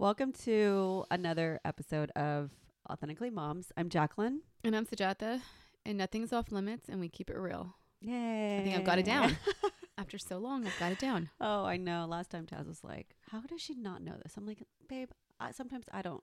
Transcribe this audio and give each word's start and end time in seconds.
Welcome 0.00 0.32
to 0.44 1.04
another 1.10 1.58
episode 1.64 2.10
of 2.12 2.50
Authentically 2.88 3.30
Moms. 3.30 3.72
I'm 3.76 3.88
Jacqueline. 3.88 4.42
And 4.62 4.76
I'm 4.76 4.86
Sujata, 4.86 5.40
and 5.84 5.98
nothing's 5.98 6.32
off 6.32 6.52
limits, 6.52 6.88
and 6.88 7.00
we 7.00 7.08
keep 7.08 7.28
it 7.30 7.36
real. 7.36 7.74
Yay. 8.00 8.60
I 8.60 8.62
think 8.62 8.76
I've 8.76 8.84
got 8.84 9.00
it 9.00 9.04
down. 9.04 9.36
After 9.98 10.16
so 10.16 10.38
long, 10.38 10.64
I've 10.64 10.78
got 10.78 10.92
it 10.92 11.00
down. 11.00 11.30
oh, 11.40 11.64
I 11.64 11.78
know. 11.78 12.06
Last 12.08 12.30
time 12.30 12.46
Taz 12.46 12.68
was 12.68 12.84
like, 12.84 13.16
How 13.32 13.40
does 13.40 13.60
she 13.60 13.74
not 13.74 14.00
know 14.00 14.14
this? 14.22 14.34
I'm 14.36 14.46
like, 14.46 14.62
Babe, 14.88 15.10
I, 15.40 15.50
sometimes 15.50 15.86
I 15.92 16.02
don't. 16.02 16.22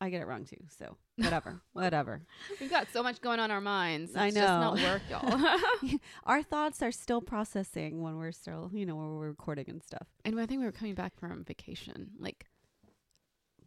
I 0.00 0.10
get 0.10 0.20
it 0.20 0.26
wrong 0.26 0.44
too. 0.44 0.56
So 0.76 0.96
whatever. 1.14 1.60
whatever. 1.74 2.22
We've 2.60 2.68
got 2.68 2.88
so 2.92 3.04
much 3.04 3.20
going 3.20 3.38
on 3.38 3.52
our 3.52 3.60
minds. 3.60 4.10
It's 4.10 4.18
I 4.18 4.30
just 4.32 4.40
not 4.40 4.74
work, 4.80 5.02
y'all. 5.08 5.58
Our 6.24 6.42
thoughts 6.42 6.82
are 6.82 6.90
still 6.90 7.20
processing 7.20 8.02
when 8.02 8.16
we're 8.16 8.32
still, 8.32 8.68
you 8.74 8.84
know, 8.84 8.96
when 8.96 9.14
we're 9.14 9.28
recording 9.28 9.66
and 9.68 9.80
stuff. 9.80 10.08
and 10.24 10.40
I 10.40 10.46
think 10.46 10.58
we 10.58 10.66
were 10.66 10.72
coming 10.72 10.96
back 10.96 11.12
from 11.20 11.44
vacation, 11.44 12.10
like 12.18 12.46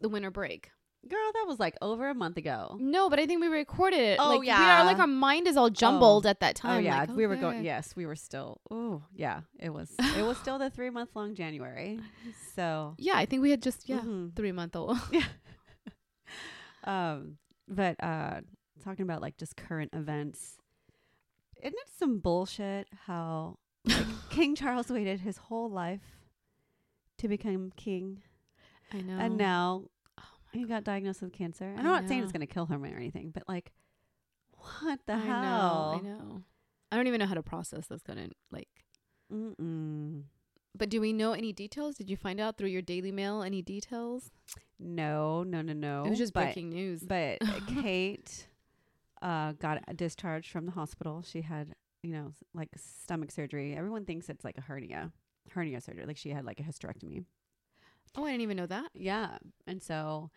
the 0.06 0.10
winter 0.10 0.32
break. 0.32 0.70
Girl, 1.08 1.32
that 1.34 1.46
was 1.48 1.60
like 1.60 1.76
over 1.82 2.10
a 2.10 2.16
month 2.16 2.38
ago. 2.38 2.78
No, 2.80 3.10
but 3.12 3.20
I 3.20 3.26
think 3.28 3.40
we 3.42 3.48
recorded 3.48 4.00
it. 4.00 4.18
Oh, 4.20 4.30
like, 4.30 4.40
We 4.40 4.48
yeah. 4.48 4.82
are 4.82 4.86
like 4.86 4.98
our 5.00 5.06
mind 5.08 5.48
is 5.48 5.56
all 5.56 5.70
jumbled 5.70 6.26
at 6.26 6.40
that 6.40 6.56
time. 6.56 6.78
oh 6.78 6.80
yeah, 6.80 7.00
like, 7.02 7.16
we 7.16 7.28
were 7.28 7.36
going. 7.36 7.64
Yes, 7.64 7.96
we 7.96 8.06
were 8.08 8.16
still. 8.16 8.60
Oh 8.72 9.04
yeah, 9.14 9.42
it 9.60 9.72
was. 9.72 9.94
it 10.18 10.24
was 10.26 10.38
still 10.38 10.58
the 10.58 10.70
three 10.72 10.90
month 10.90 11.12
long 11.16 11.36
January. 11.36 12.00
So 12.56 12.96
Yeah, 12.98 13.18
I 13.18 13.26
think 13.26 13.42
we 13.44 13.52
had 13.52 13.62
just 13.62 13.88
yeah 13.90 14.00
mhm. 14.00 14.36
three 14.36 14.52
month 14.52 14.76
old. 14.76 14.98
Yeah. 15.12 15.28
um, 16.84 17.38
but 17.68 17.96
uh, 18.02 18.42
talking 18.84 19.04
about 19.04 19.22
like 19.22 19.38
just 19.38 19.56
current 19.58 19.92
events, 19.94 20.58
isn't 21.62 21.74
it 21.74 21.90
some 22.00 22.20
bullshit 22.20 22.88
how 23.08 23.58
like 23.86 24.06
King 24.30 24.56
Charles 24.56 24.90
waited 24.90 25.20
his 25.22 25.38
whole 25.38 25.70
life 25.70 26.02
to 27.20 27.28
become 27.28 27.72
king, 27.76 28.22
I 28.92 29.02
know. 29.02 29.18
and 29.20 29.38
now 29.38 29.84
He 30.56 30.66
got 30.66 30.84
diagnosed 30.84 31.22
with 31.22 31.34
cancer. 31.34 31.74
I 31.76 31.80
I'm 31.80 31.86
not 31.86 32.08
saying 32.08 32.24
it's 32.24 32.32
gonna 32.32 32.48
kill 32.48 32.66
him 32.66 32.84
or 32.84 32.88
anything, 32.88 33.32
but 33.34 33.44
like, 33.48 33.72
what 34.58 35.00
the 35.06 35.14
I 35.14 35.18
hell? 35.18 35.42
know. 35.42 36.00
I 36.00 36.02
know. 36.02 36.44
I 36.92 36.96
don't 36.96 37.08
even 37.08 37.20
know 37.20 37.26
how 37.26 37.34
to 37.34 37.44
process 37.44 37.88
this. 37.88 38.02
Gonna 38.02 38.30
like. 38.52 38.70
Mm-mm. 39.32 40.24
But 40.78 40.90
do 40.90 41.00
we 41.00 41.14
know 41.14 41.34
any 41.34 41.54
details? 41.54 41.96
Did 41.96 42.10
you 42.10 42.18
find 42.18 42.40
out 42.40 42.58
through 42.58 42.70
your 42.70 42.82
Daily 42.82 43.12
Mail 43.12 43.44
any 43.44 43.62
details? 43.62 44.32
No, 44.80 45.44
no, 45.44 45.62
no, 45.62 45.74
no. 45.74 46.04
it 46.04 46.10
was 46.10 46.20
just 46.20 46.34
but, 46.34 46.46
breaking 46.46 46.70
news. 46.70 47.02
But 47.02 47.40
Kate 47.82 48.48
uh, 49.22 49.54
got 49.54 49.82
discharged 49.96 50.52
from 50.52 50.66
the 50.66 50.74
hospital. 50.74 51.24
She 51.26 51.42
had, 51.42 51.74
you 52.04 52.12
know, 52.12 52.34
like 52.54 52.70
stomach 52.76 53.32
surgery. 53.32 53.76
Everyone 53.76 54.06
thinks 54.06 54.30
it's 54.30 54.44
like 54.44 54.58
a 54.58 54.62
hernia, 54.62 55.12
hernia 55.52 55.80
surgery. 55.80 56.06
Like 56.06 56.18
she 56.18 56.30
had 56.30 56.46
like 56.46 56.60
a 56.60 56.64
hysterectomy. 56.64 57.24
Oh, 58.18 58.26
I 58.26 58.32
didn't 58.32 58.42
even 58.42 58.58
know 58.58 58.66
that. 58.68 58.90
Yeah. 58.94 59.38
And 59.68 59.82
so 59.82 60.30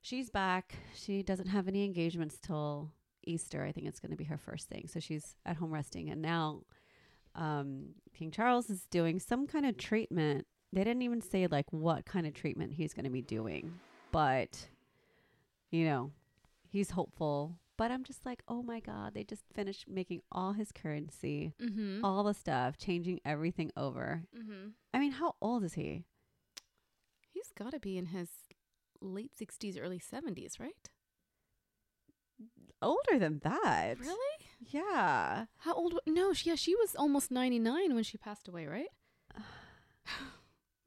she's 0.00 0.30
back. 0.30 0.74
She 0.94 1.22
doesn't 1.22 1.48
have 1.48 1.68
any 1.68 1.84
engagements 1.84 2.38
till 2.40 2.90
Easter. 3.26 3.62
I 3.64 3.72
think 3.72 3.86
it's 3.86 4.00
going 4.00 4.10
to 4.10 4.16
be 4.16 4.24
her 4.24 4.36
first 4.38 4.68
thing. 4.68 4.86
So 4.92 5.00
she's 5.00 5.36
at 5.46 5.56
home 5.56 5.72
resting. 5.72 6.10
And 6.10 6.20
now 6.22 6.62
um, 7.34 7.94
King 8.16 8.30
Charles 8.30 8.70
is 8.70 8.86
doing 8.90 9.18
some 9.18 9.46
kind 9.46 9.66
of 9.66 9.76
treatment. 9.76 10.46
They 10.72 10.84
didn't 10.84 11.02
even 11.02 11.20
say 11.20 11.46
like 11.46 11.66
what 11.72 12.04
kind 12.04 12.26
of 12.26 12.34
treatment 12.34 12.72
he's 12.74 12.92
going 12.94 13.04
to 13.04 13.10
be 13.10 13.22
doing, 13.22 13.78
but 14.12 14.68
you 15.70 15.84
know, 15.84 16.10
he's 16.68 16.90
hopeful. 16.90 17.58
But 17.76 17.90
I'm 17.90 18.04
just 18.04 18.24
like, 18.24 18.42
oh 18.46 18.62
my 18.62 18.78
God, 18.78 19.14
they 19.14 19.24
just 19.24 19.42
finished 19.52 19.86
making 19.88 20.22
all 20.30 20.52
his 20.52 20.70
currency, 20.70 21.54
Mm-hmm. 21.60 22.04
all 22.04 22.22
the 22.22 22.34
stuff, 22.34 22.76
changing 22.76 23.20
everything 23.24 23.72
over. 23.76 24.22
mm-hmm. 24.36 24.68
I 24.92 24.98
mean, 25.00 25.10
how 25.12 25.34
old 25.40 25.64
is 25.64 25.74
he? 25.74 26.04
He's 27.34 27.50
got 27.58 27.72
to 27.72 27.80
be 27.80 27.98
in 27.98 28.06
his 28.06 28.28
late 29.00 29.32
60s, 29.38 29.76
early 29.80 29.98
70s, 29.98 30.60
right? 30.60 30.88
Older 32.80 33.18
than 33.18 33.40
that. 33.42 33.98
Really? 33.98 34.46
Yeah. 34.60 35.46
How 35.58 35.74
old? 35.74 35.98
No, 36.06 36.32
she, 36.32 36.50
yeah, 36.50 36.54
she 36.54 36.76
was 36.76 36.94
almost 36.94 37.32
99 37.32 37.92
when 37.94 38.04
she 38.04 38.16
passed 38.16 38.48
away, 38.48 38.66
right? 38.66 38.88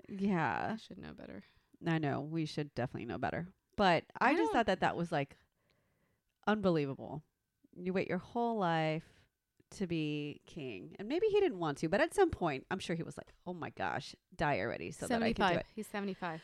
Yeah. 0.09 0.75
I 0.75 0.77
should 0.77 0.99
know 0.99 1.11
better. 1.11 1.43
I 1.85 1.97
know. 1.97 2.21
We 2.21 2.45
should 2.45 2.73
definitely 2.75 3.07
know 3.07 3.17
better. 3.17 3.49
But 3.75 4.05
I, 4.21 4.29
I 4.29 4.35
just 4.37 4.53
thought 4.53 4.67
that 4.67 4.79
that 4.79 4.95
was 4.95 5.11
like 5.11 5.35
unbelievable. 6.47 7.23
You 7.75 7.91
wait 7.91 8.07
your 8.07 8.19
whole 8.19 8.57
life 8.57 9.03
to 9.71 9.87
be 9.87 10.41
king. 10.45 10.95
And 10.99 11.07
maybe 11.07 11.27
he 11.27 11.39
didn't 11.39 11.59
want 11.59 11.77
to, 11.79 11.89
but 11.89 12.01
at 12.01 12.13
some 12.13 12.29
point, 12.29 12.65
I'm 12.71 12.79
sure 12.79 12.95
he 12.95 13.03
was 13.03 13.17
like, 13.17 13.33
oh 13.45 13.53
my 13.53 13.69
gosh, 13.71 14.15
die 14.35 14.59
already 14.59 14.91
so 14.91 15.07
that 15.07 15.21
I 15.21 15.33
can 15.33 15.35
do 15.35 15.53
75. 15.53 15.57
it. 15.57 15.65
He's 15.75 15.87
75. 15.87 16.41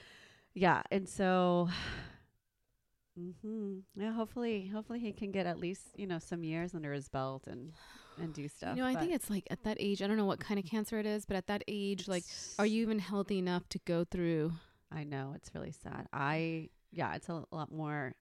Yeah. 0.54 0.82
And 0.92 1.08
so. 1.08 1.70
mm-hmm. 3.20 3.80
Yeah, 3.96 4.12
hopefully, 4.14 4.68
hopefully 4.74 5.00
he 5.00 5.12
can 5.12 5.32
get 5.32 5.46
at 5.46 5.60
least 5.60 5.82
you 5.96 6.08
know 6.08 6.20
some 6.20 6.44
years 6.44 6.74
under 6.76 6.94
his 6.94 7.08
belt 7.10 7.48
and 7.48 7.72
and 8.20 8.34
do 8.34 8.48
stuff. 8.48 8.76
You 8.76 8.84
know, 8.84 8.88
I 8.88 8.94
but- 8.94 9.00
think 9.02 9.14
it's 9.14 9.30
like 9.30 9.48
at 9.50 9.64
that 9.64 9.78
age, 9.80 10.02
I 10.02 10.08
don't 10.08 10.18
know 10.18 10.26
what 10.26 10.40
kind 10.40 10.60
of 10.60 10.66
cancer 10.66 11.00
it 11.00 11.06
is, 11.06 11.26
but 11.26 11.36
at 11.38 11.48
that 11.48 11.64
age, 11.68 12.08
like, 12.08 12.24
are 12.60 12.66
you 12.66 12.82
even 12.84 13.00
healthy 13.00 13.40
enough 13.40 13.68
to 13.70 13.80
go 13.86 14.04
through? 14.04 14.52
I 14.92 15.04
know 15.04 15.34
it's 15.36 15.54
really 15.56 15.72
sad. 15.72 16.08
I 16.14 16.70
yeah, 16.92 17.16
it's 17.16 17.30
a 17.30 17.44
lot 17.52 17.72
more 17.72 18.14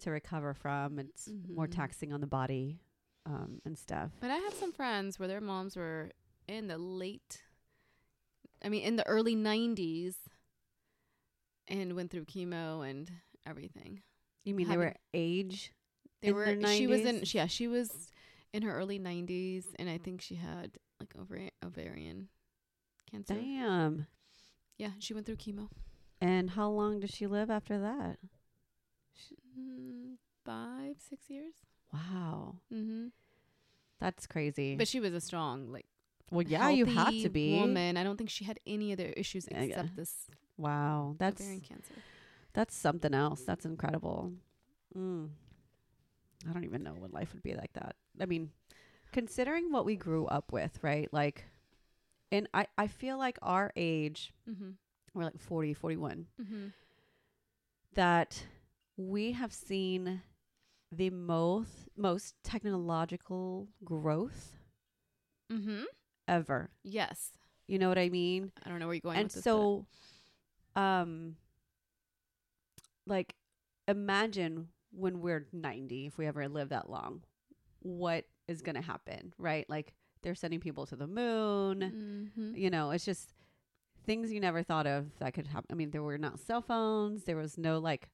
to 0.00 0.10
recover 0.10 0.54
from. 0.54 0.98
It's 1.00 1.28
more 1.48 1.66
Mhm. 1.66 1.74
taxing 1.74 2.12
on 2.12 2.20
the 2.20 2.26
body 2.26 2.78
um, 3.26 3.60
and 3.64 3.76
stuff. 3.76 4.10
But 4.20 4.30
I 4.30 4.36
have 4.36 4.54
some 4.54 4.72
friends 4.72 5.18
where 5.18 5.28
their 5.28 5.40
moms 5.40 5.76
were 5.76 6.12
in 6.48 6.68
the 6.68 6.78
late, 6.78 7.42
I 8.64 8.68
mean, 8.68 8.82
in 8.84 8.96
the 8.96 9.06
early 9.06 9.34
90s 9.36 10.14
and 11.68 11.94
went 11.94 12.10
through 12.10 12.24
chemo 12.24 12.88
and 12.88 13.10
everything. 13.46 14.02
You 14.44 14.54
mean 14.54 14.68
they 14.68 14.76
were 14.76 14.94
age? 15.12 15.72
They 16.22 16.32
were, 16.32 16.56
she 16.66 16.86
was 16.86 17.00
in, 17.00 17.22
yeah, 17.26 17.46
she 17.46 17.68
was 17.68 17.90
in 18.52 18.62
her 18.62 18.72
early 18.72 18.98
90s 18.98 19.64
and 19.78 19.90
I 19.90 19.98
think 19.98 20.20
she 20.20 20.36
had 20.36 20.78
like 21.00 21.12
ovari- 21.14 21.50
ovarian 21.64 22.28
cancer. 23.10 23.34
Damn. 23.34 24.06
Yeah, 24.78 24.90
she 24.98 25.14
went 25.14 25.26
through 25.26 25.36
chemo. 25.36 25.68
And 26.20 26.50
how 26.50 26.70
long 26.70 27.00
did 27.00 27.12
she 27.12 27.26
live 27.26 27.50
after 27.50 27.78
that? 27.80 28.18
Mm, 29.58 30.14
five, 30.44 30.96
six 30.98 31.28
years. 31.28 31.54
Wow, 31.96 32.56
Mm-hmm. 32.72 33.06
that's 34.00 34.26
crazy. 34.26 34.76
But 34.76 34.88
she 34.88 35.00
was 35.00 35.12
a 35.14 35.20
strong, 35.20 35.72
like, 35.72 35.86
well, 36.30 36.42
yeah, 36.42 36.68
you 36.70 36.84
have 36.86 37.16
to 37.22 37.28
be. 37.30 37.56
woman. 37.56 37.96
I 37.96 38.04
don't 38.04 38.16
think 38.16 38.30
she 38.30 38.44
had 38.44 38.58
any 38.66 38.92
other 38.92 39.12
issues 39.16 39.46
Yeah, 39.50 39.62
yeah. 39.62 39.66
except 39.80 39.96
this 39.96 40.26
Wow, 40.58 41.14
that's 41.18 41.40
ovarian 41.40 41.60
cancer. 41.60 41.94
that's 42.52 42.74
something 42.74 43.14
else. 43.14 43.42
That's 43.42 43.64
incredible. 43.64 44.32
Mm. 44.96 45.30
I 46.48 46.52
don't 46.52 46.64
even 46.64 46.82
know 46.82 46.94
what 46.94 47.12
life 47.12 47.32
would 47.32 47.42
be 47.42 47.54
like 47.54 47.72
that. 47.74 47.96
I 48.20 48.26
mean, 48.26 48.50
considering 49.12 49.70
what 49.72 49.84
we 49.84 49.96
grew 49.96 50.26
up 50.26 50.52
with, 50.52 50.78
right? 50.82 51.08
Like, 51.12 51.44
and 52.32 52.48
I 52.54 52.66
I 52.78 52.86
feel 52.88 53.18
like 53.18 53.38
our 53.42 53.72
age, 53.76 54.32
Mm-hmm. 54.48 54.70
we're 55.14 55.24
like 55.24 55.38
40, 55.38 55.74
41, 55.74 56.26
Mm-hmm. 56.40 56.66
that 57.94 58.46
we 58.96 59.32
have 59.32 59.52
seen 59.52 60.22
the 60.92 61.10
most 61.10 61.88
most 61.96 62.34
technological 62.44 63.68
growth 63.84 64.52
Mm-hmm. 65.52 65.84
ever. 66.26 66.70
Yes. 66.82 67.30
You 67.68 67.78
know 67.78 67.88
what 67.88 67.98
I 67.98 68.08
mean? 68.08 68.50
I 68.64 68.68
don't 68.68 68.78
know 68.80 68.86
where 68.86 68.94
you're 68.94 69.00
going 69.00 69.16
and 69.16 69.24
with 69.26 69.34
this. 69.34 69.44
but- 69.44 69.50
so 69.50 69.86
um 70.74 71.36
like 73.06 73.34
imagine 73.88 74.68
when 74.90 75.20
we're 75.20 75.46
90 75.52 76.06
if 76.06 76.18
we 76.18 76.26
ever 76.26 76.48
live 76.48 76.70
that 76.70 76.90
long 76.90 77.22
what 77.80 78.24
is 78.48 78.62
going 78.62 78.74
to 78.74 78.82
happen 78.82 79.32
right 79.38 79.68
like 79.68 79.94
they're 80.22 80.34
sending 80.34 80.60
people 80.60 80.86
to 80.86 80.96
the 80.96 81.06
moon 81.06 82.32
Mhm. 82.36 82.58
you 82.58 82.70
know 82.70 82.90
it's 82.90 83.04
just 83.04 83.32
things 84.04 84.32
you 84.32 84.40
never 84.40 84.62
thought 84.62 84.86
of 84.86 85.06
that 85.18 85.34
could 85.34 85.46
happen 85.46 85.66
i 85.70 85.74
mean 85.74 85.90
there 85.90 86.02
were 86.02 86.18
not 86.18 86.40
cell 86.40 86.60
phones 86.62 87.24
there 87.24 87.36
was 87.36 87.56
no 87.58 87.78
like 87.78 88.08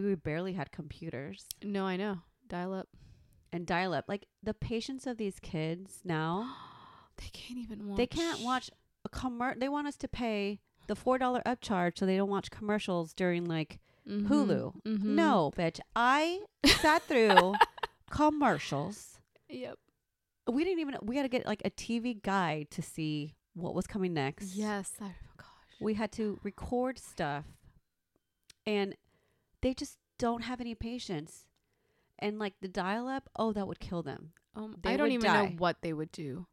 we 0.00 0.14
barely 0.14 0.52
had 0.54 0.70
computers 0.72 1.46
No, 1.62 1.84
I 1.86 1.96
know. 1.96 2.18
Dial 2.48 2.72
up. 2.74 2.88
and 3.52 3.66
dial 3.66 3.92
up 3.94 4.04
like 4.08 4.26
the 4.42 4.54
patience 4.54 5.06
of 5.06 5.16
these 5.18 5.38
kids 5.40 6.00
now 6.04 6.54
they 7.18 7.28
can't 7.32 7.58
even 7.58 7.86
watch. 7.88 7.96
They 7.98 8.06
can't 8.06 8.40
watch 8.40 8.70
a 9.04 9.08
commer. 9.08 9.58
They 9.58 9.68
want 9.68 9.86
us 9.86 9.96
to 9.96 10.08
pay 10.08 10.60
the 10.86 10.94
four 10.96 11.18
dollar 11.18 11.42
upcharge 11.46 11.98
so 11.98 12.06
they 12.06 12.16
don't 12.16 12.30
watch 12.30 12.50
commercials 12.50 13.12
during 13.12 13.44
like 13.44 13.78
Mhm. 14.08 14.26
Hulu. 14.26 14.82
Mhm. 14.84 15.02
no, 15.04 15.52
bitch. 15.56 15.78
I 15.94 16.40
sat 16.66 17.02
through 17.04 17.54
commercials. 18.10 19.18
Yep. 19.48 19.78
We 20.50 20.64
didn't 20.64 20.80
even. 20.80 20.96
We 21.02 21.16
had 21.16 21.22
to 21.22 21.28
get 21.28 21.46
like 21.46 21.62
a 21.64 21.70
TV 21.70 22.20
guide 22.20 22.68
to 22.72 22.82
see 22.82 23.36
what 23.54 23.74
was 23.74 23.86
coming 23.86 24.12
next. 24.14 24.54
Yes. 24.56 24.94
I, 25.00 25.04
oh 25.06 25.34
gosh. 25.36 25.46
we 25.80 25.94
had 25.94 26.10
to 26.12 26.40
record 26.42 26.98
stuff, 26.98 27.44
and 28.66 28.96
they 29.62 29.74
just 29.74 29.96
don't 30.18 30.42
have 30.42 30.60
any 30.60 30.74
patience. 30.74 31.46
And 32.18 32.38
like 32.38 32.54
the 32.60 32.68
dial 32.68 33.08
up, 33.08 33.28
oh, 33.36 33.52
that 33.52 33.66
would 33.66 33.80
kill 33.80 34.02
them. 34.02 34.32
Um, 34.54 34.76
They 34.82 34.92
I 34.92 34.96
don't 34.96 35.10
even 35.12 35.32
know 35.32 35.46
what 35.58 35.78
they 35.82 35.92
would 35.92 36.12
do. 36.12 36.46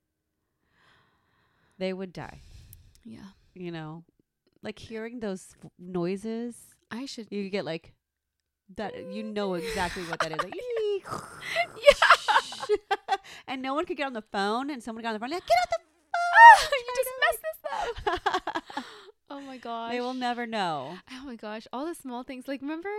They 1.77 1.93
would 1.93 2.13
die. 2.13 2.41
Yeah. 3.03 3.35
You 3.53 3.71
know, 3.71 4.03
like 4.63 4.79
hearing 4.79 5.19
those 5.19 5.53
f- 5.63 5.71
noises 5.77 6.55
I 6.91 7.05
should. 7.05 7.27
You 7.29 7.49
get 7.49 7.65
like 7.65 7.93
that. 8.75 8.95
You 9.11 9.23
know 9.23 9.53
exactly 9.53 10.03
what 10.03 10.19
that 10.21 10.31
is. 10.31 10.37
Like, 10.39 10.53
yeah. 11.77 13.15
and 13.47 13.61
no 13.61 13.73
one 13.73 13.85
could 13.85 13.97
get 13.97 14.07
on 14.07 14.13
the 14.13 14.21
phone, 14.23 14.69
and 14.69 14.81
someone 14.81 15.03
got 15.03 15.09
on 15.09 15.13
the 15.15 15.19
phone. 15.19 15.29
Like, 15.29 15.43
get 15.45 15.57
off 15.63 15.69
the 15.69 15.77
phone 15.77 16.71
you 16.71 16.93
just 16.95 17.09
messed 17.23 17.43
this 17.45 18.77
up. 18.77 18.83
Oh 19.39 19.41
my 19.41 19.57
gosh. 19.57 19.91
they 19.91 20.01
will 20.01 20.13
never 20.15 20.47
know. 20.47 20.97
Oh 21.11 21.25
my 21.25 21.35
gosh. 21.35 21.67
All 21.71 21.85
the 21.85 21.93
small 21.95 22.23
things. 22.23 22.47
Like, 22.47 22.61
remember, 22.61 22.89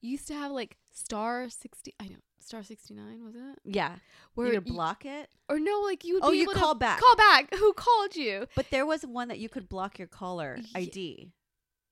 you 0.00 0.12
used 0.12 0.26
to 0.28 0.34
have 0.34 0.50
like 0.50 0.76
star 0.90 1.48
60. 1.48 1.94
I 2.00 2.08
know. 2.08 2.16
Star 2.40 2.62
69, 2.62 3.24
was 3.24 3.34
it? 3.34 3.58
Yeah, 3.64 3.96
Where 4.34 4.52
you 4.52 4.60
block 4.60 5.06
it. 5.06 5.30
Or 5.48 5.58
no, 5.58 5.80
like 5.80 6.04
you 6.04 6.14
would 6.14 6.24
Oh, 6.24 6.30
you 6.32 6.46
call 6.46 6.74
back. 6.74 7.00
Call 7.00 7.16
back. 7.16 7.54
Who 7.58 7.72
called 7.72 8.16
you? 8.16 8.46
But 8.54 8.66
there 8.70 8.84
was 8.84 9.02
one 9.06 9.28
that 9.28 9.38
you 9.38 9.48
could 9.48 9.66
block 9.68 9.98
your 9.98 10.08
caller 10.08 10.58
Ye- 10.60 10.70
ID. 10.74 11.32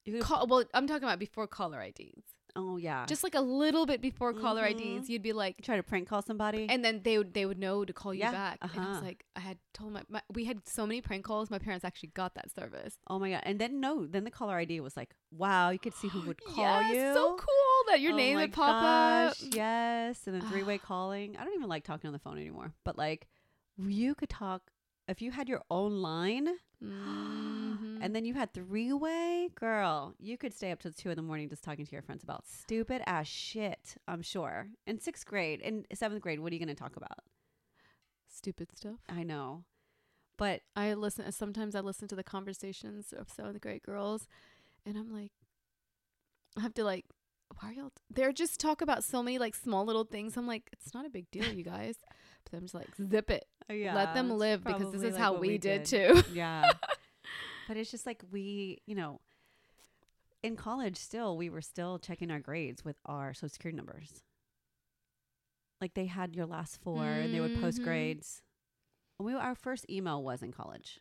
You 0.04 0.20
Call, 0.20 0.46
well, 0.46 0.64
I'm 0.74 0.86
talking 0.86 1.04
about 1.04 1.18
before 1.18 1.46
caller 1.46 1.80
IDs. 1.80 2.31
Oh 2.54 2.76
yeah, 2.76 3.06
Just 3.06 3.22
like 3.22 3.34
a 3.34 3.40
little 3.40 3.86
bit 3.86 4.00
before 4.00 4.32
caller 4.34 4.62
Mhm. 4.62 4.98
IDs, 4.98 5.08
you'd 5.10 5.22
be 5.22 5.32
like, 5.32 5.56
try 5.62 5.76
to 5.76 5.82
prank 5.82 6.08
call 6.08 6.20
somebody. 6.22 6.66
and 6.68 6.84
then 6.84 7.00
they 7.02 7.16
would 7.18 7.32
they 7.34 7.46
would 7.46 7.58
know 7.58 7.84
to 7.84 7.92
call 7.92 8.12
you 8.12 8.20
Yeah, 8.20 8.32
back. 8.32 8.58
And 8.62 8.70
I 8.72 8.88
was 8.88 8.96
uh-huh. 8.98 9.06
like, 9.06 9.24
I 9.36 9.40
had 9.40 9.58
told 9.72 9.92
my, 9.92 10.02
my 10.08 10.20
we 10.32 10.44
had 10.44 10.68
so 10.68 10.86
many 10.86 11.00
prank 11.00 11.24
calls. 11.24 11.50
My 11.50 11.58
parents 11.58 11.84
actually 11.84 12.10
got 12.14 12.34
that 12.34 12.54
service. 12.54 12.98
oh 13.08 13.18
my 13.18 13.30
god! 13.30 13.42
And 13.44 13.58
then 13.58 13.80
no, 13.80 14.06
then 14.06 14.24
the 14.24 14.30
caller 14.30 14.56
ID 14.56 14.80
was 14.80 14.96
like, 14.96 15.10
wow, 15.30 15.70
you 15.70 15.78
could 15.78 15.94
see 15.94 16.08
who 16.08 16.20
would 16.26 16.40
call 16.44 16.56
yes, 16.82 16.94
you. 16.94 17.14
So 17.14 17.36
cool 17.36 17.78
that 17.88 18.00
your 18.00 18.12
Oh 18.12 18.16
name 18.16 18.36
would 18.36 18.52
pop 18.52 18.82
gosh, 18.82 19.30
up. 19.42 19.54
Yes, 19.54 20.26
and 20.26 20.34
then 20.34 20.42
three 20.50 20.62
way 20.62 20.78
calling. 20.90 21.36
I 21.38 21.44
don't 21.44 21.54
even 21.54 21.68
like 21.68 21.84
talking 21.84 22.08
on 22.08 22.12
the 22.12 22.18
phone 22.18 22.36
anymore. 22.38 22.72
But 22.84 22.98
like, 22.98 23.28
you 23.78 24.14
could 24.14 24.28
talk 24.28 24.70
if 25.08 25.20
you 25.22 25.30
had 25.32 25.48
your 25.48 25.62
own 25.70 26.00
line, 26.02 26.48
Mhm. 26.82 27.98
and 28.00 28.14
then 28.14 28.24
you 28.24 28.34
had 28.34 28.52
three 28.52 28.92
way. 28.92 29.50
Girl, 29.54 30.14
you 30.18 30.36
could 30.36 30.52
stay 30.54 30.70
up 30.72 30.80
till 30.80 30.92
two 30.92 31.10
in 31.10 31.16
the 31.16 31.22
morning 31.22 31.48
just 31.48 31.62
talking 31.62 31.84
to 31.86 31.92
your 31.92 32.02
friends 32.02 32.22
about 32.24 32.46
stupid 32.46 33.02
ass 33.06 33.26
shit. 33.28 33.96
I'm 34.08 34.22
sure. 34.22 34.68
In 34.86 34.98
sixth 34.98 35.24
grade, 35.26 35.60
in 35.60 35.86
seventh 35.94 36.20
grade, 36.22 36.40
what 36.40 36.50
are 36.52 36.54
you 36.54 36.64
going 36.64 36.74
to 36.74 36.80
talk 36.80 36.96
about? 36.96 37.18
Stupid 38.28 38.76
stuff. 38.76 39.00
I 39.08 39.22
know, 39.22 39.64
but 40.38 40.62
I 40.74 40.94
listen. 40.94 41.30
Sometimes 41.32 41.74
I 41.74 41.80
listen 41.80 42.08
to 42.08 42.16
the 42.16 42.24
conversations 42.24 43.12
of 43.12 43.30
some 43.30 43.46
of 43.46 43.52
the 43.54 43.60
great 43.60 43.82
girls, 43.82 44.26
and 44.86 44.96
I'm 44.96 45.12
like, 45.12 45.32
I 46.56 46.60
have 46.62 46.74
to 46.74 46.84
like, 46.84 47.04
why 47.60 47.70
are 47.70 47.72
y'all? 47.74 47.90
T-? 47.90 48.02
They're 48.10 48.32
just 48.32 48.58
talk 48.58 48.80
about 48.80 49.04
so 49.04 49.22
many 49.22 49.38
like 49.38 49.54
small 49.54 49.84
little 49.84 50.04
things. 50.04 50.36
I'm 50.36 50.46
like, 50.46 50.70
it's 50.72 50.94
not 50.94 51.04
a 51.06 51.10
big 51.10 51.30
deal, 51.30 51.52
you 51.52 51.62
guys. 51.64 51.96
I'm 52.52 52.60
just 52.62 52.74
like, 52.74 52.88
zip 52.96 53.30
it, 53.30 53.46
yeah, 53.70 53.94
let 53.94 54.14
them 54.14 54.30
live 54.30 54.62
because 54.64 54.92
this 54.92 55.02
is 55.02 55.12
like 55.14 55.20
how 55.22 55.32
what 55.32 55.40
we, 55.40 55.58
did, 55.58 55.84
too. 55.84 56.22
yeah. 56.32 56.72
But 57.68 57.76
it's 57.76 57.90
just 57.90 58.06
like 58.06 58.22
we, 58.30 58.82
you 58.86 58.94
know, 58.96 59.20
in 60.42 60.56
college 60.56 60.96
still, 60.96 61.36
we 61.36 61.48
were 61.48 61.62
still 61.62 61.98
checking 61.98 62.30
our 62.30 62.40
grades 62.40 62.84
with 62.84 62.96
our 63.06 63.32
social 63.32 63.48
security 63.50 63.76
numbers. 63.76 64.22
Like 65.80 65.94
they 65.94 66.06
had 66.06 66.34
your 66.34 66.46
last 66.46 66.80
four 66.82 67.04
and 67.04 67.32
they 67.32 67.40
would 67.40 67.60
post 67.60 67.80
Mhm. 67.80 67.84
grades. 67.84 68.42
We 69.18 69.32
our 69.34 69.54
first 69.54 69.86
email 69.88 70.22
was 70.22 70.42
in 70.42 70.52
college. 70.52 71.00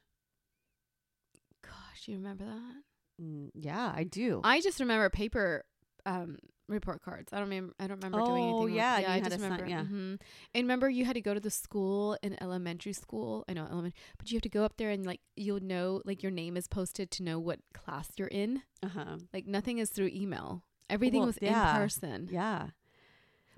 Gosh, 1.64 2.08
you 2.08 2.18
remember 2.18 2.46
that? 2.46 2.84
Mm, 3.22 3.50
yeah, 3.54 3.92
I 3.94 4.04
do. 4.04 4.42
I 4.44 4.62
just 4.62 4.80
remember 4.80 5.10
paper 5.10 5.66
um, 6.06 6.38
report 6.68 7.02
cards. 7.04 7.32
I 7.34 7.38
don't 7.40 7.50
remember. 7.50 7.74
I 7.80 7.88
don't 7.88 8.04
remember 8.04 8.26
doing 8.26 8.44
Oh, 8.44 8.48
anything. 8.50 8.64
with- 8.66 8.74
yeah, 8.76 9.00
yeah. 9.00 9.08
you 9.08 9.08
I 9.08 9.16
had 9.16 9.24
just 9.26 9.36
to 9.36 9.42
sign- 9.42 9.52
remember. 9.52 9.70
yeah. 9.70 9.84
hmm 9.84 10.16
And 10.54 10.64
remember, 10.64 10.90
you 10.90 11.06
had 11.06 11.14
to 11.14 11.22
go 11.22 11.34
to 11.34 11.40
the 11.40 11.50
school 11.50 12.18
in 12.24 12.42
elementary 12.42 12.94
school. 12.94 13.44
I 13.48 13.54
know 13.54 13.66
elementary, 13.66 13.94
but 14.18 14.32
you 14.32 14.36
have 14.38 14.44
to 14.44 14.50
go 14.50 14.64
up 14.64 14.78
there 14.78 14.90
and 14.90 15.06
like 15.06 15.22
you'll 15.36 15.60
know 15.62 16.02
like 16.06 16.24
your 16.24 16.32
name 16.32 16.56
is 16.58 16.68
posted 16.68 17.12
to 17.12 17.24
know 17.24 17.40
what 17.40 17.60
class 17.74 18.10
you're 18.18 18.28
in. 18.30 18.62
uh-huh. 18.84 19.18
Like 19.34 19.46
nothing 19.48 19.78
is 19.80 19.90
through 19.90 20.12
email. 20.14 20.64
Everything 20.90 21.20
Well, 21.22 21.28
was 21.28 21.40
yeah. 21.42 21.72
in 21.76 21.82
person. 21.82 22.30
Yeah. 22.32 22.68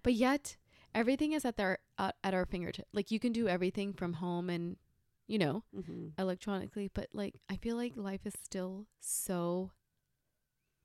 But 0.04 0.14
yet 0.14 0.58
everything 0.94 1.32
is 1.32 1.46
at 1.46 1.58
their 1.58 1.80
uh, 1.98 2.12
at 2.24 2.34
our 2.34 2.46
fingertip. 2.46 2.88
Like 2.94 3.10
you 3.12 3.20
can 3.20 3.32
do 3.32 3.48
everything 3.48 3.94
from 3.94 4.14
home 4.14 4.50
and 4.50 4.78
you 5.28 5.38
know 5.40 5.64
hmm 5.74 6.08
electronically. 6.20 6.90
But 6.94 7.08
like 7.14 7.36
I 7.50 7.56
feel 7.58 7.76
like 7.78 7.94
life 7.96 8.26
is 8.26 8.34
still 8.44 8.86
so 9.00 9.72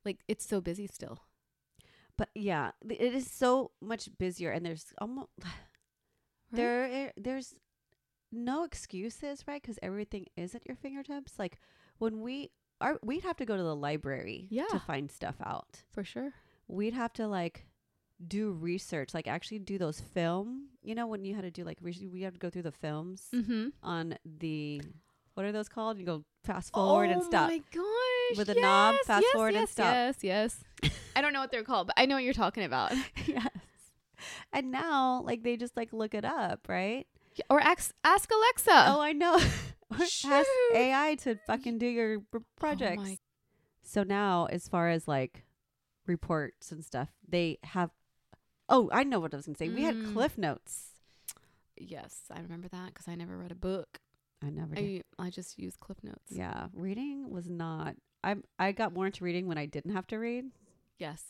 like 0.05 0.20
it's 0.28 0.46
so 0.46 0.60
busy 0.60 0.87
still. 0.87 1.19
But 2.19 2.29
yeah, 2.35 2.73
it 2.87 3.15
is 3.15 3.31
so 3.31 3.70
much 3.81 4.11
busier 4.19 4.50
and 4.50 4.67
there's 4.67 4.93
almost 5.00 5.31
there 6.53 7.12
there's 7.17 7.55
no 8.32 8.65
excuses, 8.65 9.44
right? 9.47 9.62
Cuz 9.62 9.79
everything 9.82 10.26
is 10.37 10.55
at 10.55 10.67
your 10.67 10.76
fingertips. 10.76 11.38
Like 11.38 11.59
when 11.99 12.20
we 12.20 12.50
are 12.81 12.99
we'd 13.03 13.23
have 13.25 13.37
to 13.38 13.44
go 13.47 13.56
to 13.56 13.62
the 13.62 13.75
library 13.76 14.47
Yeah. 14.50 14.67
to 14.70 14.79
find 14.79 15.11
stuff 15.11 15.37
out. 15.43 15.82
for 15.91 16.05
sure. 16.05 16.32
We'd 16.67 16.94
have 16.94 17.12
to 17.15 17.26
like 17.26 17.67
do 18.26 18.50
research, 18.53 19.15
like 19.15 19.29
actually 19.29 19.61
do 19.61 19.79
those 19.79 20.00
film, 20.00 20.69
you 20.82 20.94
know, 20.94 21.06
when 21.06 21.25
you 21.25 21.35
had 21.35 21.43
to 21.44 21.50
do 21.50 21.65
like 21.65 21.79
re- 21.81 22.09
we 22.12 22.23
have 22.23 22.35
to 22.35 22.38
go 22.41 22.50
through 22.50 22.62
the 22.62 22.73
films 22.73 23.29
Mm-hmm. 23.32 23.69
on 23.82 24.19
the 24.25 24.82
what 25.35 25.47
are 25.47 25.53
those 25.53 25.69
called? 25.69 25.99
You 25.99 26.05
go 26.05 26.25
fast 26.43 26.73
forward 26.75 27.11
and 27.11 27.23
stop. 27.23 27.49
Oh 27.49 27.53
my 27.53 27.62
gosh. 28.31 28.39
With 28.39 28.49
a 28.57 28.61
knob, 28.61 28.97
fast 29.07 29.23
yes, 29.25 29.33
forward 29.33 29.49
and 29.55 29.57
yes, 29.63 29.71
stop. 29.71 29.93
Yes, 29.95 30.17
yes. 30.23 30.61
I 31.17 31.21
don't 31.21 31.33
know 31.33 31.41
what 31.41 31.51
they're 31.51 31.65
called, 31.65 31.89
but 31.89 31.95
I 31.99 32.07
know 32.07 32.15
what 32.17 32.25
you're 32.25 32.33
talking 32.33 32.65
about. 32.65 32.93
yes. 33.27 33.49
And 34.53 34.71
now 34.71 35.23
like 35.25 35.43
they 35.43 35.57
just 35.57 35.77
like 35.77 35.93
look 35.93 36.15
it 36.15 36.25
up, 36.25 36.67
right? 36.69 37.07
Yeah, 37.35 37.45
Or 37.51 37.61
ask, 37.61 37.93
ask 38.05 38.31
Alexa. 38.33 38.85
Oh, 38.89 39.01
I 39.01 39.13
know. 39.13 39.39
Ask 39.91 40.49
AI 40.75 41.17
to 41.23 41.37
fucking 41.47 41.79
do 41.79 41.87
your 41.87 42.21
pr- 42.21 42.39
projects. 42.57 43.03
my- 43.03 43.19
so 43.83 44.03
now, 44.03 44.45
as 44.51 44.69
far 44.69 44.91
as 44.91 45.09
like 45.09 45.45
reports 46.07 46.71
and 46.73 46.85
stuff, 46.85 47.09
they 47.27 47.59
have. 47.65 47.91
Oh, 48.69 48.91
I 48.93 49.03
know 49.05 49.19
what 49.19 49.33
I 49.33 49.39
was 49.39 49.47
gonna 49.47 49.57
say. 49.57 49.71
We 49.71 49.85
had 49.85 49.95
Mm. 49.97 50.13
Cliff 50.13 50.37
Notes. 50.37 50.91
Yes, 51.79 52.21
I 52.31 52.41
remember 52.41 52.69
that 52.69 52.89
because 52.89 53.09
I 53.09 53.15
never 53.15 53.39
read 53.39 53.51
a 53.51 53.55
book. 53.55 54.01
I 54.45 54.51
never 54.51 54.75
did. 54.75 55.05
I 55.19 55.27
I 55.27 55.31
just 55.31 55.59
use 55.59 55.75
Cliff 55.77 55.99
Notes. 56.03 56.31
yeah, 56.31 56.67
reading 56.75 57.31
was 57.31 57.49
not. 57.49 57.95
I 58.25 58.37
I 58.59 58.73
got 58.73 58.93
more 58.93 59.06
into 59.06 59.25
reading 59.25 59.47
when 59.47 59.59
I 59.59 59.67
didn't 59.67 59.93
have 59.94 60.06
to 60.09 60.17
read 60.19 60.47
Yes. 60.99 61.23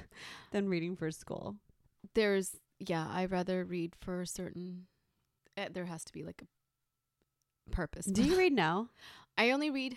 than 0.52 0.68
reading 0.68 0.96
for 0.96 1.10
school. 1.10 1.56
There's 2.14 2.56
yeah. 2.78 3.06
I 3.08 3.26
rather 3.26 3.64
read 3.64 3.94
for 4.00 4.22
a 4.22 4.26
certain. 4.26 4.86
Uh, 5.56 5.66
there 5.72 5.84
has 5.84 6.04
to 6.04 6.12
be 6.12 6.24
like 6.24 6.42
a 6.42 7.70
purpose. 7.70 8.06
Do 8.06 8.24
you 8.24 8.36
read 8.36 8.52
now? 8.52 8.88
I 9.38 9.50
only 9.50 9.70
read 9.70 9.96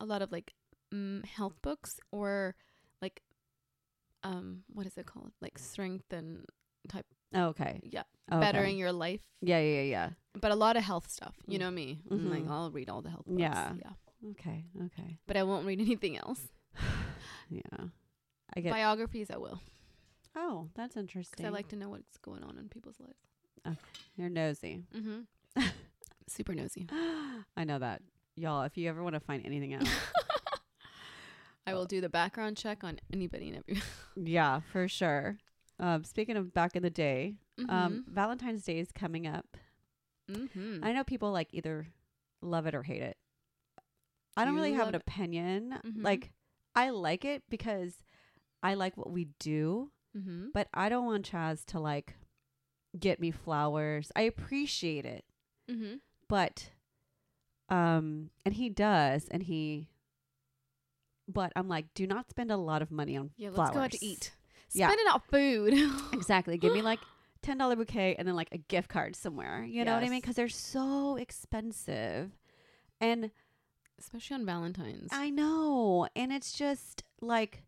a 0.00 0.04
lot 0.04 0.22
of 0.22 0.32
like 0.32 0.54
mm, 0.92 1.24
health 1.26 1.60
books 1.62 2.00
or 2.10 2.54
like 3.00 3.22
um 4.24 4.62
what 4.72 4.86
is 4.86 4.96
it 4.96 5.06
called 5.06 5.32
like 5.40 5.58
strength 5.58 6.12
and 6.12 6.44
type 6.88 7.06
Oh, 7.34 7.46
okay. 7.46 7.80
yeah 7.84 8.02
okay. 8.30 8.40
bettering 8.40 8.76
your 8.78 8.92
life 8.92 9.20
Yeah, 9.40 9.58
yeah, 9.60 9.82
yeah. 9.82 10.10
but 10.40 10.50
a 10.52 10.54
lot 10.54 10.76
of 10.76 10.82
health 10.84 11.08
stuff 11.10 11.34
you 11.46 11.58
Mm. 11.58 11.60
know 11.60 11.70
me 11.70 11.98
I'm 12.10 12.30
like. 12.30 12.48
I'll 12.50 12.70
read 12.70 12.88
all 12.90 13.02
the 13.02 13.10
health 13.10 13.26
books 13.26 13.38
Yeah. 13.40 13.72
yeah 13.78 13.90
Okay, 14.30 14.64
okay. 14.86 15.18
but 15.26 15.36
I 15.36 15.42
won't 15.42 15.66
read 15.66 15.80
anything 15.88 16.16
else 16.16 16.40
Yeah, 17.50 17.60
I 18.56 18.60
get. 18.60 18.72
biographies 18.72 19.30
I 19.30 19.36
will 19.36 19.60
oh, 20.36 20.68
that's 20.74 20.96
interesting. 20.96 21.44
I 21.44 21.50
like 21.50 21.68
to 21.68 21.76
know 21.76 21.90
what's 21.90 22.16
going 22.18 22.42
on 22.42 22.56
in 22.58 22.68
people's 22.68 22.96
lives 23.00 23.78
You're 24.16 24.28
nosy. 24.28 24.84
mm-hmm 24.94 25.20
super 26.28 26.54
nosy 26.54 26.88
I 27.56 27.64
know 27.64 27.78
that. 27.78 28.02
Y'all, 28.34 28.62
if 28.62 28.78
you 28.78 28.88
ever 28.88 29.02
want 29.02 29.14
to 29.14 29.20
find 29.20 29.44
anything 29.44 29.74
out, 29.74 29.86
I 31.66 31.74
will 31.74 31.84
do 31.84 32.00
the 32.00 32.08
background 32.08 32.56
check 32.56 32.82
on 32.82 32.98
anybody 33.12 33.48
and 33.48 33.58
every 33.58 33.82
yeah, 34.16 34.60
for 34.72 34.88
sure. 34.88 35.36
Um, 35.78 36.04
speaking 36.04 36.36
of 36.36 36.54
back 36.54 36.74
in 36.76 36.82
the 36.82 36.90
day, 36.90 37.34
mm-hmm. 37.60 37.70
um, 37.70 38.04
Valentine's 38.08 38.64
Day 38.64 38.78
is 38.78 38.90
coming 38.92 39.26
up. 39.26 39.56
mm-hmm. 40.30 40.82
I 40.82 40.92
know 40.92 41.04
people 41.04 41.30
like 41.30 41.48
either 41.52 41.86
love 42.40 42.66
it 42.66 42.74
or 42.74 42.82
hate 42.82 43.02
it. 43.02 43.16
I 44.36 44.44
don't 44.44 44.54
You 44.54 44.60
really 44.60 44.72
have 44.74 44.88
an 44.88 44.94
opinion. 44.94 45.78
Mhm. 45.84 46.02
Like, 46.02 46.32
I 46.74 46.90
like 46.90 47.24
it 47.24 47.42
because 47.50 47.94
I 48.62 48.74
like 48.74 48.96
what 48.96 49.10
we 49.10 49.26
do, 49.38 49.90
mm-hmm. 50.16 50.46
but 50.54 50.68
I 50.72 50.88
don't 50.88 51.04
want 51.06 51.30
Chaz 51.30 51.64
to 51.66 51.80
like 51.80 52.14
get 52.98 53.20
me 53.20 53.30
flowers. 53.30 54.10
I 54.16 54.22
appreciate 54.22 55.04
it, 55.04 55.24
Mm-hmm. 55.70 55.96
but 56.28 56.70
um, 57.68 58.30
and 58.44 58.54
he 58.54 58.68
does, 58.68 59.28
and 59.30 59.42
he. 59.42 59.88
But 61.28 61.52
I'm 61.56 61.68
like, 61.68 61.86
do 61.94 62.06
not 62.06 62.28
spend 62.28 62.50
a 62.50 62.56
lot 62.56 62.82
of 62.82 62.90
money 62.90 63.16
on 63.16 63.30
yeah 63.36 63.48
let's 63.48 63.56
flowers. 63.56 63.74
go 63.74 63.80
out 63.80 63.90
to 63.92 64.04
eat 64.04 64.32
Yeah. 64.72 64.88
spend 64.88 65.00
it 65.00 65.12
on 65.14 65.20
food 65.30 65.74
Exactly. 66.12 66.58
Give 66.58 66.72
me 66.72 66.82
like 66.82 66.98
ten 67.42 67.58
dollar 67.58 67.76
bouquet 67.76 68.16
and 68.18 68.26
then 68.26 68.34
like 68.34 68.48
a 68.52 68.58
gift 68.58 68.88
card 68.88 69.14
somewhere. 69.16 69.64
You 69.64 69.84
know 69.84 69.94
what 69.94 70.02
I 70.04 70.08
mean? 70.08 70.20
Because 70.20 70.36
they're 70.36 70.48
so 70.48 71.16
expensive, 71.16 72.32
and 73.00 73.30
especially 74.02 74.34
on 74.34 74.44
Valentine's. 74.46 75.08
I 75.12 75.30
know, 75.30 76.08
and 76.16 76.32
it's 76.32 76.52
just 76.52 77.04
like 77.20 77.62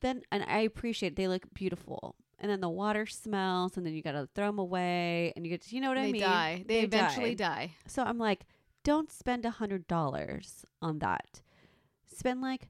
then, 0.00 0.22
and 0.32 0.44
I 0.46 0.60
appreciate 0.60 1.16
they 1.16 1.28
look 1.28 1.52
beautiful, 1.54 2.14
and 2.38 2.50
then 2.50 2.60
the 2.60 2.68
water 2.68 3.06
smells, 3.06 3.76
and 3.76 3.84
then 3.84 3.94
you 3.94 4.02
gotta 4.02 4.28
throw 4.34 4.46
them 4.46 4.58
away, 4.58 5.32
and 5.36 5.44
you 5.46 5.50
get, 5.50 5.70
you 5.72 5.80
know 5.80 5.88
what 5.88 5.94
they 5.96 6.00
I 6.00 6.04
mean? 6.04 6.12
They 6.14 6.18
die. 6.20 6.64
They, 6.66 6.74
They 6.80 6.84
eventually 6.84 7.34
die. 7.34 7.72
So 7.86 8.02
I'm 8.02 8.18
like, 8.18 8.46
don't 8.84 9.10
spend 9.12 9.44
a 9.44 9.50
hundred 9.50 9.86
dollars 9.86 10.64
on 10.80 10.98
that. 11.00 11.42
Spend 12.06 12.40
like 12.40 12.68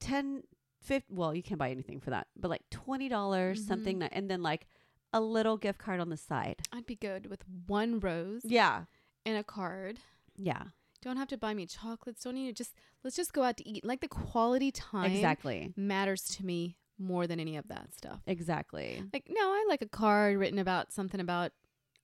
10 0.00 0.42
fifty. 0.80 1.12
Well, 1.12 1.34
you 1.34 1.42
can't 1.42 1.58
buy 1.58 1.70
anything 1.70 2.00
for 2.00 2.10
that, 2.10 2.26
but 2.36 2.48
like 2.50 2.68
twenty 2.70 3.08
dollars 3.08 3.60
Mhm. 3.62 3.66
something, 3.68 3.98
that, 4.00 4.10
and 4.14 4.30
then 4.30 4.42
like 4.42 4.66
a 5.12 5.20
little 5.20 5.56
gift 5.56 5.78
card 5.78 6.00
on 6.00 6.08
the 6.10 6.16
side. 6.16 6.62
I'd 6.72 6.86
be 6.86 6.96
good 6.96 7.26
with 7.26 7.42
one 7.66 7.98
rose 8.00 8.42
Yeah, 8.44 8.84
and 9.24 9.36
a 9.38 9.42
card. 9.44 9.98
yeah, 10.36 10.64
Don't 11.06 11.18
have 11.18 11.28
to 11.28 11.38
buy 11.38 11.54
me 11.54 11.66
chocolates. 11.66 12.24
Don't 12.24 12.34
need 12.34 12.48
to 12.48 12.52
just 12.52 12.74
let's 13.04 13.14
just 13.14 13.32
go 13.32 13.44
out 13.44 13.56
to 13.58 13.68
eat. 13.68 13.84
Like 13.84 14.00
the 14.00 14.08
quality 14.08 14.72
time 14.72 15.12
exactly, 15.12 15.72
matters 15.76 16.22
to 16.36 16.44
me 16.44 16.78
more 16.98 17.28
than 17.28 17.38
any 17.38 17.56
of 17.56 17.68
that 17.68 17.94
stuff. 17.94 18.22
exactly. 18.26 19.04
Like 19.12 19.28
no, 19.30 19.40
I 19.40 19.66
like 19.68 19.82
a 19.82 19.88
card 19.88 20.36
written 20.36 20.58
about 20.58 20.92
something 20.92 21.20
about 21.20 21.52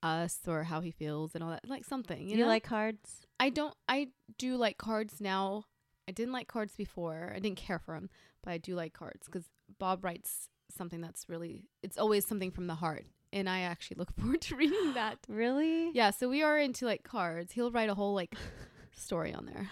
us 0.05 0.39
or 0.47 0.63
how 0.63 0.81
he 0.81 0.93
feels 0.93 1.35
and 1.35 1.43
all 1.43 1.51
that. 1.51 1.69
Like 1.69 1.85
something. 1.85 2.29
You 2.29 2.35
Do 2.35 2.39
you 2.43 2.47
like 2.47 2.63
cards? 2.63 3.27
I 3.41 3.51
don't. 3.51 3.75
I 3.89 4.11
do 4.39 4.57
like 4.57 4.79
cards 4.79 5.21
now. 5.21 5.65
I 6.09 6.13
didn't 6.13 6.33
like 6.33 6.47
cards 6.47 6.77
before. 6.77 7.33
I 7.35 7.41
didn't 7.41 7.59
care 7.59 7.81
for 7.81 7.95
them, 7.95 8.09
but 8.45 8.53
I 8.53 8.59
do 8.59 8.77
like 8.77 8.93
cards 8.93 9.27
because 9.27 9.47
Bob 9.81 10.05
writes 10.05 10.49
something 10.71 11.01
that's 11.01 11.29
really. 11.29 11.65
It's 11.83 11.99
always 11.99 12.25
something 12.25 12.53
from 12.53 12.69
the 12.69 12.77
heart, 12.77 13.07
and 13.33 13.49
I 13.49 13.63
actually 13.63 13.97
look 13.97 14.15
forward 14.17 14.43
to 14.43 14.55
reading 14.55 14.95
that. 14.95 15.19
Really? 15.29 15.91
Yeah, 15.93 16.11
so 16.11 16.29
we 16.29 16.45
are 16.45 16.57
into 16.57 16.87
like 16.87 17.03
cards. 17.03 17.51
He'll 17.51 17.73
write 17.73 17.91
a 17.91 17.95
whole 17.95 18.15
like 18.15 18.37
story 18.95 19.33
on 19.35 19.47
there. 19.47 19.69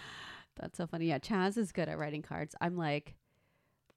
That's 0.57 0.77
so 0.77 0.85
funny. 0.87 1.05
Yeah, 1.07 1.19
Chaz 1.19 1.57
is 1.57 1.71
good 1.71 1.87
at 1.89 1.97
writing 1.97 2.21
cards. 2.21 2.55
I'm 2.61 2.75
like, 2.77 3.15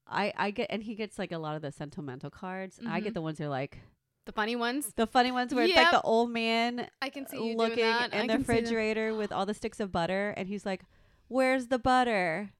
I 0.07 0.33
I 0.37 0.51
get, 0.51 0.69
and 0.71 0.83
he 0.83 0.95
gets 0.95 1.19
like 1.19 1.33
a 1.33 1.39
lot 1.39 1.57
of 1.57 1.63
the 1.63 1.73
sentimental 1.73 2.31
cards. 2.31 2.79
I 2.87 3.01
Mhm. 3.01 3.05
get 3.05 3.15
the 3.15 3.23
ones 3.23 3.39
that 3.39 3.45
are 3.45 3.49
like 3.49 3.79
The 4.27 4.33
funny 4.33 4.57
ones. 4.57 4.93
the 4.97 5.07
funny 5.07 5.33
ones 5.33 5.55
where 5.55 5.65
it's 5.65 5.75
like 5.77 5.91
the 5.91 6.01
old 6.03 6.31
man 6.31 6.89
I 7.03 7.11
can 7.11 7.27
see 7.27 7.37
you 7.51 7.57
looking 7.57 7.77
doing 7.77 7.91
that. 7.91 8.15
I 8.15 8.21
in 8.21 8.27
the 8.27 8.35
can 8.35 8.45
see 8.45 8.47
them. 8.47 8.57
refrigerator 8.57 9.15
with 9.15 9.33
all 9.33 9.47
the 9.47 9.55
sticks 9.55 9.81
of 9.81 9.91
butter, 9.93 10.31
and 10.37 10.47
he's 10.49 10.65
like, 10.67 10.83
"Where's 11.29 11.69
the 11.69 11.79
butter?" 11.79 12.51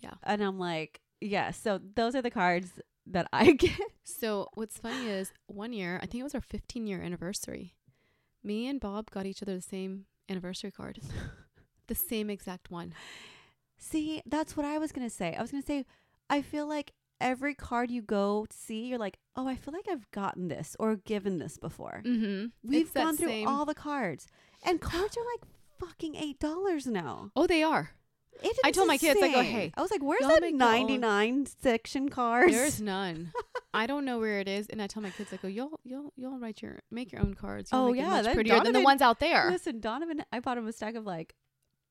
Yeah. 0.00 0.14
and 0.22 0.42
I'm 0.42 0.58
like, 0.58 1.00
"Yeah." 1.20 1.50
So 1.52 1.78
those 1.78 2.14
are 2.14 2.22
the 2.22 2.30
cards 2.30 2.80
that 3.06 3.26
I 3.32 3.52
get. 3.64 3.80
So 4.04 4.48
what's 4.54 4.78
funny 4.78 5.08
is 5.08 5.32
one 5.46 5.72
year, 5.72 5.96
I 6.02 6.06
think 6.06 6.20
it 6.20 6.24
was 6.24 6.34
our 6.34 6.40
15 6.40 6.86
year 6.86 7.00
anniversary. 7.02 7.74
Me 8.42 8.66
and 8.68 8.78
Bob 8.80 9.10
got 9.10 9.24
each 9.26 9.42
other 9.42 9.54
the 9.56 9.62
same 9.62 10.06
anniversary 10.28 10.70
card, 10.70 11.00
the 11.88 11.94
same 11.94 12.30
exact 12.30 12.70
one. 12.70 12.94
See, 13.76 14.22
that's 14.26 14.56
what 14.56 14.66
I 14.66 14.78
was 14.78 14.92
gonna 14.92 15.10
say. 15.10 15.34
I 15.36 15.42
was 15.42 15.50
gonna 15.50 15.62
say, 15.62 15.84
I 16.30 16.42
feel 16.42 16.66
like 16.66 16.92
every 17.20 17.54
card 17.54 17.90
you 17.90 18.02
go 18.02 18.46
see, 18.50 18.86
you're 18.86 18.98
like, 18.98 19.18
"Oh, 19.36 19.46
I 19.46 19.56
feel 19.56 19.72
like 19.74 19.86
I've 19.90 20.10
gotten 20.10 20.48
this 20.48 20.76
or 20.78 20.96
given 20.96 21.38
this 21.38 21.58
before." 21.58 22.02
Mm-hmm. 22.04 22.46
We've 22.68 22.92
gone 22.92 23.16
through 23.16 23.46
all 23.46 23.64
the 23.64 23.74
cards, 23.74 24.26
and 24.62 24.80
cards 24.80 25.16
are 25.16 25.24
like 25.24 25.42
fucking 25.78 26.16
eight 26.16 26.38
dollars 26.38 26.86
now. 26.86 27.30
Oh, 27.36 27.46
they 27.46 27.62
are. 27.62 27.90
It 28.40 28.56
I 28.64 28.70
told 28.70 28.86
my 28.86 28.98
kids, 28.98 29.20
I 29.22 29.32
go, 29.32 29.42
"Hey, 29.42 29.72
I 29.76 29.82
was 29.82 29.90
like, 29.90 30.02
where's 30.02 30.20
that 30.20 30.40
make 30.40 30.50
your 30.50 30.58
ninety 30.58 30.98
nine 30.98 31.46
section 31.46 32.08
cards? 32.08 32.52
There's 32.52 32.80
none. 32.94 33.32
I 33.74 33.86
don't 33.86 34.04
know 34.04 34.18
where 34.18 34.40
it 34.40 34.48
is, 34.48 34.66
and 34.68 34.80
I 34.80 34.86
tell 34.86 35.02
my 35.02 35.10
kids, 35.10 35.32
I 35.32 35.36
go, 35.36 35.48
y'all, 35.48 35.80
y'all, 35.84 36.12
y'all 36.16 36.38
write 36.38 36.62
your, 36.62 36.78
make 36.90 37.12
your 37.12 37.20
own 37.20 37.34
cards. 37.34 37.70
You'll 37.70 37.80
Oh, 37.82 37.92
yeah, 37.92 38.08
much 38.08 38.24
that 38.24 38.34
prettier 38.34 38.60
than 38.60 38.72
the 38.72 38.80
ones 38.80 39.02
out 39.02 39.20
there. 39.20 39.50
Listen, 39.50 39.80
Donovan, 39.80 40.24
I 40.32 40.40
bought 40.40 40.56
him 40.56 40.66
a 40.66 40.72
stack 40.72 40.94
of 40.94 41.04
like 41.04 41.34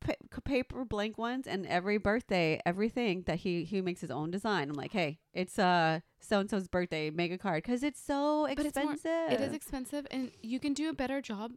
pa- 0.07 0.41
paper 0.43 0.85
blank 0.85 1.17
ones, 1.17 1.47
and 1.47 1.65
every 1.67 1.97
birthday, 1.97 2.59
everything 2.65 3.23
that 3.27 3.39
he 3.39 3.63
he 3.63 3.81
makes 3.81 4.01
his 4.01 4.11
own 4.11 4.31
design. 4.31 4.69
I'm 4.69 4.75
like, 4.75 4.91
hey, 4.91 5.19
it's 5.33 5.59
uh 5.59 5.99
so 6.19 6.39
and 6.39 6.49
so's 6.49 6.67
birthday, 6.67 7.09
make 7.09 7.31
a 7.31 7.37
card 7.37 7.63
because 7.63 7.83
it's 7.83 8.01
so 8.01 8.45
expensive. 8.45 8.73
But 8.73 8.81
it's 8.95 9.03
more-. 9.05 9.33
It 9.33 9.41
is 9.41 9.53
expensive, 9.53 10.07
and 10.11 10.31
you 10.41 10.59
can 10.59 10.73
do 10.73 10.89
a 10.89 10.93
better 10.93 11.21
job 11.21 11.51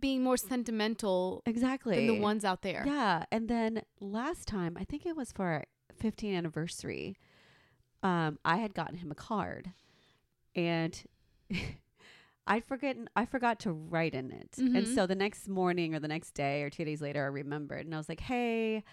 being 0.00 0.22
more 0.22 0.36
sentimental 0.36 1.42
exactly 1.46 1.94
than 1.96 2.06
the 2.06 2.14
ones 2.14 2.44
out 2.44 2.62
there. 2.62 2.82
Yeah, 2.86 3.24
and 3.30 3.48
then 3.48 3.82
last 4.00 4.48
time, 4.48 4.76
I 4.78 4.84
think 4.84 5.06
it 5.06 5.16
was 5.16 5.32
for 5.32 5.44
our 5.44 5.64
15th 6.02 6.36
anniversary. 6.36 7.16
Um, 8.02 8.38
I 8.44 8.56
had 8.58 8.74
gotten 8.74 8.98
him 8.98 9.10
a 9.10 9.14
card, 9.14 9.72
and 10.54 11.00
I 12.46 12.60
forget 12.60 12.96
I 13.16 13.26
forgot 13.26 13.60
to 13.60 13.72
write 13.72 14.14
in 14.14 14.30
it, 14.30 14.54
and 14.58 14.86
Mhm. 14.86 14.94
so 14.94 15.06
the 15.06 15.14
next 15.14 15.48
morning 15.48 15.94
or 15.94 16.00
the 16.00 16.08
next 16.08 16.32
day 16.34 16.62
or 16.62 16.70
two 16.70 16.84
days 16.84 17.00
later, 17.02 17.22
I 17.22 17.26
remembered, 17.26 17.86
and 17.86 17.94
I 17.94 17.98
was 17.98 18.08
like, 18.08 18.20
"Hey." 18.20 18.84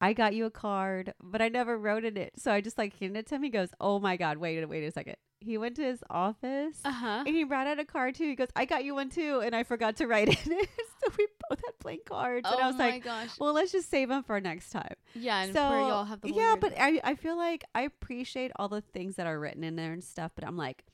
I 0.00 0.14
got 0.14 0.34
you 0.34 0.46
a 0.46 0.50
card, 0.50 1.14
but 1.22 1.40
I 1.40 1.48
never 1.48 1.78
wrote 1.78 2.04
in 2.04 2.16
it. 2.16 2.32
So 2.36 2.50
I 2.50 2.60
just 2.60 2.76
like 2.76 2.98
handed 2.98 3.20
it 3.20 3.26
to 3.28 3.36
him. 3.36 3.44
He 3.44 3.50
goes, 3.50 3.68
"Oh 3.80 4.00
my 4.00 4.16
god, 4.16 4.38
wait, 4.38 4.68
wait 4.68 4.82
a 4.82 4.90
second. 4.90 5.14
He 5.38 5.56
went 5.58 5.76
to 5.76 5.84
his 5.84 6.02
office 6.10 6.80
Uh 6.84 6.90
huh. 6.90 7.22
and 7.24 7.36
he 7.36 7.44
brought 7.44 7.68
out 7.68 7.78
a 7.78 7.84
card 7.84 8.16
too. 8.16 8.24
He 8.24 8.34
goes, 8.34 8.48
"I 8.56 8.64
got 8.64 8.82
you 8.82 8.96
one 8.96 9.10
too," 9.10 9.38
and 9.44 9.54
I 9.54 9.62
forgot 9.62 9.94
to 9.98 10.08
write 10.08 10.26
in 10.46 10.52
it. 10.54 10.68
so 11.04 11.12
we 11.16 11.28
both 11.48 11.60
had 11.64 11.74
blank 11.80 12.04
cards, 12.06 12.48
Oh 12.50 12.52
and 12.52 12.60
I 12.60 12.66
was 12.66 12.78
my 12.78 12.86
like, 12.94 13.04
gosh. 13.04 13.30
well, 13.38 13.52
let's 13.54 13.70
just 13.70 13.88
save 13.90 14.08
them 14.08 14.24
for 14.24 14.40
next 14.40 14.70
time. 14.70 14.96
Yeah, 15.14 15.42
and 15.44 15.52
so 15.52 15.68
where 15.68 15.86
y'all 15.86 16.04
have 16.04 16.20
the 16.20 16.32
yeah, 16.34 16.54
but 16.60 16.72
I 16.76 17.00
I 17.04 17.14
feel 17.14 17.36
like 17.36 17.62
I 17.76 17.82
appreciate 17.82 18.50
all 18.56 18.68
the 18.68 18.80
things 18.80 19.14
that 19.16 19.28
are 19.28 19.38
written 19.38 19.62
in 19.62 19.76
there 19.76 19.92
and 19.92 20.02
stuff. 20.02 20.32
But 20.34 20.44
I'm 20.44 20.56
like, 20.56 20.84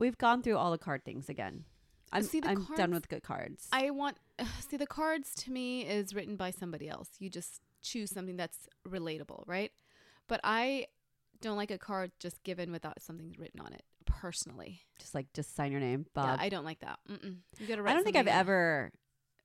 we've 0.00 0.18
gone 0.18 0.42
through 0.42 0.56
all 0.56 0.72
the 0.72 0.78
card 0.78 1.04
things 1.04 1.28
again. 1.28 1.64
I'm 2.12 2.24
See, 2.24 2.40
the 2.40 2.48
I'm 2.48 2.66
done 2.76 2.92
with 2.92 3.08
good 3.08 3.22
cards. 3.22 3.68
I 3.72 3.90
want 3.90 4.16
see 4.68 4.76
the 4.76 4.86
cards 4.86 5.32
to 5.36 5.52
me 5.52 5.82
is 5.82 6.12
written 6.14 6.34
by 6.34 6.50
somebody 6.50 6.88
else. 6.88 7.08
You 7.20 7.30
just 7.30 7.60
choose 7.82 8.10
something 8.10 8.36
that's 8.36 8.68
relatable, 8.88 9.44
right? 9.46 9.70
But 10.26 10.40
I 10.42 10.86
don't 11.40 11.56
like 11.56 11.70
a 11.70 11.78
card 11.78 12.10
just 12.18 12.42
given 12.42 12.72
without 12.72 13.00
something 13.00 13.36
written 13.38 13.60
on 13.60 13.72
it. 13.72 13.82
Personally, 14.06 14.80
just 14.98 15.14
like 15.14 15.32
just 15.34 15.54
sign 15.54 15.70
your 15.70 15.80
name, 15.80 16.06
yeah, 16.16 16.36
I 16.38 16.48
don't 16.48 16.64
like 16.64 16.80
that. 16.80 16.98
Mm-mm. 17.08 17.36
You 17.58 17.66
gotta 17.66 17.82
write. 17.82 17.92
I 17.92 17.94
don't 17.94 18.04
think 18.04 18.16
I've 18.16 18.26
in. 18.26 18.32
ever 18.32 18.92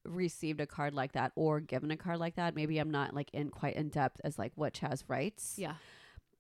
received 0.06 0.62
a 0.62 0.68
card 0.68 0.94
like 0.94 1.14
that 1.14 1.32
or 1.36 1.60
given 1.60 1.92
a 1.92 1.98
card 1.98 2.20
like 2.20 2.36
that. 2.36 2.56
Maybe 2.56 2.80
I'm 2.80 2.90
not 2.90 3.14
like 3.14 3.30
in 3.34 3.50
quite 3.50 3.76
in 3.76 3.90
depth 3.90 4.22
as 4.24 4.40
like 4.40 4.54
what 4.56 4.74
Chaz 4.74 5.04
writes. 5.08 5.56
Yeah, 5.58 5.76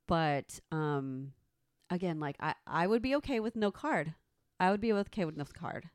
but 0.07 0.59
um 0.71 1.33
again 1.89 2.19
like 2.19 2.35
i 2.39 2.53
i 2.65 2.87
would 2.87 3.01
be 3.01 3.15
okay 3.15 3.39
with 3.39 3.55
no 3.55 3.69
card 3.71 4.13
i 4.59 4.71
would 4.71 4.81
be 4.81 4.91
okay 4.93 5.25
with 5.25 5.37
no 5.37 5.45
card 5.45 5.89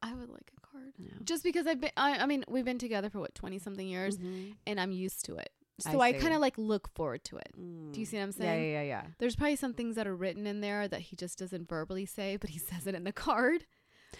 I 0.00 0.14
would 0.14 0.30
like 0.30 0.52
a 0.56 0.60
card 0.64 0.92
Yeah. 0.96 1.10
just 1.24 1.42
because 1.42 1.66
I've 1.66 1.80
been. 1.80 1.90
I, 1.96 2.18
I 2.18 2.26
mean, 2.26 2.44
we've 2.46 2.64
been 2.64 2.78
together 2.78 3.10
for 3.10 3.18
what 3.18 3.34
twenty 3.34 3.58
something 3.58 3.88
years, 3.88 4.16
Mhm. 4.16 4.54
and 4.64 4.78
I'm 4.80 4.92
used 4.92 5.24
to 5.24 5.34
it. 5.38 5.50
So 5.80 6.00
I, 6.00 6.12
see. 6.12 6.18
kind 6.20 6.34
of 6.34 6.40
like 6.40 6.56
look 6.56 6.88
forward 6.94 7.24
to 7.24 7.36
it. 7.36 7.48
Mm. 7.58 7.92
Do 7.92 7.98
you 7.98 8.06
see 8.06 8.16
what 8.16 8.22
I'm 8.22 8.30
saying? 8.30 8.62
yeah 8.62 8.82
yeah 8.82 8.82
yeah 8.82 9.06
There's 9.18 9.34
probably 9.34 9.56
some 9.56 9.74
things 9.74 9.96
that 9.96 10.06
are 10.06 10.14
written 10.14 10.46
in 10.46 10.60
there 10.60 10.86
that 10.86 11.00
he 11.00 11.16
just 11.16 11.36
doesn't 11.36 11.68
verbally 11.68 12.06
say, 12.06 12.36
but 12.36 12.50
he 12.50 12.58
says 12.70 12.86
it 12.86 12.94
in 12.94 13.02
the 13.02 13.10
card, 13.12 13.66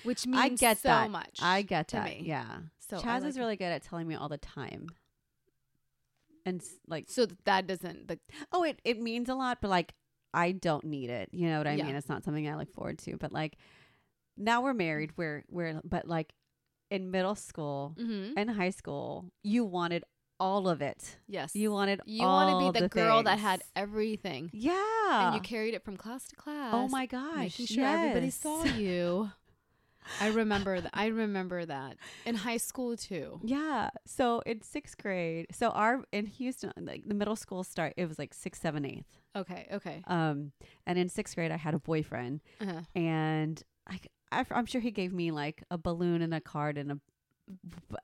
which 0.02 0.26
means 0.26 0.36
i 0.42 0.48
get 0.48 0.78
so 0.78 0.88
that 0.88 1.10
much. 1.12 1.38
i 1.40 1.62
get 1.62 1.86
to 1.88 1.96
that 1.98 2.06
me. 2.06 2.22
yeah 2.26 2.58
So 2.80 2.96
chaz 2.96 3.20
like 3.20 3.24
is 3.26 3.36
it. 3.36 3.40
really 3.40 3.56
good 3.56 3.66
at 3.66 3.84
telling 3.84 4.08
me 4.08 4.16
all 4.16 4.28
the 4.28 4.36
time 4.38 4.88
and 6.44 6.60
like 6.88 7.04
So 7.08 7.26
that 7.44 7.68
doesn't 7.68 8.08
the 8.08 8.18
oh 8.52 8.64
it 8.64 8.80
it 8.84 9.00
means 9.00 9.28
a 9.28 9.34
lot 9.36 9.58
but 9.60 9.68
like 9.70 9.94
i 10.34 10.52
don't 10.52 10.84
need 10.84 11.10
it 11.10 11.28
you 11.32 11.48
know 11.48 11.58
what 11.58 11.66
i 11.66 11.74
Yeah. 11.74 11.84
mean 11.84 11.96
it's 11.96 12.08
not 12.08 12.24
something 12.24 12.48
i 12.48 12.56
look 12.56 12.72
forward 12.72 12.98
to 13.00 13.16
but 13.16 13.32
like 13.32 13.56
now 14.36 14.62
we're 14.62 14.74
married 14.74 15.12
we're 15.16 15.44
we're 15.50 15.80
but 15.84 16.06
like 16.06 16.32
in 16.90 17.10
middle 17.10 17.34
school 17.34 17.94
mm-hmm. 17.98 18.32
and 18.36 18.50
high 18.50 18.70
school 18.70 19.26
you 19.42 19.64
wanted 19.64 20.04
all 20.40 20.68
of 20.68 20.80
it 20.80 21.16
yes 21.26 21.54
you 21.54 21.70
wanted 21.72 22.00
you 22.06 22.22
want 22.22 22.50
to 22.50 22.72
be 22.72 22.78
the, 22.78 22.84
the 22.84 22.88
girl 22.88 23.22
that 23.24 23.38
had 23.38 23.60
everything, 23.74 24.48
yeah 24.52 25.26
and 25.26 25.34
you 25.34 25.40
carried 25.40 25.74
it 25.74 25.84
from 25.84 25.96
class 25.96 26.26
to 26.28 26.36
class. 26.36 26.72
Oh 26.72 26.86
my 26.88 27.06
gosh! 27.06 27.36
making 27.36 27.66
sure 27.66 27.86
everybody 27.86 28.30
saw 28.30 28.62
you. 28.76 29.30
I 30.20 30.28
remember 30.28 30.80
that. 30.80 30.90
I 30.94 31.06
remember 31.06 31.64
that 31.66 31.96
in 32.26 32.34
high 32.34 32.56
school 32.56 32.96
too. 32.96 33.40
Yeah. 33.42 33.90
So 34.06 34.40
in 34.46 34.62
sixth 34.62 34.96
grade, 34.98 35.46
so 35.52 35.70
our 35.70 36.02
in 36.12 36.26
Houston, 36.26 36.72
like 36.80 37.02
the 37.06 37.14
middle 37.14 37.36
school 37.36 37.64
start, 37.64 37.94
it 37.96 38.06
was 38.08 38.18
like 38.18 38.34
sixth, 38.34 38.62
seventh, 38.62 38.86
eighth. 38.86 39.18
Okay, 39.36 39.66
okay. 39.72 40.02
Um, 40.06 40.52
and 40.86 40.98
in 40.98 41.08
sixth 41.08 41.34
grade, 41.34 41.50
I 41.52 41.56
had 41.56 41.74
a 41.74 41.78
boyfriend, 41.78 42.40
Uh-huh. 42.60 42.80
and 42.94 43.62
I, 43.86 43.98
I 44.32 44.44
I'm 44.50 44.66
sure 44.66 44.80
he 44.80 44.90
gave 44.90 45.12
me 45.12 45.30
like 45.30 45.62
a 45.70 45.78
balloon 45.78 46.22
and 46.22 46.34
a 46.34 46.40
card 46.40 46.76
and 46.78 46.92
a, 46.92 46.98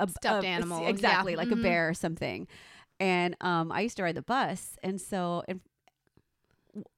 a 0.01 0.09
Stuffed 0.09 0.45
a- 0.45 0.49
animal, 0.49 0.83
yeah. 0.83 0.89
exactly 0.89 1.37
like 1.37 1.49
Mhm. 1.49 1.61
a 1.61 1.63
bear 1.63 1.89
or 1.89 1.95
something. 1.95 2.47
And 3.01 3.37
um, 3.41 3.73
I 3.73 3.81
used 3.81 3.97
to 3.97 4.03
ride 4.05 4.15
the 4.15 4.23
bus, 4.23 4.77
and 4.83 5.01
so 5.01 5.43
in 5.49 5.61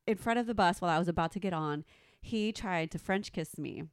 in 0.07 0.17
front 0.17 0.39
of 0.39 0.47
the 0.47 0.55
bus 0.55 0.81
while 0.81 0.91
I 0.91 0.99
was 0.99 1.09
about 1.09 1.33
to 1.33 1.39
get 1.41 1.53
on, 1.53 1.85
he 2.21 2.53
tried 2.53 2.91
to 2.93 2.99
French 2.99 3.33
kiss 3.33 3.59
me. 3.59 3.85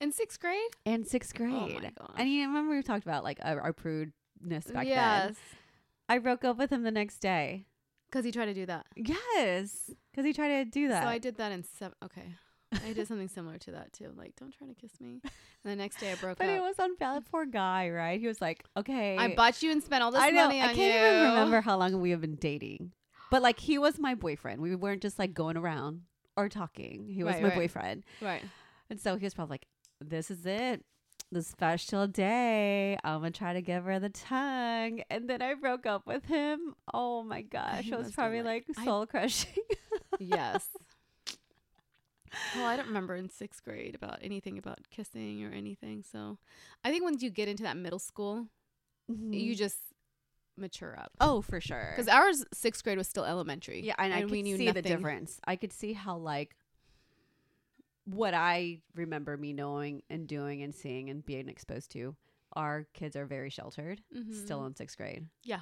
In 0.00 0.12
sixth 0.12 0.38
grade. 0.40 0.70
in 0.84 1.04
sixth 1.04 1.34
grade. 1.34 1.52
Oh 1.52 1.66
my 1.82 1.90
gosh. 1.98 2.16
And 2.16 2.28
you 2.30 2.46
remember 2.46 2.76
we 2.76 2.82
talked 2.82 3.04
about 3.04 3.24
like 3.24 3.38
our, 3.42 3.60
our 3.60 3.72
prudeness 3.72 4.66
back 4.72 4.84
then. 4.84 4.86
yes, 4.86 5.34
I 6.08 6.18
broke 6.18 6.44
up 6.44 6.56
with 6.56 6.70
him 6.70 6.82
the 6.84 6.90
next 6.92 7.18
day. 7.18 7.66
because 8.10 8.24
he 8.24 8.30
tried 8.32 8.46
to 8.46 8.54
do 8.54 8.66
that. 8.66 8.86
Yes, 8.96 9.90
because 10.10 10.24
he 10.24 10.32
tried 10.32 10.48
to 10.48 10.64
do 10.64 10.88
that. 10.88 11.02
So 11.02 11.08
I 11.08 11.18
did 11.18 11.36
that 11.38 11.50
in 11.52 11.64
seven. 11.64 11.96
Okay, 12.04 12.28
I 12.72 12.92
did 12.92 13.08
something 13.08 13.28
similar 13.28 13.58
to 13.58 13.72
that 13.72 13.92
too. 13.92 14.12
Like, 14.16 14.34
don't 14.36 14.52
try 14.56 14.66
to 14.68 14.74
kiss 14.74 14.92
me. 15.00 15.20
And 15.64 15.72
the 15.72 15.76
next 15.76 15.98
day 15.98 16.12
I 16.12 16.14
broke 16.14 16.38
but 16.38 16.44
up. 16.44 16.50
But 16.50 16.56
it 16.56 16.60
was 16.62 16.78
on 16.78 16.96
valid 16.96 17.24
poor 17.30 17.44
guy, 17.44 17.90
right? 17.90 18.20
He 18.20 18.26
was 18.28 18.40
like, 18.40 18.64
okay, 18.76 19.16
I 19.16 19.34
bought 19.34 19.62
you 19.62 19.72
and 19.72 19.82
spent 19.82 20.02
all 20.04 20.12
this 20.12 20.22
I 20.22 20.30
know. 20.30 20.44
money 20.46 20.60
on 20.60 20.68
I 20.68 20.74
can't 20.74 20.94
you. 20.94 21.08
even 21.18 21.28
remember 21.30 21.60
how 21.60 21.76
long 21.76 22.00
we 22.00 22.10
have 22.10 22.20
been 22.20 22.36
dating, 22.36 22.92
but 23.32 23.42
like 23.42 23.58
he 23.58 23.78
was 23.78 23.98
my 23.98 24.14
boyfriend. 24.14 24.62
We 24.62 24.76
weren't 24.76 25.02
just 25.02 25.18
like 25.18 25.34
going 25.34 25.56
around 25.56 26.02
or 26.36 26.48
talking. 26.48 27.08
He 27.08 27.24
was 27.24 27.34
Right, 27.34 27.42
my 27.42 27.48
right. 27.48 27.58
boyfriend, 27.58 28.04
Right. 28.22 28.44
and 28.88 29.00
so 29.00 29.16
he 29.16 29.24
was 29.24 29.34
probably 29.34 29.54
like, 29.54 29.66
this 30.00 30.30
is 30.30 30.46
it. 30.46 30.84
The 31.30 31.42
special 31.42 32.06
day. 32.06 32.96
I'm 33.04 33.20
gonna 33.20 33.30
try 33.30 33.52
to 33.52 33.60
give 33.60 33.84
her 33.84 33.98
the 33.98 34.08
tongue. 34.08 35.02
And 35.10 35.28
then 35.28 35.42
I 35.42 35.54
broke 35.54 35.84
up 35.84 36.06
with 36.06 36.24
him. 36.24 36.74
Oh 36.94 37.22
my 37.22 37.42
gosh. 37.42 37.86
It 37.88 37.98
was 37.98 38.12
probably 38.12 38.42
like- 38.42 38.64
like 38.68 38.78
I- 38.78 38.84
soul 38.84 39.06
crushing. 39.06 39.62
yes. 40.18 40.66
Well, 42.54 42.66
I 42.66 42.76
don't 42.76 42.86
remember 42.88 43.14
in 43.14 43.28
sixth 43.28 43.62
grade 43.64 43.94
about 43.94 44.18
anything 44.22 44.58
about 44.58 44.78
kissing 44.90 45.44
or 45.44 45.50
anything. 45.50 46.02
So 46.02 46.38
I 46.84 46.90
think 46.90 47.02
once 47.04 47.22
you 47.22 47.30
get 47.30 47.48
into 47.48 47.62
that 47.62 47.76
middle 47.76 47.98
school, 47.98 48.48
mm-hmm. 49.10 49.32
you 49.32 49.54
just 49.54 49.78
mature 50.56 50.98
up. 50.98 51.12
oh, 51.20 51.40
for 51.40 51.60
sure. 51.60 51.92
Because 51.96 52.08
ours 52.08 52.44
sixth 52.52 52.84
grade 52.84 52.98
was 52.98 53.08
still 53.08 53.24
elementary. 53.24 53.80
Yeah, 53.82 53.94
and, 53.98 54.12
I 54.12 54.18
and 54.18 54.26
could 54.26 54.32
we 54.32 54.42
knew 54.42 54.56
see 54.56 54.70
the 54.70 54.82
difference. 54.82 55.40
I 55.46 55.56
could 55.56 55.72
see 55.72 55.92
how 55.92 56.16
like 56.16 56.56
what 58.14 58.34
I 58.34 58.80
remember 58.94 59.36
me 59.36 59.52
knowing 59.52 60.02
and 60.10 60.26
doing 60.26 60.62
and 60.62 60.74
seeing 60.74 61.10
and 61.10 61.24
being 61.24 61.48
exposed 61.48 61.90
to. 61.92 62.16
Our 62.54 62.86
kids 62.94 63.14
are 63.16 63.26
very 63.26 63.50
sheltered, 63.50 64.02
still 64.32 64.60
Mhm. 64.62 64.68
in 64.68 64.74
sixth 64.76 64.96
grade. 64.96 65.26
Yeah. 65.44 65.60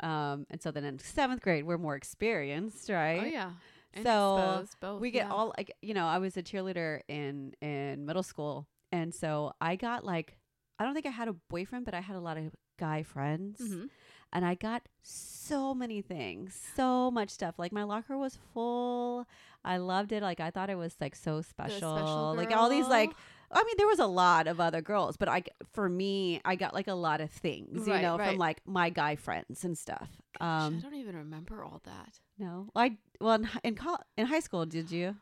Um, 0.00 0.46
and 0.50 0.60
so 0.60 0.70
then 0.70 0.84
in 0.84 0.98
seventh 0.98 1.40
grade, 1.42 1.64
we're 1.64 1.78
more 1.78 1.94
experienced, 1.94 2.88
right? 2.88 3.20
Oh 3.22 3.26
yeah. 3.26 3.52
And 3.92 4.02
So, 4.04 4.66
both, 4.80 5.00
we 5.00 5.10
get 5.12 5.26
yeah. 5.28 5.32
all 5.32 5.52
like 5.56 5.70
you 5.80 5.94
know 5.94 6.06
i 6.06 6.18
was 6.18 6.36
a 6.36 6.42
cheerleader 6.42 7.00
in 7.06 7.54
in 7.60 8.04
middle 8.04 8.24
school 8.24 8.66
and 8.90 9.14
so 9.14 9.52
i 9.60 9.76
got 9.76 10.04
like 10.04 10.36
i 10.80 10.84
don't 10.84 10.94
think 10.94 11.06
i 11.06 11.10
had 11.10 11.28
a 11.28 11.32
boyfriend 11.48 11.84
but 11.84 11.94
i 11.94 12.00
had 12.00 12.16
a 12.16 12.20
lot 12.20 12.36
of 12.36 12.56
guy 12.76 13.04
friends 13.04 13.60
Mhm. 13.60 13.88
And 14.34 14.44
i 14.44 14.54
got 14.54 14.82
so 15.02 15.74
many 15.74 16.02
things 16.02 16.58
so 16.76 17.10
much 17.10 17.30
stuff 17.30 17.54
like 17.58 17.72
my 17.72 17.82
locker 17.84 18.16
was 18.18 18.38
full 18.52 19.26
i 19.64 19.76
loved 19.76 20.12
it 20.12 20.22
like 20.22 20.40
i 20.40 20.50
thought 20.50 20.68
it 20.70 20.76
was 20.76 20.94
like 21.00 21.14
so 21.16 21.38
The 21.38 21.42
special, 21.44 22.34
like 22.36 22.50
all 22.50 22.68
these 22.68 22.86
like 22.88 23.10
i 23.52 23.62
mean 23.62 23.74
there 23.78 23.86
was 23.86 23.98
a 24.00 24.06
lot 24.06 24.46
of 24.46 24.58
other 24.60 24.80
girls 24.82 25.16
but 25.16 25.28
i 25.28 25.42
for 25.72 25.88
me 25.88 26.40
i 26.44 26.56
got 26.56 26.74
like 26.74 26.88
a 26.88 26.94
lot 26.94 27.20
of 27.20 27.30
things 27.30 27.86
you 27.86 27.92
Right, 27.92 28.02
know 28.02 28.16
right. 28.18 28.30
from 28.30 28.38
like 28.38 28.60
my 28.66 28.90
guy 28.90 29.16
friends 29.16 29.64
and 29.64 29.76
stuff 29.78 30.08
Gosh, 30.40 30.62
um 30.64 30.76
I 30.78 30.80
don't 30.82 30.94
even 30.94 31.16
remember 31.16 31.62
all 31.62 31.80
that. 31.84 32.18
no 32.38 32.68
i 32.74 32.96
well 33.20 33.34
in, 33.34 33.48
in, 33.62 33.74
col- 33.76 34.02
in 34.16 34.26
high 34.26 34.40
school 34.40 34.66
did 34.66 34.90
you 34.90 35.16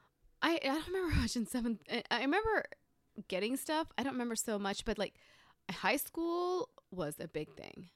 I 0.45 0.59
I 0.65 0.67
don't 0.69 0.87
remember 0.89 1.15
much 1.21 1.37
in 1.37 1.47
seventh. 1.47 1.79
I 2.11 2.21
remember 2.23 2.65
getting 3.29 3.57
stuff. 3.57 3.87
I 3.97 4.03
don't 4.03 4.15
remember 4.15 4.35
so 4.35 4.59
much, 4.59 4.85
but 4.85 4.99
like 4.99 5.15
high 5.71 5.99
school 5.99 6.69
was 6.91 7.15
a 7.21 7.29
big 7.29 7.49
thing 7.55 7.91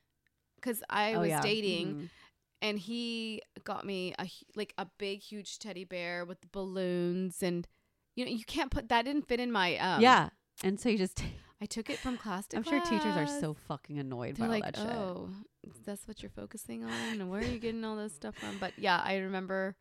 because 0.67 0.83
I 0.91 1.15
Oh, 1.15 1.21
was 1.21 1.29
yeah. 1.29 1.41
dating 1.43 1.95
Mhm. 1.95 2.09
and 2.61 2.79
he 2.79 3.43
got 3.65 3.85
me 3.87 4.15
a 4.19 4.29
like 4.57 4.75
a 4.79 4.87
big 4.99 5.21
huge 5.21 5.59
teddy 5.59 5.85
bear 5.85 6.25
with 6.25 6.51
balloons 6.51 7.43
and 7.43 7.67
you 8.17 8.25
know 8.25 8.31
you 8.31 8.45
can't 8.45 8.71
put 8.71 8.89
that 8.89 9.05
didn't 9.05 9.29
fit 9.29 9.39
in 9.41 9.53
my 9.53 9.77
um 9.79 10.03
yeah. 10.03 10.31
And 10.65 10.81
so 10.81 10.89
you 10.89 10.97
just, 10.97 11.23
I 11.61 11.67
took 11.67 11.91
it 11.91 11.99
from 11.99 12.17
class 12.17 12.47
to 12.49 12.57
I'm 12.57 12.63
sure 12.63 12.81
teachers 12.81 13.15
are 13.17 13.27
so 13.27 13.53
fucking 13.53 13.99
annoyed 13.99 14.37
They're 14.37 14.49
by 14.49 14.55
all 14.55 14.61
like, 14.61 14.65
that 14.65 14.77
shit. 14.77 14.87
oh, 14.87 15.29
that's 15.85 16.09
what 16.09 16.23
you're 16.23 16.31
focusing 16.31 16.83
on, 16.83 17.21
and 17.21 17.29
where 17.31 17.43
are 17.43 17.45
you 17.45 17.59
getting 17.59 17.85
all 17.85 17.97
this 17.97 18.15
stuff 18.15 18.35
from? 18.37 18.57
But 18.59 18.73
yeah, 18.79 19.01
I 19.05 19.17
remember. 19.19 19.77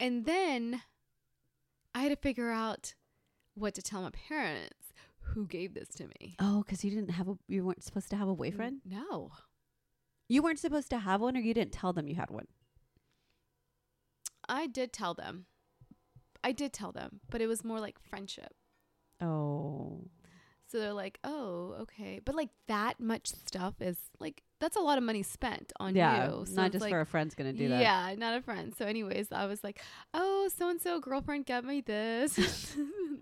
And 0.00 0.24
then 0.26 0.82
I 1.94 2.02
had 2.02 2.08
to 2.08 2.16
figure 2.16 2.50
out 2.50 2.94
what 3.54 3.74
to 3.76 3.82
tell 3.82 4.02
my 4.02 4.10
parents 4.10 4.92
who 5.20 5.46
gave 5.46 5.74
this 5.74 5.88
to 5.90 6.08
me. 6.08 6.34
Oh, 6.40 6.62
because 6.64 6.84
you 6.84 6.90
didn't 6.90 7.10
have 7.10 7.28
a, 7.28 7.38
you 7.46 7.64
weren't 7.64 7.84
supposed 7.84 8.10
to 8.10 8.16
have 8.16 8.26
a 8.28 8.34
boyfriend? 8.34 8.80
No, 8.84 9.30
You 10.30 10.42
weren't 10.42 10.60
supposed 10.60 10.90
to 10.90 10.98
have 11.00 11.20
one, 11.20 11.36
or 11.36 11.40
you 11.40 11.52
didn't 11.52 11.72
tell 11.72 11.92
them 11.92 12.06
you 12.06 12.14
had 12.14 12.30
one? 12.30 12.46
I 14.48 14.68
did 14.68 14.92
tell 14.92 15.12
them. 15.12 15.46
I 16.44 16.52
did 16.52 16.72
tell 16.72 16.92
them, 16.92 17.18
but 17.28 17.40
it 17.40 17.48
was 17.48 17.64
more 17.64 17.80
like 17.80 17.98
friendship. 17.98 18.54
Oh. 19.20 20.04
So 20.68 20.78
they're 20.78 20.92
like, 20.92 21.18
"Oh, 21.24 21.74
okay," 21.80 22.20
but 22.24 22.36
like 22.36 22.50
that 22.68 23.00
much 23.00 23.26
stuff 23.26 23.74
is 23.80 23.98
like 24.20 24.44
that's 24.60 24.76
a 24.76 24.80
lot 24.80 24.98
of 24.98 25.04
money 25.04 25.24
spent 25.24 25.72
on 25.80 25.96
yeah. 25.96 26.26
you. 26.26 26.46
So 26.46 26.54
not 26.54 26.70
just 26.70 26.82
like, 26.82 26.92
for 26.92 27.00
a 27.00 27.06
friend's 27.06 27.34
going 27.34 27.52
to 27.52 27.58
do 27.58 27.68
that. 27.68 27.80
Yeah, 27.80 28.14
not 28.16 28.38
a 28.38 28.40
friend. 28.40 28.72
So, 28.78 28.86
anyways, 28.86 29.32
I 29.32 29.46
was 29.46 29.64
like, 29.64 29.82
"Oh, 30.14 30.48
so 30.56 30.68
and 30.68 30.80
so 30.80 31.00
girlfriend 31.00 31.46
got 31.46 31.64
me 31.64 31.80
this." 31.80 32.38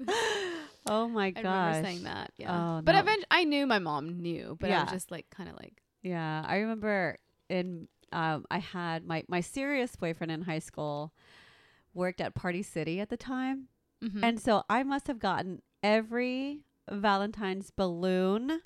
oh 0.87 1.09
my 1.09 1.31
God. 1.31 1.41
I 1.41 1.43
gosh. 1.43 1.67
remember 1.69 1.89
saying 1.89 2.03
that. 2.03 2.33
Yeah, 2.37 2.53
Oh, 2.53 2.83
but 2.83 2.93
no. 2.93 2.99
eventually, 2.99 3.27
I 3.31 3.45
knew 3.45 3.67
my 3.67 3.79
mom 3.79 4.21
knew, 4.21 4.59
but 4.61 4.71
I 4.71 4.83
was 4.83 4.93
just 4.93 5.11
like, 5.11 5.31
kind 5.31 5.49
of 5.49 5.57
like, 5.57 5.81
Yeah, 6.03 6.45
I 6.47 6.59
remember 6.59 7.19
in 7.49 7.89
um, 8.13 8.45
I 8.51 8.59
had 8.59 9.05
my 9.07 9.25
my 9.29 9.41
serious 9.41 9.97
boyfriend 9.97 10.31
in 10.33 10.43
high 10.43 10.59
school 10.61 11.13
worked 11.95 12.21
at 12.21 12.35
Party 12.35 12.63
City 12.63 13.01
at 13.01 13.09
the 13.09 13.17
time, 13.17 13.69
mhm. 14.03 14.21
and 14.23 14.41
so 14.41 14.63
I 14.69 14.83
must 14.83 15.07
have 15.09 15.19
gotten 15.19 15.63
every 15.83 16.61
Valentine's 16.91 17.71
balloon. 17.71 18.61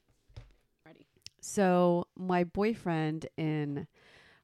Ready. 0.87 1.07
So 1.41 2.07
my 2.17 2.45
boyfriend 2.45 3.27
in 3.37 3.87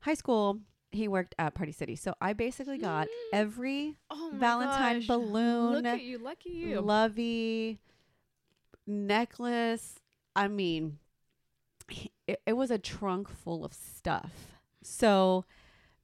high 0.01 0.15
school, 0.15 0.61
he 0.91 1.07
worked 1.07 1.35
at 1.39 1.55
Party 1.55 1.73
City, 1.73 1.95
so 1.97 2.15
I 2.21 2.33
basically 2.33 2.79
got 2.79 3.09
every 3.33 3.99
oh 4.11 4.31
Valentine 4.35 5.01
gosh. 5.01 5.07
balloon, 5.07 5.73
Look 5.75 5.85
at 5.85 6.03
you, 6.03 6.19
lucky 6.19 6.51
you. 6.51 6.81
lovey 6.81 7.79
necklace. 8.87 9.97
I 10.35 10.49
mean, 10.49 10.99
it, 12.29 12.41
it 12.47 12.53
was 12.53 12.71
a 12.71 12.79
trunk 12.79 13.29
full 13.29 13.65
of 13.65 13.73
stuff. 13.73 14.31
So 14.83 15.45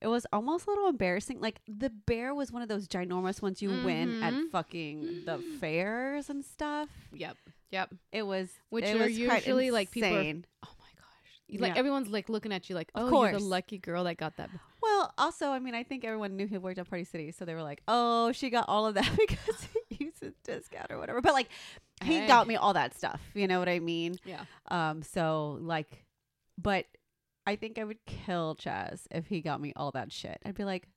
it 0.01 0.09
was 0.09 0.27
almost 0.33 0.67
a 0.67 0.71
little 0.71 0.89
embarrassing. 0.89 1.41
Like 1.41 1.61
the 1.69 1.91
bear 1.91 2.35
was 2.35 2.51
one 2.51 2.63
of 2.63 2.69
those 2.69 2.89
ginormous 2.89 3.41
ones 3.41 3.63
you 3.63 3.71
win 3.71 4.23
at 4.23 4.35
Mhm. 4.35 4.51
fucking 4.51 5.25
the 5.25 5.39
fairs 5.61 6.29
and 6.29 6.45
stuff. 6.45 6.89
yep, 7.13 7.37
yep. 7.71 7.95
It 8.13 8.23
was 8.25 8.51
Which 8.71 8.85
it 8.85 8.97
are 8.97 9.05
was 9.05 9.17
usually, 9.17 9.71
like, 9.71 9.91
people 9.91 10.13
are-. 10.15 10.21
Oh 10.65 10.75
my 10.79 10.91
gosh, 10.97 11.61
like 11.61 11.75
Yeah. 11.75 11.79
everyone's 11.79 12.09
like 12.09 12.29
looking 12.29 12.53
at 12.53 12.69
you, 12.69 12.75
like, 12.75 12.91
oh, 12.95 13.23
you're 13.23 13.33
the 13.33 13.39
lucky 13.39 13.79
girl 13.79 14.05
that 14.05 14.17
got 14.17 14.37
that. 14.39 14.51
Well, 14.83 15.15
also, 15.17 15.49
I 15.51 15.61
mean, 15.61 15.75
I 15.75 15.83
think 15.83 16.05
everyone 16.05 16.37
knew 16.37 16.47
he 16.47 16.59
worked 16.59 16.79
at 16.79 16.89
Party 16.91 17.05
City, 17.05 17.31
so 17.33 17.47
they 17.47 17.55
were 17.55 17.63
like, 17.63 17.81
"Oh, 17.89 18.33
she 18.33 18.51
got 18.51 18.67
all 18.69 18.87
of 18.87 18.95
that 18.97 19.11
because 19.19 19.69
he 19.89 20.05
used 20.05 20.23
a 20.23 20.33
discount 20.45 20.91
or 20.91 20.99
whatever." 20.99 21.23
But 21.23 21.33
like, 21.33 21.49
he 22.03 22.19
Hey. 22.19 22.27
got 22.27 22.47
me 22.47 22.57
all 22.57 22.75
that 22.75 22.95
stuff. 22.95 23.23
You 23.35 23.47
know 23.49 23.59
what 23.61 23.69
I 23.71 23.79
mean? 23.79 24.17
Yeah. 24.27 24.45
Um. 24.69 25.03
So 25.03 25.59
like, 25.63 26.04
but 26.59 26.87
I 27.47 27.57
think 27.57 27.79
I 27.79 27.85
would 27.85 28.05
kill 28.07 28.57
Chaz 28.57 29.03
if 29.11 29.27
he 29.27 29.41
got 29.41 29.61
me 29.61 29.73
all 29.77 29.91
that 29.93 30.13
shit. 30.13 30.39
I'd 30.45 30.55
be 30.55 30.65
like, 30.65 30.89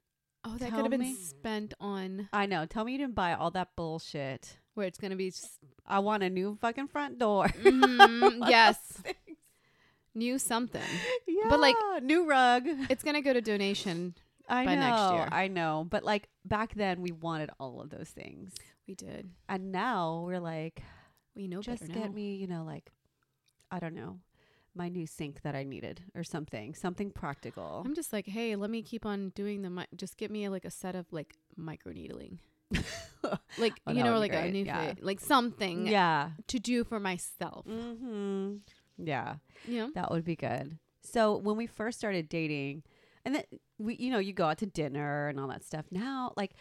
Oh, 0.46 0.56
that 0.58 0.70
could 0.72 0.82
have 0.84 0.92
been 0.92 1.02
me. 1.02 1.14
spent 1.16 1.74
on 1.80 2.30
I 2.32 2.46
know. 2.46 2.66
Tell 2.66 2.86
me 2.86 2.94
you 2.94 2.98
didn't 3.00 3.16
buy 3.16 3.34
all 3.34 3.52
that 3.52 3.70
bullshit. 3.76 4.58
where 4.76 4.88
it's 4.88 4.98
gonna 5.00 5.16
be. 5.18 5.32
Just, 5.32 5.60
I 5.86 6.00
want 6.00 6.24
a 6.24 6.30
new 6.30 6.58
fucking 6.62 6.88
front 6.88 7.20
door. 7.20 7.48
Mhm, 7.64 8.48
yes, 8.50 9.02
new 10.14 10.40
something. 10.40 10.82
yeah. 11.28 11.50
But, 11.50 11.60
like- 11.60 11.76
new 12.04 12.28
rug. 12.30 12.64
It's 12.90 13.04
gonna 13.04 13.22
go 13.22 13.34
to 13.34 13.42
donation. 13.42 14.16
I 14.50 14.64
by 14.66 14.76
know. 14.76 14.82
next 14.82 15.14
year. 15.14 15.28
I 15.32 15.48
know. 15.50 15.86
But 15.90 16.04
like 16.06 16.30
back 16.46 16.74
then, 16.76 17.02
we 17.02 17.12
wanted 17.12 17.50
all 17.60 17.82
of 17.82 17.90
those 17.90 18.10
things, 18.10 18.54
We 18.88 18.96
did. 18.96 19.30
and 19.50 19.72
now 19.74 20.24
we're 20.26 20.40
like, 20.40 20.82
We 21.36 21.48
know 21.50 21.62
just 21.62 21.86
get 21.88 21.96
now. 21.98 22.12
me, 22.12 22.36
you 22.36 22.48
know, 22.48 22.64
like, 22.64 22.90
I 23.70 23.80
don't 23.80 23.96
know, 23.96 24.20
my 24.78 24.90
new 24.90 25.08
sink 25.08 25.42
that 25.42 25.56
I 25.56 25.64
needed 25.64 26.02
or 26.16 26.24
something, 26.24 26.74
something 26.76 27.12
practical. 27.12 27.84
I'm 27.86 27.96
just 27.96 28.14
like, 28.14 28.28
hey, 28.28 28.56
let 28.56 28.70
me 28.70 28.82
keep 28.82 29.06
on 29.06 29.30
doing 29.30 29.62
the. 29.64 29.70
Mi- 29.70 29.88
just 29.96 30.18
get 30.18 30.32
me 30.32 30.48
like 30.50 30.66
a 30.66 30.72
set 30.72 30.96
of 30.96 31.06
like 31.12 31.36
micro 31.56 31.92
needling, 31.92 32.40
like 33.58 33.74
Oh, 33.86 33.92
you 33.92 34.04
know, 34.04 34.20
like 34.20 34.32
be 34.32 34.38
a 34.38 34.52
new, 34.52 34.64
yeah. 34.64 34.94
like 35.02 35.20
something 35.20 35.88
yeah. 35.88 36.30
to 36.48 36.60
do 36.60 36.84
for 36.84 37.00
myself. 37.00 37.66
Mm-hmm. 37.66 38.58
Yeah, 38.98 39.36
know, 39.68 39.92
that 39.96 40.12
would 40.12 40.24
be 40.26 40.36
good. 40.36 40.78
So 41.04 41.38
when 41.38 41.56
we 41.58 41.68
first 41.68 41.98
started 41.98 42.30
dating, 42.30 42.84
and 43.26 43.36
then 43.36 43.44
we, 43.78 43.96
you 43.96 44.12
know, 44.12 44.20
you 44.20 44.34
go 44.34 44.46
out 44.46 44.58
to 44.60 44.66
dinner 44.66 45.28
and 45.28 45.40
all 45.40 45.48
that 45.50 45.64
stuff. 45.64 45.86
Now, 45.92 46.34
like, 46.36 46.52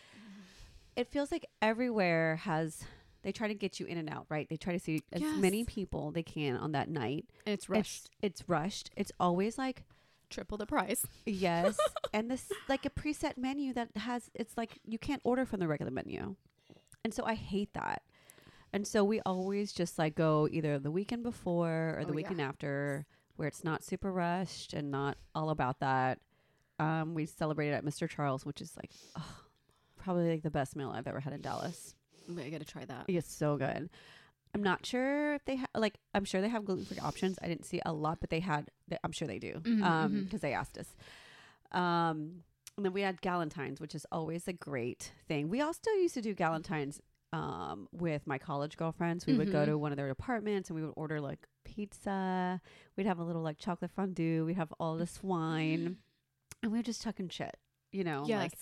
it 0.96 1.08
feels 1.08 1.30
like 1.32 1.46
everywhere 1.62 2.36
has. 2.36 2.84
They 3.26 3.32
try 3.32 3.48
to 3.48 3.54
get 3.54 3.80
you 3.80 3.86
in 3.86 3.98
and 3.98 4.08
out, 4.08 4.26
right? 4.28 4.48
They 4.48 4.56
try 4.56 4.72
to 4.72 4.78
see 4.78 5.02
as 5.12 5.20
many 5.20 5.64
people 5.64 6.12
they 6.12 6.22
can 6.22 6.56
on 6.56 6.70
that 6.72 6.88
night. 6.88 7.24
and 7.44 7.52
it's 7.52 7.68
rushed, 7.68 8.08
It's, 8.22 8.40
it's 8.40 8.48
rushed. 8.48 8.90
It's 8.96 9.10
always 9.18 9.58
like 9.58 9.82
triple 10.30 10.56
the 10.56 10.64
price. 10.66 11.04
Yes, 11.24 11.76
and 12.14 12.30
this 12.30 12.52
like 12.68 12.86
a 12.86 12.90
preset 12.90 13.36
menu 13.36 13.72
that 13.74 13.88
has 13.96 14.30
it's 14.32 14.56
like 14.56 14.78
you 14.86 14.96
can't 14.96 15.20
order 15.24 15.44
from 15.44 15.58
the 15.58 15.66
regular 15.66 15.90
menu, 15.90 16.36
and 17.04 17.12
so 17.12 17.24
I 17.24 17.34
hate 17.34 17.74
that. 17.74 18.02
And 18.72 18.86
so 18.86 19.02
we 19.02 19.20
always 19.26 19.72
just 19.72 19.98
like 19.98 20.14
go 20.14 20.48
either 20.52 20.78
the 20.78 20.92
weekend 20.92 21.24
before 21.24 21.96
or 21.98 22.02
the 22.04 22.06
Oh, 22.06 22.10
yeah. 22.10 22.14
weekend 22.14 22.40
after, 22.40 23.06
where 23.34 23.48
it's 23.48 23.64
not 23.64 23.82
super 23.82 24.12
rushed 24.12 24.72
and 24.72 24.92
not 24.92 25.18
all 25.34 25.50
about 25.50 25.80
that. 25.80 26.20
Um, 26.78 27.14
we 27.14 27.26
celebrated 27.26 27.74
at 27.74 27.84
Mr. 27.84 28.08
Charles, 28.08 28.46
which 28.46 28.60
is 28.60 28.76
like 28.76 28.92
oh, 29.18 29.40
probably 29.96 30.30
like 30.30 30.42
the 30.44 30.50
best 30.50 30.76
meal 30.76 30.90
I've 30.94 31.08
ever 31.08 31.18
had 31.18 31.32
in 31.32 31.40
Dallas. 31.40 31.96
I 32.28 32.50
gotta 32.50 32.64
try 32.64 32.84
that. 32.84 33.04
It's 33.08 33.32
so 33.32 33.56
good. 33.56 33.88
I'm 34.54 34.62
not 34.62 34.86
sure 34.86 35.34
if 35.34 35.44
they 35.44 35.56
have 35.56 35.68
like 35.74 35.98
I'm 36.14 36.24
sure 36.24 36.40
they 36.40 36.48
have 36.48 36.64
gluten 36.64 36.84
free 36.84 36.98
options. 36.98 37.38
I 37.42 37.48
didn't 37.48 37.64
see 37.66 37.80
a 37.84 37.92
lot, 37.92 38.18
but 38.20 38.30
they 38.30 38.40
had. 38.40 38.70
They, 38.88 38.96
I'm 39.04 39.12
sure 39.12 39.28
they 39.28 39.38
do. 39.38 39.54
Mhm, 39.64 39.82
um, 39.82 40.24
because 40.24 40.38
mhm. 40.38 40.42
they 40.42 40.52
asked 40.54 40.78
us. 40.78 40.88
Um, 41.72 42.42
and 42.76 42.84
then 42.84 42.92
we 42.92 43.00
had 43.02 43.20
Galentine's, 43.22 43.80
which 43.80 43.94
is 43.94 44.06
always 44.12 44.46
a 44.48 44.52
great 44.52 45.12
thing. 45.28 45.48
We 45.48 45.60
also 45.60 45.90
used 45.92 46.14
to 46.14 46.22
do 46.22 46.34
Galentine's 46.34 47.00
um 47.32 47.88
with 47.92 48.26
my 48.26 48.38
college 48.38 48.76
girlfriends. 48.76 49.26
We 49.26 49.34
would 49.34 49.50
go 49.50 49.62
Mhm. 49.62 49.66
to 49.66 49.78
one 49.78 49.92
of 49.92 49.96
their 49.96 50.10
apartments 50.10 50.70
and 50.70 50.78
we 50.78 50.84
would 50.84 50.94
order 50.96 51.20
like 51.20 51.46
pizza. 51.64 52.60
We'd 52.96 53.06
have 53.06 53.18
a 53.18 53.24
little 53.24 53.42
like 53.42 53.58
chocolate 53.58 53.90
fondue. 53.90 54.44
We'd 54.46 54.56
have 54.56 54.72
all 54.78 54.96
this 54.96 55.22
wine, 55.22 55.98
and 56.62 56.72
we 56.72 56.78
were 56.78 56.82
just 56.84 57.02
talking 57.02 57.28
shit. 57.28 57.56
You 57.92 58.04
know, 58.04 58.24
yes. 58.26 58.38
like 58.40 58.52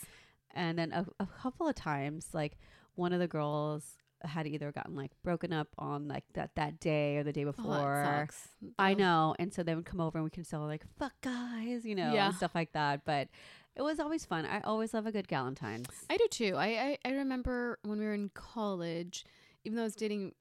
And 0.53 0.79
then 0.79 0.93
a, 0.93 1.07
a 1.21 1.27
couple 1.27 1.69
of 1.69 1.75
times, 1.75 2.29
like 2.33 2.57
one 2.95 3.13
of 3.13 3.21
the 3.21 3.27
girls 3.29 3.85
had 4.23 4.47
either 4.47 4.73
gotten 4.73 4.95
like 4.97 5.11
broken 5.23 5.53
up 5.53 5.69
on 5.77 6.09
like 6.09 6.25
that 6.33 6.51
that 6.57 6.81
day 6.81 7.19
or 7.19 7.25
the 7.25 7.33
day 7.33 7.43
Oh, 7.45 7.53
before. 7.53 8.03
that 8.03 8.21
sucks. 8.33 8.49
I 8.79 8.95
know. 8.95 9.35
And 9.39 9.53
so 9.53 9.63
they 9.63 9.75
would 9.75 9.85
come 9.85 10.01
over 10.01 10.17
and 10.19 10.25
we 10.25 10.31
can 10.31 10.45
still 10.45 10.61
like, 10.61 10.85
fuck 10.99 11.13
guys, 11.21 11.85
you 11.85 11.95
know, 11.95 12.15
Yeah. 12.15 12.29
and 12.29 12.35
stuff 12.35 12.55
like 12.55 12.73
that. 12.73 13.05
But 13.05 13.29
it 13.77 13.83
was 13.83 14.01
always 14.01 14.25
fun. 14.25 14.47
I 14.47 14.61
always 14.61 14.95
love 14.95 15.05
a 15.07 15.13
good 15.13 15.29
Galentine's. 15.29 16.07
I 16.09 16.17
do 16.17 16.27
too. 16.31 16.55
I, 16.57 16.67
I 17.05 17.11
I 17.11 17.13
remember 17.13 17.79
when 17.83 17.99
we 17.99 18.05
were 18.07 18.15
in 18.15 18.31
college, 18.33 19.27
even 19.65 19.77
though 19.77 19.83
I 19.83 19.85
was 19.87 19.97
dating 19.97 20.33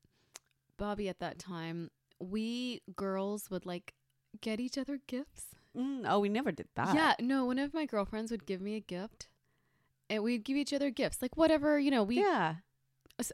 Bobby 0.77 1.09
at 1.09 1.19
that 1.19 1.39
time, 1.39 1.89
we 2.19 2.81
girls 2.95 3.49
would 3.49 3.65
like 3.65 3.93
get 4.39 4.59
each 4.59 4.77
other 4.77 4.99
gifts. 5.07 5.47
Mm, 5.77 6.05
oh, 6.07 6.19
we 6.19 6.29
never 6.29 6.51
did 6.51 6.67
that. 6.75 6.95
Yeah, 6.95 7.13
no, 7.19 7.45
one 7.45 7.59
of 7.59 7.73
my 7.73 7.85
girlfriends 7.85 8.31
would 8.31 8.45
give 8.45 8.61
me 8.61 8.75
a 8.75 8.79
gift. 8.79 9.27
And 10.09 10.23
we'd 10.23 10.43
give 10.43 10.57
each 10.57 10.73
other 10.73 10.89
gifts, 10.89 11.21
like 11.21 11.35
whatever, 11.37 11.79
you 11.79 11.89
know, 11.91 12.03
we 12.03 12.19
yeah. 12.19 12.55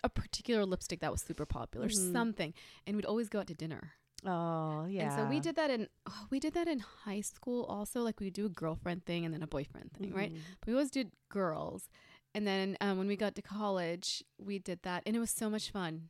a 0.03 0.09
particular 0.09 0.65
lipstick 0.65 0.99
that 1.01 1.11
was 1.11 1.21
super 1.21 1.45
popular, 1.45 1.87
Mhm. 1.87 2.11
something, 2.13 2.53
and 2.85 2.95
we'd 2.95 3.05
always 3.05 3.27
go 3.29 3.39
out 3.39 3.47
to 3.47 3.53
dinner. 3.55 3.93
Oh, 4.25 4.85
yeah. 4.85 5.03
And 5.05 5.13
so 5.13 5.25
we 5.29 5.39
did 5.39 5.55
that 5.55 5.69
in 5.71 5.87
oh, 6.05 6.27
we 6.29 6.39
did 6.39 6.53
that 6.53 6.67
in 6.67 6.79
high 6.79 7.21
school 7.21 7.63
also. 7.65 8.01
Like 8.01 8.19
we 8.19 8.29
do 8.29 8.45
a 8.45 8.49
girlfriend 8.49 9.05
thing 9.05 9.23
and 9.25 9.33
then 9.33 9.41
a 9.41 9.47
boyfriend 9.47 9.93
thing, 9.93 10.13
right? 10.13 10.31
Mhm. 10.33 10.39
we 10.67 10.73
always 10.73 10.91
did 10.91 11.11
girls 11.29 11.89
and 12.35 12.45
then 12.45 12.77
um, 12.81 12.97
when 12.97 13.07
we 13.07 13.15
got 13.15 13.33
to 13.35 13.41
college 13.41 14.23
we 14.37 14.59
did 14.59 14.81
that 14.83 15.01
and 15.05 15.15
it 15.15 15.19
was 15.19 15.31
so 15.31 15.49
much 15.49 15.71
fun 15.71 16.09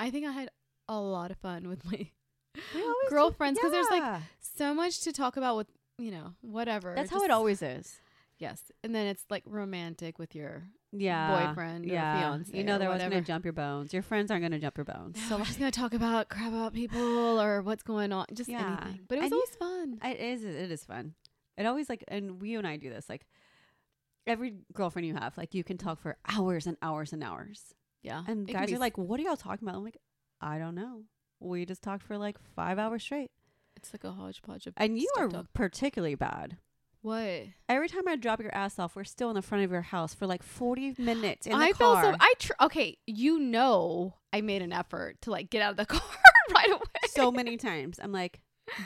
i 0.00 0.10
think 0.10 0.24
i 0.26 0.32
had 0.32 0.48
a 0.88 0.98
lot 0.98 1.30
of 1.30 1.36
fun 1.38 1.68
with 1.68 1.84
my 1.90 2.10
We 2.74 2.80
always 2.82 2.96
do- 3.04 3.10
girlfriends 3.10 3.58
because 3.58 3.72
there's 3.72 3.90
like 3.90 4.22
so 4.40 4.72
much 4.72 5.00
to 5.00 5.12
talk 5.12 5.36
about 5.36 5.56
with 5.56 5.66
you 5.98 6.10
know 6.10 6.34
whatever 6.40 6.94
that's 6.94 7.10
how 7.10 7.22
it 7.24 7.30
always 7.30 7.60
is. 7.60 8.00
Yes 8.38 8.70
and 8.84 8.94
then 8.94 9.06
it's 9.06 9.24
like 9.30 9.42
romantic 9.46 10.18
with 10.18 10.34
your 10.34 10.64
Yeah. 10.92 11.48
boyfriend 11.48 11.84
or 11.86 11.88
yeah. 11.88 12.20
fiance 12.20 12.56
You 12.56 12.64
know 12.64 12.78
they're 12.78 12.88
always 12.88 13.02
going 13.02 13.12
to 13.12 13.26
jump 13.26 13.44
your 13.44 13.52
bones. 13.52 13.92
Your 13.92 14.02
friends 14.02 14.30
aren't 14.30 14.42
going 14.42 14.52
to 14.52 14.58
jump 14.58 14.76
your 14.76 14.84
bones. 14.84 15.20
so 15.28 15.36
we're 15.36 15.44
just 15.44 15.58
gonna 15.58 15.70
talk 15.70 15.92
about 15.94 16.28
crap 16.28 16.48
about 16.48 16.72
people 16.72 17.40
or 17.40 17.62
what's 17.62 17.82
going 17.82 18.12
on 18.12 18.26
just 18.32 18.48
Yeah. 18.48 18.78
anything 18.82 19.00
but 19.08 19.18
it 19.18 19.22
was 19.22 19.32
And 19.32 19.32
you- 19.32 19.36
always 19.36 19.56
fun 19.56 20.10
it 20.10 20.20
is 20.20 20.44
it 20.44 20.70
is 20.70 20.84
fun. 20.84 21.14
It 21.56 21.66
always 21.66 21.88
like 21.88 22.04
and 22.08 22.40
we 22.40 22.54
and 22.54 22.66
I 22.66 22.76
do 22.76 22.88
this 22.90 23.08
like 23.08 23.26
every 24.26 24.54
girlfriend 24.72 25.06
you 25.06 25.14
have 25.14 25.36
like 25.38 25.54
you 25.54 25.64
can 25.64 25.78
talk 25.78 25.98
for 26.00 26.16
hours 26.28 26.66
and 26.66 26.76
hours 26.82 27.12
and 27.12 27.22
hours. 27.24 27.74
yeah 28.02 28.22
And 28.26 28.48
It 28.48 28.52
guys 28.52 28.72
are 28.72 28.78
like, 28.78 28.96
"What 28.98 29.18
are 29.20 29.22
y'all 29.22 29.36
talking 29.36 29.66
about?" 29.66 29.76
I'm 29.78 29.84
like, 29.84 29.96
"I 30.40 30.58
don't 30.58 30.74
know. 30.74 31.04
We 31.40 31.64
just 31.66 31.82
talked 31.82 32.02
for 32.02 32.16
like 32.18 32.38
5 32.54 32.78
hours 32.78 33.02
straight." 33.02 33.30
it's 33.76 33.92
like 33.94 34.02
a 34.02 34.10
hodgepodge 34.10 34.66
of 34.66 34.74
And 34.76 34.98
you 34.98 35.08
are 35.16 35.28
talk- 35.28 35.52
particularly 35.52 36.16
bad. 36.16 36.56
What 37.02 37.42
Every 37.68 37.88
time 37.88 38.08
I 38.08 38.16
drop 38.16 38.40
your 38.40 38.54
ass 38.54 38.78
off, 38.78 38.96
we're 38.96 39.04
still 39.04 39.28
in 39.30 39.34
the 39.34 39.42
front 39.42 39.64
of 39.64 39.70
your 39.70 39.82
house 39.82 40.14
for 40.14 40.26
like 40.26 40.42
40 40.42 40.94
minutes 40.98 41.46
in 41.46 41.52
the 41.52 41.58
I 41.58 41.72
car. 41.72 42.02
felt 42.02 42.14
so. 42.14 42.16
I 42.20 42.32
tr- 42.38 42.52
okay. 42.62 42.98
You 43.06 43.38
know, 43.38 44.14
I 44.32 44.40
made 44.40 44.62
an 44.62 44.72
effort 44.72 45.20
to 45.22 45.30
like 45.30 45.50
get 45.50 45.62
out 45.62 45.72
of 45.72 45.76
the 45.76 45.86
car 45.94 46.00
right 46.54 46.70
away. 46.70 46.80
so 47.10 47.30
many 47.30 47.56
times. 47.56 47.98
I'm 48.02 48.12
like, 48.12 48.40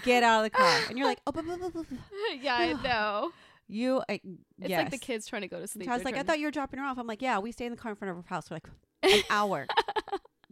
"Get 0.05 0.22
out 0.22 0.44
of 0.44 0.51
the 0.53 0.57
car." 0.57 0.81
And 0.88 0.98
you're 0.98 1.07
like, 1.07 1.20
"Oh, 1.27 1.33
bu- 1.33 1.42
bu- 1.42 1.57
bu- 1.57 1.70
bu." 1.70 1.85
yeah, 2.40 2.55
I 2.57 2.72
know. 2.85 3.31
you 3.68 3.98
uh, 3.98 4.05
I, 4.09 4.12
It's 4.59 4.68
yes. 4.70 4.83
like 4.83 4.90
the 4.90 4.98
kids 4.98 5.27
trying 5.27 5.42
to 5.42 5.48
go 5.48 5.59
to 5.61 5.66
sleep. 5.66 5.88
I 5.88 5.94
was 5.94 6.05
like, 6.05 6.16
I 6.16 6.22
thought 6.22 6.38
you 6.38 6.46
were 6.46 6.51
dropping 6.53 6.81
her 6.81 6.85
off. 6.87 6.98
I'm 6.98 7.07
like, 7.07 7.22
yeah, 7.22 7.38
we 7.38 7.51
stay 7.53 7.64
in 7.66 7.70
the 7.70 7.79
car 7.79 7.92
in 7.92 7.96
front 7.96 8.11
of 8.11 8.16
her 8.16 8.25
house 8.29 8.48
for 8.48 8.55
like 8.55 8.66
an 9.03 9.22
hour 9.31 9.66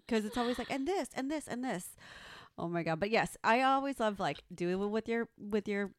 because 0.06 0.24
it's 0.24 0.36
always 0.36 0.58
like, 0.58 0.70
and 0.70 0.88
this, 0.88 1.08
and 1.14 1.30
this, 1.30 1.46
and 1.46 1.62
this. 1.62 1.90
Oh 2.58 2.68
my 2.68 2.82
god! 2.82 2.98
But 3.00 3.10
yes, 3.10 3.36
I 3.44 3.62
always 3.62 4.00
love 4.00 4.18
like 4.18 4.42
doing 4.54 4.80
it 4.82 4.86
with 4.86 5.08
your 5.08 5.28
with 5.38 5.68
your 5.68 5.90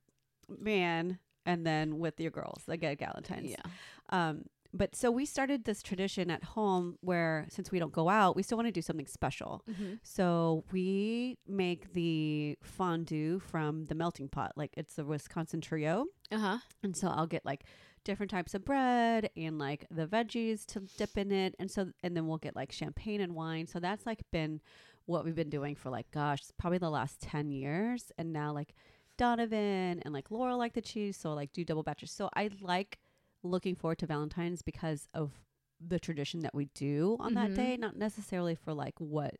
man 0.59 1.19
and 1.45 1.65
then 1.65 1.99
with 1.99 2.19
your 2.19 2.31
girls, 2.31 2.63
like 2.67 2.83
at 2.83 2.99
Galentine's. 2.99 3.51
yeah. 3.51 3.71
Um, 4.09 4.45
but 4.73 4.95
so 4.95 5.11
we 5.11 5.25
started 5.25 5.65
this 5.65 5.83
tradition 5.83 6.31
at 6.31 6.43
home 6.43 6.97
where 7.01 7.45
since 7.49 7.71
we 7.71 7.79
don't 7.79 7.91
go 7.91 8.07
out, 8.07 8.35
we 8.35 8.43
still 8.43 8.57
want 8.57 8.67
to 8.67 8.71
do 8.71 8.81
something 8.81 9.07
special. 9.07 9.63
Mm-hmm. 9.69 9.95
So 10.03 10.63
we 10.71 11.37
make 11.45 11.93
the 11.93 12.57
fondue 12.63 13.39
from 13.39 13.85
the 13.85 13.95
melting 13.95 14.29
pot, 14.29 14.53
like 14.55 14.71
it's 14.77 14.95
the 14.95 15.03
Wisconsin 15.03 15.59
trio. 15.59 16.05
Uh 16.31 16.37
huh. 16.37 16.57
And 16.83 16.95
so 16.95 17.09
I'll 17.09 17.27
get 17.27 17.45
like 17.45 17.65
different 18.03 18.31
types 18.31 18.53
of 18.53 18.63
bread 18.63 19.29
and 19.35 19.59
like 19.59 19.85
the 19.91 20.07
veggies 20.07 20.65
to 20.67 20.81
dip 20.97 21.17
in 21.17 21.31
it. 21.31 21.55
And 21.59 21.69
so, 21.69 21.91
and 22.01 22.15
then 22.15 22.27
we'll 22.27 22.37
get 22.37 22.55
like 22.55 22.71
champagne 22.71 23.21
and 23.21 23.35
wine. 23.35 23.67
So 23.67 23.79
that's 23.79 24.05
like 24.05 24.21
been 24.31 24.61
what 25.05 25.25
we've 25.25 25.35
been 25.35 25.49
doing 25.49 25.75
for 25.75 25.89
like, 25.89 26.09
gosh, 26.11 26.41
probably 26.57 26.77
the 26.79 26.89
last 26.89 27.21
10 27.21 27.51
years. 27.51 28.11
And 28.17 28.31
now 28.31 28.53
like 28.53 28.73
Donovan 29.21 30.01
and 30.03 30.13
like 30.13 30.31
Laura 30.31 30.55
like 30.55 30.73
the 30.73 30.81
cheese. 30.81 31.15
So 31.15 31.33
like 31.33 31.53
do 31.53 31.63
double 31.63 31.83
batches. 31.83 32.09
So 32.11 32.29
I 32.35 32.49
like 32.59 32.97
looking 33.43 33.75
forward 33.75 33.99
to 33.99 34.07
Valentine's 34.07 34.61
because 34.63 35.07
of 35.13 35.31
the 35.79 35.99
tradition 35.99 36.39
that 36.41 36.55
we 36.55 36.65
do 36.73 37.17
on 37.19 37.35
that 37.35 37.51
Mhm. 37.51 37.55
day, 37.55 37.77
not 37.77 37.95
necessarily 37.95 38.55
for 38.55 38.73
like 38.73 38.95
what. 38.99 39.35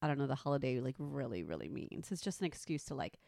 I 0.00 0.06
don't 0.08 0.18
know 0.18 0.26
the 0.26 0.34
holiday 0.34 0.80
like 0.80 0.96
really 0.98 1.42
really 1.42 1.68
means. 1.68 2.10
It's 2.10 2.22
just 2.22 2.40
an 2.40 2.46
excuse 2.46 2.84
to 2.86 2.94
like 2.94 3.18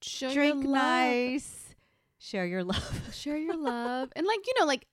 Show 0.00 0.32
drink 0.32 0.64
nice, 0.64 1.74
share 2.18 2.46
your 2.46 2.62
love. 2.62 3.10
Share 3.12 3.36
your 3.36 3.56
love, 3.56 4.12
and 4.14 4.26
like 4.26 4.46
you 4.46 4.54
know, 4.60 4.64
like 4.66 4.86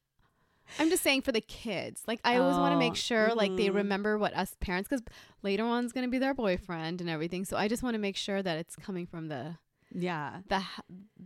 I'm 0.80 0.90
just 0.90 1.04
saying 1.04 1.22
for 1.22 1.32
the 1.32 1.42
kids. 1.42 2.02
Like 2.08 2.20
I 2.24 2.38
always 2.38 2.58
want 2.58 2.72
to 2.72 2.76
Oh, 2.76 2.80
make 2.80 2.96
sure 2.96 3.36
like 3.36 3.56
they 3.56 3.70
mhm. 3.70 3.76
remember 3.76 4.18
what 4.18 4.36
us 4.36 4.56
parents, 4.60 4.90
because 4.90 5.04
later 5.44 5.64
on 5.64 5.86
is 5.86 5.92
going 5.92 6.06
to 6.08 6.12
be 6.12 6.18
their 6.18 6.34
boyfriend 6.34 7.02
and 7.02 7.10
everything. 7.10 7.46
So 7.46 7.56
I 7.56 7.68
just 7.68 7.84
want 7.84 7.94
to 7.94 8.00
make 8.00 8.18
sure 8.18 8.42
that 8.42 8.58
it's 8.58 8.76
coming 8.76 9.06
from 9.06 9.28
the 9.28 9.58
Yeah, 9.98 10.42
the 10.50 10.62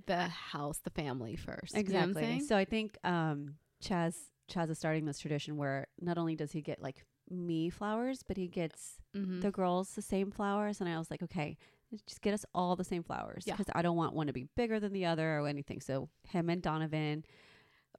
the 0.05 0.27
house, 0.27 0.79
the 0.83 0.89
family 0.91 1.35
first. 1.35 1.75
You 1.75 1.83
know 1.83 1.99
exactly. 2.03 2.39
so 2.41 2.55
I 2.55 2.65
think 2.65 2.97
um, 3.03 3.55
Chaz 3.83 4.15
Chaz 4.51 4.69
is 4.69 4.77
starting 4.77 5.05
this 5.05 5.19
tradition 5.19 5.57
where 5.57 5.87
not 5.99 6.17
only 6.17 6.35
does 6.35 6.51
he 6.51 6.61
get 6.61 6.81
like 6.81 7.03
me 7.29 7.69
flowers, 7.69 8.23
but 8.27 8.37
he 8.37 8.47
gets 8.47 8.95
Mhm. 9.15 9.41
the 9.41 9.51
girls 9.51 9.91
the 9.95 10.01
same 10.01 10.29
flowers. 10.31 10.79
And 10.81 10.89
I 10.89 10.97
was 10.99 11.09
like, 11.11 11.23
okay, 11.23 11.57
just 12.07 12.21
get 12.21 12.33
us 12.33 12.45
all 12.53 12.75
the 12.75 12.83
same 12.83 13.03
flowers 13.03 13.43
Yeah. 13.47 13.55
because 13.55 13.71
I 13.75 13.81
don't 13.81 13.97
want 13.97 14.13
one 14.13 14.27
to 14.27 14.33
be 14.33 14.47
bigger 14.55 14.79
than 14.79 14.93
the 14.93 15.05
other 15.05 15.39
or 15.39 15.47
anything. 15.47 15.81
So 15.81 16.09
him 16.27 16.49
and 16.49 16.61
Donovan 16.61 17.23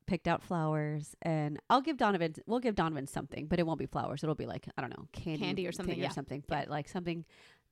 picked 0.06 0.26
out 0.28 0.42
flowers, 0.42 1.14
and 1.22 1.58
I'll 1.68 1.80
give 1.80 1.96
Donovan. 1.96 2.34
We'll 2.46 2.58
give 2.60 2.74
Donovan 2.74 3.06
something, 3.06 3.46
but 3.46 3.58
it 3.60 3.66
won't 3.66 3.78
be 3.78 3.86
flowers. 3.86 4.22
It'll 4.24 4.34
be 4.34 4.46
like 4.46 4.68
I 4.76 4.80
don't 4.80 4.90
know, 4.90 5.06
candy, 5.12 5.38
Candy 5.40 5.66
or 5.66 5.72
something, 5.72 5.94
thing 5.94 6.02
yeah. 6.02 6.10
or 6.10 6.12
something. 6.12 6.42
But 6.48 6.68
like 6.68 6.88
something 6.88 7.24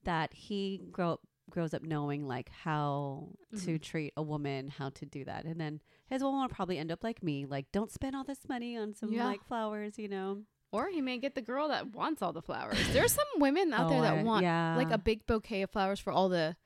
that 0.05 0.33
he 0.33 0.81
grow 0.93 1.13
up 1.15 1.21
grows 1.51 1.73
up 1.75 1.83
knowing 1.83 2.27
like 2.27 2.49
how 2.51 3.31
to 3.53 3.57
Mhm. 3.79 3.83
treat 3.83 4.13
a 4.17 4.23
woman, 4.23 4.69
how 4.69 4.91
to 4.91 5.07
do 5.07 5.25
that, 5.25 5.45
and 5.45 5.61
then 5.61 5.81
his 6.07 6.23
one 6.23 6.35
will 6.41 6.49
probably 6.49 6.79
end 6.79 6.91
up 6.93 7.03
like 7.03 7.23
me, 7.23 7.47
like 7.47 7.71
don't 7.73 7.91
spend 7.91 8.15
all 8.17 8.25
this 8.25 8.49
money 8.49 8.77
on 8.77 8.95
some 8.95 9.13
Yeah. 9.13 9.25
like 9.25 9.43
flowers, 9.45 9.99
you 9.99 10.09
know. 10.09 10.45
Or 10.71 10.89
he 10.91 11.01
may 11.01 11.17
get 11.19 11.35
the 11.35 11.41
girl 11.43 11.69
that 11.69 11.93
wants 11.95 12.21
all 12.21 12.33
the 12.35 12.43
flowers. 12.43 12.77
There's 12.93 13.13
some 13.13 13.27
women 13.39 13.73
out 13.73 13.89
there 13.89 13.99
Oh, 14.01 14.03
that 14.03 14.19
I- 14.19 14.23
want 14.23 14.43
yeah. 14.45 14.77
like 14.77 14.91
a 14.91 14.99
big 14.99 15.27
bouquet 15.27 15.63
of 15.63 15.71
flowers 15.71 15.99
for 15.99 16.13
all 16.13 16.29
the 16.29 16.57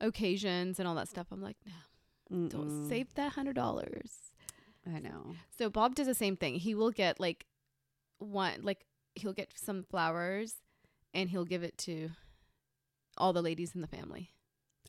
occasions 0.00 0.78
and 0.78 0.88
all 0.88 0.94
that 0.94 1.08
stuff. 1.08 1.26
I'm 1.30 1.42
like, 1.42 1.56
no, 2.30 2.48
don't 2.48 2.88
save 2.88 3.14
that 3.14 3.32
hundred 3.32 3.54
dollars. 3.56 4.34
I 4.86 4.98
know. 4.98 5.36
So 5.50 5.70
Bob 5.70 5.94
does 5.94 6.06
the 6.06 6.14
same 6.14 6.36
thing. 6.36 6.56
He 6.56 6.74
will 6.74 6.90
get 6.90 7.20
like 7.20 7.46
one, 8.18 8.62
like 8.62 8.86
he'll 9.14 9.32
get 9.32 9.52
some 9.56 9.84
flowers, 9.84 10.56
and 11.14 11.28
he'll 11.30 11.44
give 11.44 11.62
it 11.62 11.76
to 11.78 12.10
all 13.18 13.32
the 13.32 13.42
ladies 13.42 13.74
in 13.74 13.80
the 13.80 13.86
family. 13.86 14.30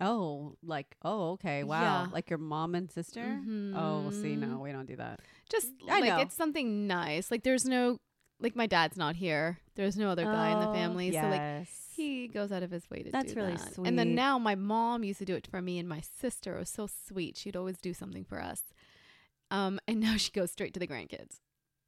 Oh, 0.01 0.55
like 0.63 0.95
oh, 1.03 1.31
okay, 1.33 1.63
wow, 1.63 1.81
Yeah. 2.05 2.07
like 2.11 2.29
your 2.29 2.39
mom 2.39 2.73
and 2.75 2.91
sister. 2.91 3.39
Oh, 3.75 4.09
see, 4.11 4.35
no, 4.35 4.47
Mhm. 4.47 4.59
we 4.59 4.71
don't 4.71 4.87
do 4.87 4.95
that. 4.95 5.19
Just 5.49 5.67
I 5.89 5.99
like 5.99 6.09
know. 6.09 6.19
it's 6.19 6.35
something 6.35 6.87
nice. 6.87 7.29
Like 7.29 7.43
there's 7.43 7.65
no, 7.65 7.99
like 8.39 8.55
my 8.55 8.65
dad's 8.65 8.97
not 8.97 9.15
here. 9.17 9.59
There's 9.75 9.95
no 9.95 10.09
other 10.09 10.23
guy 10.23 10.51
in 10.51 10.59
the 10.59 10.69
Oh, 10.69 10.73
family. 10.73 11.11
So 11.11 11.21
like 11.21 11.67
he 11.95 12.27
goes 12.27 12.51
out 12.51 12.63
of 12.63 12.71
his 12.71 12.89
way 12.89 13.03
to. 13.03 13.11
That's 13.11 13.33
do 13.33 13.39
really 13.39 13.55
that. 13.55 13.77
And 13.85 13.99
then 13.99 14.15
now 14.15 14.39
my 14.39 14.55
mom 14.55 15.03
used 15.03 15.19
to 15.19 15.25
do 15.25 15.35
it 15.35 15.45
for 15.45 15.61
me 15.61 15.77
and 15.77 15.87
my 15.87 16.01
sister. 16.01 16.55
It 16.55 16.59
was 16.59 16.69
so 16.69 16.87
sweet. 16.87 17.37
She'd 17.37 17.55
always 17.55 17.77
do 17.77 17.93
something 17.93 18.23
for 18.25 18.41
us. 18.41 18.63
Um, 19.51 19.79
and 19.87 19.99
now 20.07 20.17
she 20.17 20.31
goes 20.31 20.51
straight 20.51 20.73
to 20.73 20.79
the 20.79 20.87
grandkids. 20.87 21.39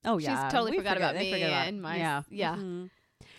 oh 0.06 0.20
she's 0.20 0.28
yeah, 0.28 0.48
totally 0.50 0.72
we 0.72 0.78
forgot 0.78 0.98
about 0.98 1.16
they 1.16 1.32
me 1.34 1.42
about- 1.42 1.68
and 1.68 1.82
my- 1.82 1.98
yeah 1.98 2.22
yeah. 2.30 2.56
Mhm. 2.56 2.92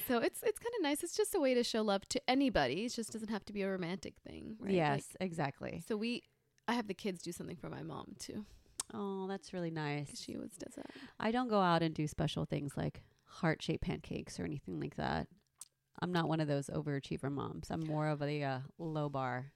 So 0.07 0.19
it's 0.19 0.43
it's 0.43 0.59
kind 0.59 0.73
of 0.79 0.83
nice. 0.83 1.03
It's 1.03 1.17
just 1.17 1.35
a 1.35 1.41
way 1.41 1.55
to 1.55 1.63
show 1.65 1.83
love 1.83 2.09
to 2.11 2.21
anybody. 2.31 2.85
It 2.85 2.93
just 2.93 3.13
doesn't 3.13 3.31
have 3.31 3.45
to 3.47 3.53
be 3.53 3.63
a 3.63 3.71
romantic 3.71 4.15
thing. 4.27 4.57
Right? 4.59 4.69
Like, 4.69 4.77
yes, 4.77 5.09
exactly. 5.21 5.83
so 5.87 5.97
we, 5.97 6.23
I 6.69 6.75
have 6.75 6.87
the 6.87 6.95
kids 6.95 7.23
do 7.23 7.33
something 7.33 7.57
for 7.57 7.69
my 7.69 7.83
mom 7.83 8.15
too. 8.19 8.45
Oh, 8.95 9.27
that's 9.27 9.53
really 9.53 9.71
nice. 9.71 10.23
She 10.23 10.37
always 10.37 10.57
does 10.57 10.75
that. 10.77 10.91
I 11.19 11.33
don't 11.33 11.49
go 11.49 11.61
out 11.61 11.83
and 11.83 11.95
do 11.95 12.07
special 12.07 12.45
things 12.45 12.77
like 12.77 13.03
heart 13.25 13.63
shaped 13.63 13.83
pancakes 13.83 14.39
or 14.39 14.45
anything 14.45 14.79
like 14.81 14.97
that. 14.97 15.27
I'm 16.01 16.13
not 16.13 16.29
one 16.29 16.41
of 16.41 16.49
those 16.49 16.69
overachiever 16.69 17.31
moms. 17.31 17.69
I'm 17.71 17.85
more 17.85 18.09
of 18.09 18.23
a 18.23 18.43
uh, 18.43 18.59
low 18.79 19.09
bar. 19.09 19.53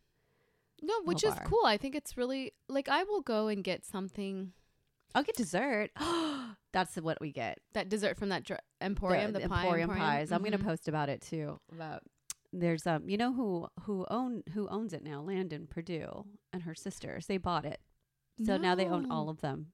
No, 0.82 0.94
which 1.04 1.22
Low 1.22 1.30
is 1.30 1.36
bar. 1.36 1.44
cool. 1.44 1.64
I 1.66 1.76
think 1.76 1.94
it's 1.94 2.16
really 2.16 2.52
like 2.68 2.88
I 2.88 3.04
will 3.04 3.20
go 3.20 3.48
and 3.48 3.62
get 3.62 3.84
something 3.84 4.52
I'll 5.14 5.22
get 5.22 5.36
dessert. 5.36 5.90
That's 6.72 6.96
what 6.96 7.20
we 7.20 7.32
get. 7.32 7.58
that 7.74 7.88
dessert 7.88 8.16
from 8.16 8.28
that 8.28 8.44
dr- 8.44 8.60
emporium, 8.80 9.32
the, 9.32 9.40
pie 9.40 9.62
Emporium 9.64 9.90
emporium. 9.90 10.06
pies. 10.06 10.32
I'm 10.32 10.42
gonna 10.44 10.58
Mhm. 10.58 10.64
post 10.64 10.86
about 10.88 11.08
it 11.08 11.20
too. 11.20 11.58
About 11.72 12.02
there's 12.52 12.86
um 12.86 13.08
you 13.08 13.16
know 13.16 13.32
who 13.32 13.66
who 13.82 14.06
own 14.10 14.42
who 14.54 14.68
owns 14.68 14.92
it 14.92 15.02
now? 15.02 15.20
Landon 15.20 15.66
Purdue 15.68 16.24
and 16.52 16.62
her 16.62 16.74
sisters. 16.74 17.26
They 17.26 17.38
bought 17.38 17.64
it, 17.64 17.80
so 18.44 18.56
now 18.56 18.74
they 18.74 18.86
own 18.86 19.10
all 19.10 19.28
of 19.28 19.40
them. 19.40 19.72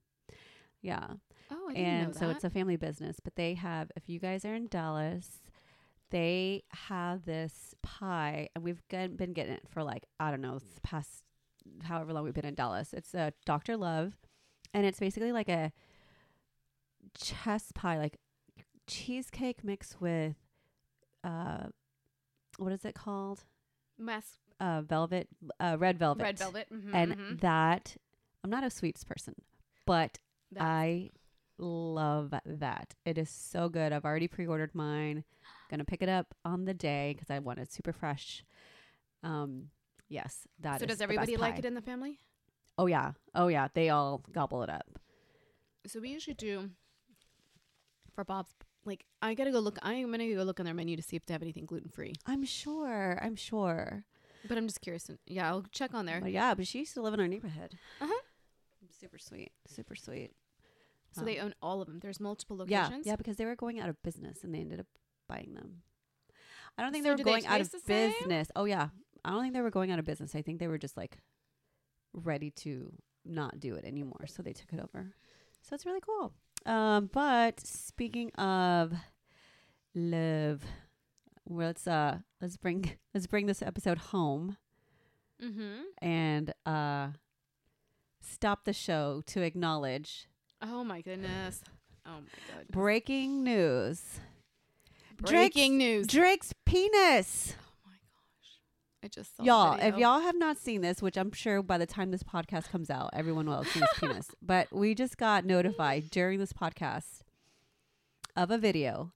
Yeah. 0.83 1.07
Oh, 1.51 1.69
I 1.71 1.75
didn't 1.75 1.87
and 1.87 2.07
know 2.15 2.21
so 2.21 2.31
it's 2.31 2.45
a 2.45 2.51
family 2.51 2.77
business. 2.77 3.19
But 3.23 3.37
they 3.37 3.55
have, 3.55 3.91
if 3.97 4.09
you 4.09 4.19
guys 4.19 4.45
are 4.45 4.55
in 4.55 4.67
Dallas, 4.69 5.43
they 6.11 6.65
have 6.71 7.25
this 7.25 7.75
pie, 7.83 8.49
and 8.55 8.65
we've 8.65 8.83
get, 8.89 9.17
been 9.17 9.33
getting 9.33 9.53
it 9.55 9.69
for 9.69 9.83
like 9.83 10.05
I 10.21 10.31
don't 10.31 10.41
know, 10.41 10.59
the 10.59 10.81
past 10.83 11.23
however 11.85 12.13
long 12.13 12.25
we've 12.25 12.35
been 12.35 12.45
in 12.47 12.55
Dallas. 12.55 12.93
It's 12.93 13.15
a 13.15 13.33
Dr. 13.45 13.77
Love, 13.77 14.15
and 14.77 14.85
it's 14.87 15.01
basically 15.01 15.33
like 15.33 15.49
a 15.49 15.73
chess 17.19 17.73
pie, 17.75 17.99
like 17.99 18.19
cheesecake 18.87 19.65
mixed 19.65 20.01
with 20.01 20.37
uh, 21.25 21.69
what 22.59 22.73
is 22.73 22.85
it 22.85 22.95
called? 22.95 23.45
Mass 23.99 24.39
Uh, 24.61 24.83
velvet, 24.83 25.29
uh, 25.61 25.77
red 25.79 25.99
velvet, 25.99 26.23
red 26.23 26.39
velvet. 26.39 26.69
mhm, 26.71 26.95
and 26.95 27.17
mhm. 27.17 27.41
that 27.41 27.97
I'm 28.45 28.51
not 28.51 28.65
a 28.65 28.71
sweets 28.71 29.03
person, 29.05 29.35
but 29.87 30.19
That's- 30.53 30.67
I 30.69 31.11
love 31.59 32.35
that. 32.45 32.95
It 33.07 33.17
is 33.19 33.31
so 33.31 33.69
good. 33.71 33.93
I've 33.93 34.05
already 34.05 34.29
pre-ordered 34.29 34.75
mine. 34.75 35.25
Gonna 35.71 35.85
pick 35.87 36.03
it 36.03 36.09
up 36.09 36.35
on 36.45 36.65
the 36.67 36.75
day 36.75 37.15
because 37.15 37.31
I 37.31 37.39
want 37.39 37.59
it 37.59 37.73
super 37.73 37.93
fresh. 37.95 38.45
Um, 39.23 39.71
yes, 40.09 40.47
that 40.61 40.81
so 40.81 40.87
does 40.87 41.01
everybody 41.01 41.37
like 41.37 41.59
it 41.59 41.65
in 41.65 41.75
the 41.75 41.83
family? 41.83 42.21
Oh 42.79 42.87
yeah, 42.87 43.13
oh 43.35 43.49
yeah. 43.49 43.69
They 43.73 43.89
all 43.91 44.23
gobble 44.33 44.63
it 44.63 44.71
up. 44.71 44.99
So 45.87 46.01
we 46.01 46.11
usually 46.11 46.35
do 46.35 46.71
for 48.15 48.25
Bob's. 48.25 48.51
Like 48.85 49.05
I 49.23 49.35
gotta 49.35 49.51
go 49.51 49.59
look. 49.61 49.79
I'm 49.83 50.11
gonna 50.11 50.33
go 50.35 50.43
look 50.45 50.61
on 50.61 50.67
their 50.67 50.75
menu 50.75 50.97
to 50.97 51.03
see 51.03 51.17
if 51.17 51.27
they 51.27 51.35
have 51.35 51.43
anything 51.43 51.67
gluten 51.67 51.91
free. 51.91 52.15
I'm 52.27 52.45
sure. 52.45 53.19
I'm 53.23 53.35
sure. 53.37 54.05
But 54.47 54.59
I'm 54.59 54.67
just 54.69 54.81
curious. 54.81 55.11
Yeah, 55.27 55.49
I'll 55.49 55.65
check 55.73 55.93
on 55.95 56.07
there. 56.07 56.21
But 56.21 56.31
yeah, 56.31 56.55
but 56.55 56.67
she 56.69 56.79
used 56.81 56.95
to 56.95 57.03
live 57.03 57.15
in 57.15 57.21
our 57.21 57.27
neighborhood. 57.27 57.75
Uh-huh. 58.01 58.21
Super 59.01 59.19
sweet. 59.19 59.51
Super 59.67 59.97
sweet. 59.97 60.31
So 61.13 61.23
they 61.25 61.39
Um, 61.39 61.47
own 61.47 61.55
all 61.63 61.81
of 61.81 61.89
them. 61.89 61.99
There's 62.01 62.21
multiple 62.21 62.57
locations. 62.59 63.07
yeah, 63.07 63.13
yeah, 63.13 63.17
because 63.17 63.37
they 63.39 63.45
were 63.45 63.57
going 63.57 63.81
out 63.81 63.89
of 63.89 64.01
business 64.03 64.45
and 64.45 64.55
they 64.55 64.61
ended 64.61 64.79
up 64.81 64.87
buying 65.29 65.55
them. 65.55 65.83
I 66.79 66.83
don't 66.83 66.93
think 66.93 67.03
So 67.03 67.09
they 67.09 67.11
were 67.13 67.17
do 67.17 67.25
they 67.25 67.31
going 67.31 67.47
out 67.47 67.61
of 67.61 67.71
the 67.73 67.81
same? 67.81 68.13
business. 68.21 68.49
Oh 68.55 68.67
yeah, 68.67 68.89
I 69.25 69.31
don't 69.31 69.43
think 69.43 69.55
they 69.55 69.63
were 69.63 69.71
going 69.71 69.91
out 69.91 69.99
of 69.99 70.05
business. 70.05 70.35
I 70.37 70.43
think 70.43 70.61
they 70.61 70.69
were 70.69 70.79
just 70.79 70.97
like 70.97 71.19
ready 72.17 72.51
to 72.51 72.93
not 73.25 73.61
do 73.61 73.75
it 73.75 73.85
anymore, 73.85 74.27
so 74.27 74.43
they 74.43 74.53
took 74.53 74.73
it 74.73 74.81
over. 74.81 75.13
So 75.63 75.75
it's 75.75 75.87
really 75.87 76.01
cool. 76.01 76.33
Um, 76.65 77.09
but 77.13 77.61
speaking 77.61 78.31
of 78.33 78.93
love, 79.95 80.63
well, 81.49 81.67
let's 81.69 81.87
uh 81.87 82.19
let's 82.41 82.57
bring 82.57 82.93
let's 83.15 83.27
bring 83.27 83.47
this 83.47 83.63
episode 83.63 83.99
home 83.99 84.57
Mm-hmm. 85.43 85.83
and 86.01 86.55
uh 86.65 87.09
stop 88.23 88.65
the 88.65 88.73
show 88.73 89.23
to 89.27 89.43
acknowledge 89.43 90.29
Oh 90.63 90.83
my 90.83 91.03
goodness. 91.03 91.63
Oh 92.07 92.13
my 92.21 92.55
god. 92.57 92.69
breaking 92.71 93.45
news. 93.45 94.19
Breaking 95.19 95.77
news. 95.77 96.07
Drake's 96.07 96.55
penis. 96.65 97.55
I 99.07 99.09
just 99.09 99.37
saw 99.37 99.43
y'all, 99.45 99.79
if 99.81 99.97
y'all 99.97 100.19
have 100.19 100.37
not 100.37 100.59
seen 100.59 100.81
this, 100.81 101.01
which 101.01 101.17
I'm 101.17 101.31
sure 101.31 101.63
by 101.63 101.79
the 101.79 101.87
time 101.87 102.11
this 102.11 102.25
podcast 102.25 102.71
comes 102.71 102.91
out, 102.91 103.11
everyone 103.13 103.47
will 103.47 103.63
have 103.63 103.69
seen 103.73 103.83
his 103.83 103.91
penis. 104.01 104.31
But 104.43 104.67
we 104.73 104.97
just 104.97 105.17
got 105.17 105.45
notified 105.45 106.11
during 106.11 106.41
this 106.41 106.53
podcast 106.53 107.21
of 108.35 108.51
a 108.51 108.59
video 108.59 109.13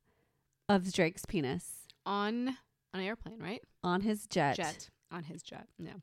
of 0.69 0.93
Drake's 0.93 1.25
penis 1.27 1.73
on 2.07 2.51
on 2.95 3.01
an 3.01 3.07
airplane, 3.07 3.41
right? 3.41 3.63
on 3.83 4.03
his 4.03 4.27
jet. 4.29 4.55
Jet 4.57 4.91
on 5.11 5.25
his 5.25 5.43
jet. 5.43 5.67
Yeah. 5.79 5.95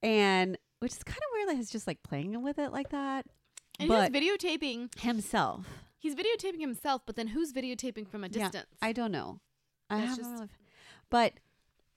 And 0.00 0.56
which 0.78 0.92
is 0.92 1.02
kind 1.02 1.18
of 1.18 1.24
weird 1.32 1.48
that 1.48 1.56
he's 1.56 1.70
just 1.70 1.88
like 1.88 2.04
playing 2.04 2.40
with 2.40 2.60
it 2.60 2.70
like 2.70 2.90
that. 2.90 3.26
And 3.80 3.88
but 3.88 4.12
he's 4.14 4.22
videotaping. 4.38 4.96
himself. 5.00 5.66
He's 5.98 6.14
videotaping 6.14 6.60
himself, 6.60 7.02
but 7.04 7.16
then 7.16 7.26
who's 7.28 7.52
videotaping 7.52 8.06
from 8.08 8.22
a 8.22 8.28
Yeah, 8.28 8.44
distance? 8.44 8.66
I 8.80 8.92
don't 8.92 9.10
know. 9.10 9.40
I 9.90 9.96
That's 9.96 10.10
haven't 10.10 10.24
just- 10.24 10.30
really, 10.34 10.48
but 11.10 11.32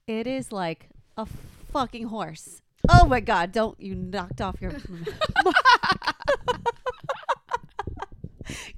it 0.08 0.26
is 0.26 0.50
like 0.50 0.88
a 1.18 1.26
fucking 1.72 2.06
horse. 2.06 2.62
Oh 2.88 3.04
my 3.06 3.20
god! 3.20 3.52
Don't 3.52 3.78
you 3.80 3.94
knocked 3.94 4.40
off 4.40 4.60
your. 4.60 4.72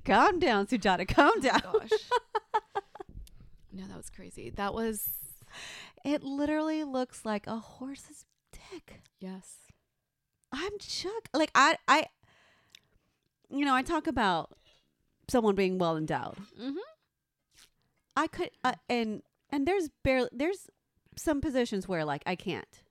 calm 0.04 0.40
down, 0.40 0.66
Sujata. 0.66 1.06
Calm 1.06 1.34
Oh 1.36 1.40
gosh. 1.40 1.90
no, 3.72 3.84
that 3.86 3.96
was 3.96 4.10
crazy. 4.10 4.50
That 4.50 4.74
was 4.74 5.10
It 6.04 6.24
literally 6.24 6.82
looks 6.82 7.24
like 7.24 7.46
a 7.46 7.58
horse's 7.58 8.24
dick. 8.52 9.02
yes. 9.20 9.56
I'm 10.50 10.72
shook. 10.80 11.28
Like 11.32 11.52
I, 11.54 11.76
I, 11.86 12.06
you 13.50 13.64
know, 13.64 13.74
I 13.74 13.82
talk 13.82 14.08
about 14.08 14.50
someone 15.28 15.54
being 15.54 15.78
well 15.78 15.96
endowed. 15.96 16.38
Mm-hmm. 16.60 16.78
I 18.16 18.26
could, 18.26 18.50
uh, 18.64 18.72
and 18.88 19.22
and 19.50 19.66
there's 19.68 19.90
barely 20.02 20.28
there's 20.32 20.68
some 21.16 21.40
positions 21.40 21.88
where 21.88 22.04
like 22.04 22.22
I 22.26 22.36
can't. 22.36 22.82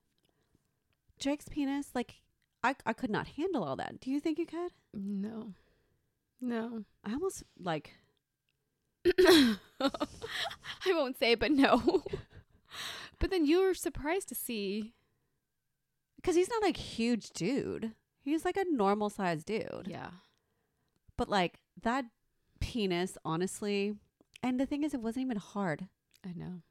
Drake's 1.20 1.50
penis, 1.50 1.90
like 1.94 2.16
I 2.64 2.76
I 2.86 2.94
could 2.94 3.10
not 3.10 3.28
handle 3.30 3.64
all 3.64 3.76
that. 3.78 4.00
Do 4.00 4.12
you 4.12 4.20
think 4.20 4.38
you 4.40 4.46
could? 4.46 4.72
No. 4.94 5.54
No. 6.42 6.86
I 7.04 7.14
almost 7.14 7.44
like 7.60 7.96
I 9.20 9.58
won't 10.88 11.18
say, 11.18 11.36
but 11.36 11.52
no. 11.52 12.04
but 13.20 13.30
then 13.32 13.46
you 13.46 13.62
were 13.62 13.74
surprised 13.74 14.30
to 14.30 14.36
see. 14.36 14.94
because 16.18 16.36
he's 16.36 16.50
not 16.50 16.62
like 16.62 16.78
huge 16.78 17.30
dude. 17.32 17.94
He's 18.22 18.46
like 18.46 18.58
a 18.58 18.66
normal 18.70 19.10
sized 19.10 19.46
dude. 19.48 19.88
Yeah. 19.88 20.10
But 21.18 21.30
like 21.30 21.60
that 21.82 22.06
penis, 22.60 23.18
honestly, 23.26 23.96
and 24.44 24.60
the 24.60 24.66
thing 24.66 24.84
is, 24.84 24.94
it 24.94 25.02
wasn't 25.02 25.26
even 25.26 25.38
hard. 25.38 25.88
I 26.26 26.34
know. 26.34 26.62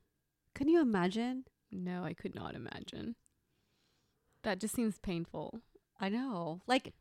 Can 0.58 0.66
you 0.66 0.80
imagine? 0.80 1.44
No, 1.70 2.02
I 2.02 2.14
could 2.14 2.34
not 2.34 2.56
imagine. 2.56 3.14
That 4.42 4.58
just 4.58 4.74
seems 4.74 4.98
painful. 4.98 5.60
I 6.00 6.08
know. 6.08 6.62
Like, 6.66 6.94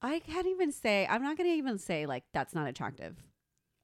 I 0.00 0.20
can't 0.20 0.46
even 0.46 0.70
say, 0.70 1.08
I'm 1.10 1.20
not 1.20 1.36
going 1.36 1.50
to 1.50 1.56
even 1.56 1.76
say, 1.76 2.06
like, 2.06 2.22
that's 2.32 2.54
not 2.54 2.68
attractive. 2.68 3.16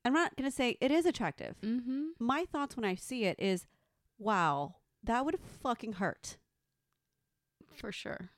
I'm 0.05 0.13
not 0.13 0.37
going 0.37 0.49
to 0.49 0.55
say 0.57 0.79
it 0.81 0.93
is 0.93 1.07
attractive. 1.07 1.57
Mm-hmm. 1.61 2.11
My 2.21 2.45
thoughts 2.45 2.77
when 2.77 2.85
I 2.85 2.95
see 2.95 3.25
it 3.25 3.35
is, 3.41 3.67
wow, 4.17 4.77
that 5.03 5.27
would 5.27 5.41
fucking 5.61 5.95
hurt. 5.95 6.37
For 7.75 7.91
sure. 7.91 8.31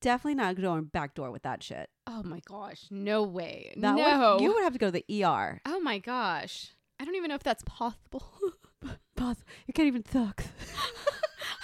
Definitely 0.00 0.36
not 0.36 0.58
going 0.58 0.84
back 0.84 1.14
door 1.14 1.30
with 1.30 1.42
that 1.42 1.62
shit. 1.62 1.90
Oh 2.06 2.22
my 2.22 2.40
gosh. 2.46 2.86
No 2.90 3.22
way. 3.22 3.74
That 3.76 3.96
no. 3.96 4.36
Would, 4.36 4.44
you 4.44 4.54
would 4.54 4.64
have 4.64 4.72
to 4.72 4.78
go 4.78 4.90
to 4.90 5.02
the 5.06 5.24
ER. 5.24 5.60
oh 5.66 5.80
my 5.80 5.98
gosh. 5.98 6.72
I 6.98 7.04
don't 7.04 7.16
even 7.16 7.28
know 7.28 7.34
if 7.34 7.42
that's 7.42 7.64
possible. 7.64 8.24
Boss, 9.16 9.36
you 9.66 9.72
can't 9.74 9.86
even 9.88 10.02
talk. 10.02 10.44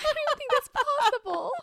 I 0.01 0.03
don't 0.03 0.17
even 0.17 0.39
think 0.39 0.51
that's 0.51 0.71
possible. 0.71 1.51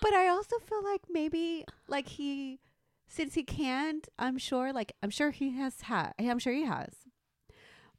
But 0.00 0.12
I 0.14 0.28
also 0.28 0.58
feel 0.58 0.82
like 0.84 1.02
maybe, 1.10 1.64
like, 1.88 2.08
he, 2.08 2.60
since 3.08 3.34
he 3.34 3.42
can't, 3.42 4.06
I'm 4.18 4.36
sure, 4.38 4.70
like, 4.72 4.92
I'm 5.02 5.08
sure 5.10 5.30
he 5.30 5.50
has 5.56 5.82
had, 5.82 6.12
I'm 6.18 6.38
sure 6.38 6.52
he 6.52 6.64
has. 6.64 6.94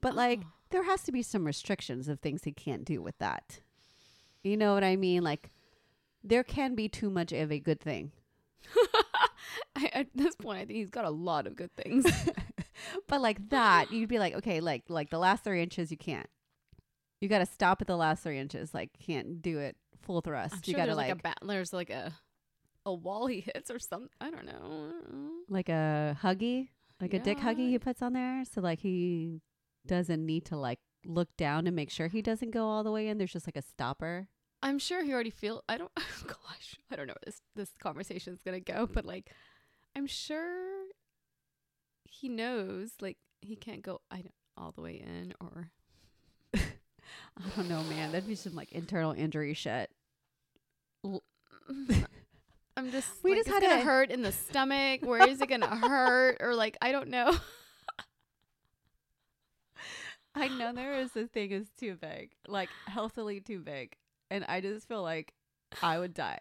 But, 0.02 0.16
like, 0.16 0.42
Oh. 0.44 0.52
there 0.70 0.84
has 0.84 1.02
to 1.04 1.12
be 1.12 1.22
some 1.24 1.46
restrictions 1.46 2.08
of 2.08 2.20
things 2.20 2.44
he 2.44 2.52
can't 2.52 2.86
do 2.86 3.02
with 3.02 3.18
that. 3.20 3.60
You 4.44 4.56
know 4.58 4.74
what 4.76 4.84
I 4.84 4.96
mean? 4.96 5.24
Like 5.24 5.50
there 6.24 6.44
can 6.44 6.76
be 6.76 6.88
too 6.88 7.10
much 7.10 7.32
of 7.32 7.52
a 7.52 7.60
good 7.60 7.80
thing. 7.82 8.12
I, 9.76 9.90
at 9.94 10.08
this 10.14 10.36
point, 10.36 10.60
I 10.60 10.66
think 10.66 10.78
he's 10.78 10.90
got 10.92 11.06
a 11.06 11.10
lot 11.10 11.48
of 11.48 11.56
good 11.56 11.76
things. 11.76 12.06
but 13.08 13.22
like 13.22 13.50
that, 13.50 13.92
you'd 13.92 14.10
be 14.10 14.20
like, 14.20 14.36
okay, 14.36 14.60
like 14.60 14.84
like 14.90 15.10
the 15.10 15.18
last 15.20 15.44
three 15.44 15.62
inches 15.64 15.90
you 15.92 15.98
can't. 15.98 16.28
You 17.26 17.30
gotta 17.30 17.48
stop 17.48 17.82
at 17.82 17.88
the 17.88 17.98
last 17.98 18.22
three 18.22 18.38
inches. 18.38 18.72
Like 18.72 18.92
can't 19.04 19.42
do 19.42 19.58
it 19.58 19.76
full 20.04 20.22
thrust. 20.22 20.54
I'm 20.54 20.62
you 20.64 20.74
sure 20.74 20.80
gotta 20.80 20.94
like, 20.94 21.08
like 21.10 21.18
a 21.18 21.22
bat. 21.24 21.40
There's 21.42 21.74
like 21.74 21.90
a 21.90 22.14
a 22.86 22.94
wall 22.94 23.26
he 23.26 23.40
hits 23.40 23.72
or 23.72 23.80
something. 23.80 24.12
I 24.22 24.30
don't 24.30 24.46
know. 24.46 24.52
I 24.54 24.92
don't 24.92 25.12
know. 25.12 25.32
like 25.50 25.68
a 25.68 26.16
huggy, 26.22 26.68
like 27.02 27.16
a 27.16 27.20
dick 27.20 27.40
huggy 27.40 27.68
he 27.70 27.80
puts 27.80 28.04
on 28.04 28.14
there. 28.14 28.44
So 28.46 28.62
like 28.62 28.78
he 28.78 29.42
doesn't 29.88 30.24
need 30.24 30.46
to 30.46 30.56
like 30.56 30.78
look 31.04 31.36
down 31.36 31.66
and 31.66 31.76
make 31.76 31.90
sure 31.90 32.10
he 32.10 32.22
doesn't 32.22 32.52
go 32.52 32.68
all 32.68 32.84
the 32.84 32.92
way 32.92 33.08
in. 33.08 33.18
There's 33.18 33.34
just 33.34 33.48
like 33.48 33.58
a 33.58 33.64
stopper. 33.64 34.28
I'm 34.62 34.78
sure 34.78 35.04
he 35.04 35.12
already 35.12 35.32
feel. 35.32 35.64
I 35.68 35.80
don't. 35.80 35.92
Gosh, 36.28 36.76
I 36.92 36.96
don't 36.96 37.08
know 37.08 37.14
where 37.14 37.26
this 37.26 37.42
this 37.56 37.72
conversation 37.80 38.34
is 38.34 38.44
gonna 38.44 38.60
go, 38.60 38.86
but 38.86 39.04
like, 39.04 39.32
I'm 39.96 40.06
sure 40.06 40.84
he 42.04 42.30
knows 42.30 42.92
like 43.02 43.18
he 43.42 43.56
can't 43.56 43.82
go. 43.82 44.02
I 44.12 44.18
don't 44.18 44.36
all 44.56 44.74
the 44.74 44.82
way 44.82 45.02
in 45.04 45.34
or 45.42 45.72
I 47.38 47.50
don't 47.56 47.68
know, 47.70 47.84
man. 47.84 48.12
That'd 48.12 48.28
be 48.28 48.36
some 48.36 48.56
like 48.56 48.72
internal 48.72 49.12
injury 49.12 49.54
shit. 49.54 49.90
I'm 52.78 52.92
just 52.92 53.10
We 53.24 53.32
like, 53.32 53.40
just 53.40 53.50
had 53.50 53.62
gonna 53.62 53.82
a- 53.82 53.86
hurt 53.86 54.12
in 54.12 54.22
the 54.22 54.32
stomach. 54.32 55.02
Where 55.04 55.28
is 55.28 55.40
it 55.42 55.48
gonna 55.50 55.68
hurt? 55.76 56.38
Or 56.42 56.56
like 56.56 56.78
I 56.82 56.92
don't 56.92 57.10
know. 57.10 57.36
I 60.38 60.50
know 60.50 60.74
there 60.74 61.00
is 61.00 61.16
a 61.16 61.28
thing 61.28 61.52
is 61.52 61.68
too 61.80 61.96
big, 61.96 62.32
like 62.48 62.68
healthily 62.88 63.40
too 63.40 63.60
big, 63.60 63.96
and 64.30 64.44
I 64.50 64.60
just 64.60 64.86
feel 64.88 65.02
like 65.02 65.34
I 65.82 65.98
would 65.98 66.14
die. 66.14 66.40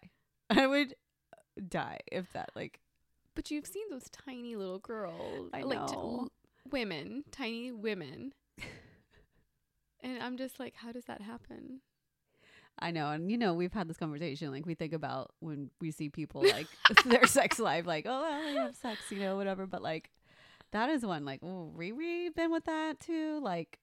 I 0.50 0.66
would 0.66 0.94
die 1.68 1.98
if 2.10 2.32
that 2.32 2.50
like 2.56 2.80
But 3.36 3.50
you've 3.52 3.66
seen 3.66 3.84
those 3.90 4.08
tiny 4.10 4.56
little 4.56 4.80
girls, 4.80 5.50
I 5.54 5.62
like 5.62 5.78
know. 5.78 5.86
l- 5.94 6.32
women, 6.70 7.22
tiny 7.30 7.70
women. 7.70 8.32
And 10.04 10.22
I'm 10.22 10.36
just 10.36 10.60
like, 10.60 10.74
how 10.76 10.92
does 10.92 11.06
that 11.06 11.22
happen? 11.22 11.80
I 12.78 12.90
know, 12.90 13.10
and 13.10 13.30
you 13.30 13.38
know, 13.38 13.54
we've 13.54 13.72
had 13.72 13.88
this 13.88 13.96
conversation. 13.96 14.50
Like 14.50 14.66
we 14.66 14.74
think 14.74 14.92
about 14.92 15.32
when 15.40 15.70
we 15.80 15.90
see 15.90 16.08
people 16.08 16.42
like 16.48 16.66
their 17.04 17.26
sex 17.26 17.58
life, 17.58 17.86
like 17.86 18.04
oh, 18.08 18.22
well, 18.22 18.42
they 18.42 18.54
have 18.54 18.76
sex, 18.76 19.00
you 19.10 19.18
know, 19.18 19.36
whatever. 19.36 19.66
But 19.66 19.82
like 19.82 20.10
that 20.72 20.90
is 20.90 21.06
one. 21.06 21.24
Like, 21.24 21.40
oh, 21.42 21.72
Riri 21.76 22.34
been 22.34 22.50
with 22.50 22.64
that 22.64 23.00
too. 23.00 23.40
Like, 23.42 23.78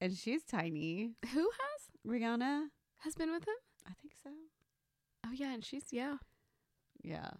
and 0.00 0.16
she's 0.16 0.42
tiny. 0.42 1.12
Who 1.32 1.50
has 1.50 1.90
Rihanna, 2.06 2.66
has 2.98 3.14
been 3.14 3.30
with 3.30 3.44
him? 3.44 3.54
I 3.86 3.92
think 4.00 4.14
so. 4.22 4.30
Oh 5.24 5.32
yeah, 5.32 5.54
and 5.54 5.64
she's 5.64 5.84
yeah. 5.92 6.16
Yeah, 7.02 7.30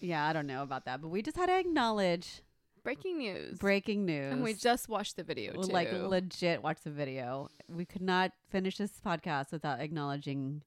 yeah. 0.00 0.26
I 0.26 0.32
don't 0.32 0.46
know 0.46 0.62
about 0.62 0.84
that, 0.84 1.02
but 1.02 1.08
we 1.08 1.20
just 1.20 1.36
had 1.36 1.46
to 1.46 1.58
acknowledge 1.58 2.42
Breaking 2.84 3.18
news. 3.18 3.58
breaking 3.58 4.04
news. 4.04 4.32
And 4.32 4.42
we 4.42 4.54
just 4.54 4.88
watched 4.88 5.16
the 5.16 5.22
video 5.22 5.52
too. 5.52 5.72
like 5.72 5.92
legit 5.92 6.62
watched 6.62 6.84
the 6.84 6.90
video. 6.90 7.48
We 7.68 7.84
could 7.84 8.02
not 8.02 8.32
finish 8.50 8.76
this 8.76 8.92
podcast 9.04 9.52
without 9.52 9.80
acknowledging 9.80 10.62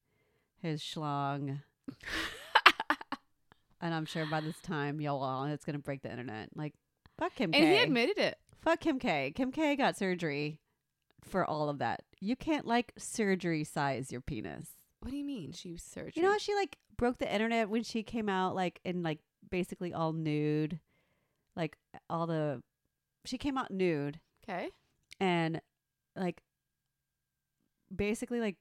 his 0.62 0.82
schlong. 0.82 1.62
and 3.82 3.94
I'm 3.94 4.06
sure 4.06 4.26
by 4.26 4.40
this 4.40 4.60
time, 4.62 5.02
y'all, 5.02 5.22
all 5.22 5.46
it's 5.46 5.66
gonna 5.66 5.80
break 5.80 6.04
the 6.04 6.12
internet. 6.12 6.50
Like, 6.56 6.74
fuck 7.20 7.36
Kim 7.36 7.52
and 7.54 7.64
K. 7.64 7.78
he 7.78 7.84
admitted 7.84 8.18
it. 8.18 8.38
fuck 8.62 8.80
Kim 8.80 8.98
K. 8.98 9.34
Kim 9.36 9.52
K. 9.52 9.76
got 9.76 9.98
surgery 9.98 10.62
for 11.24 11.46
all 11.46 11.70
of 11.70 11.80
that. 11.80 12.04
You 12.22 12.36
can't 12.36 12.66
like 12.66 12.94
surgery 12.98 13.64
size 13.64 14.12
your 14.12 14.22
penis. 14.22 14.70
What 15.02 15.12
do 15.12 15.18
you 15.18 15.26
mean? 15.26 15.52
She 15.52 15.72
was 15.72 15.84
surgery. 15.84 16.14
You 16.16 16.24
know 16.24 16.32
how 16.32 16.38
she 16.38 16.56
like 16.56 16.78
broke 16.98 17.18
the 17.18 17.32
internet 17.32 17.70
when 17.70 17.84
she 17.84 18.04
came 18.04 18.30
out 18.30 18.56
like 18.56 18.80
in 18.86 19.04
like 19.04 19.20
basically 19.50 19.94
all 19.94 20.14
nude, 20.14 20.80
like 21.56 21.78
all 22.10 22.28
the. 22.28 22.62
She 23.26 23.38
came 23.38 23.58
out 23.58 23.72
nude 23.72 24.20
Okay. 24.48 24.70
and 25.20 25.60
like 26.16 26.42
basically 27.96 28.40
like 28.40 28.58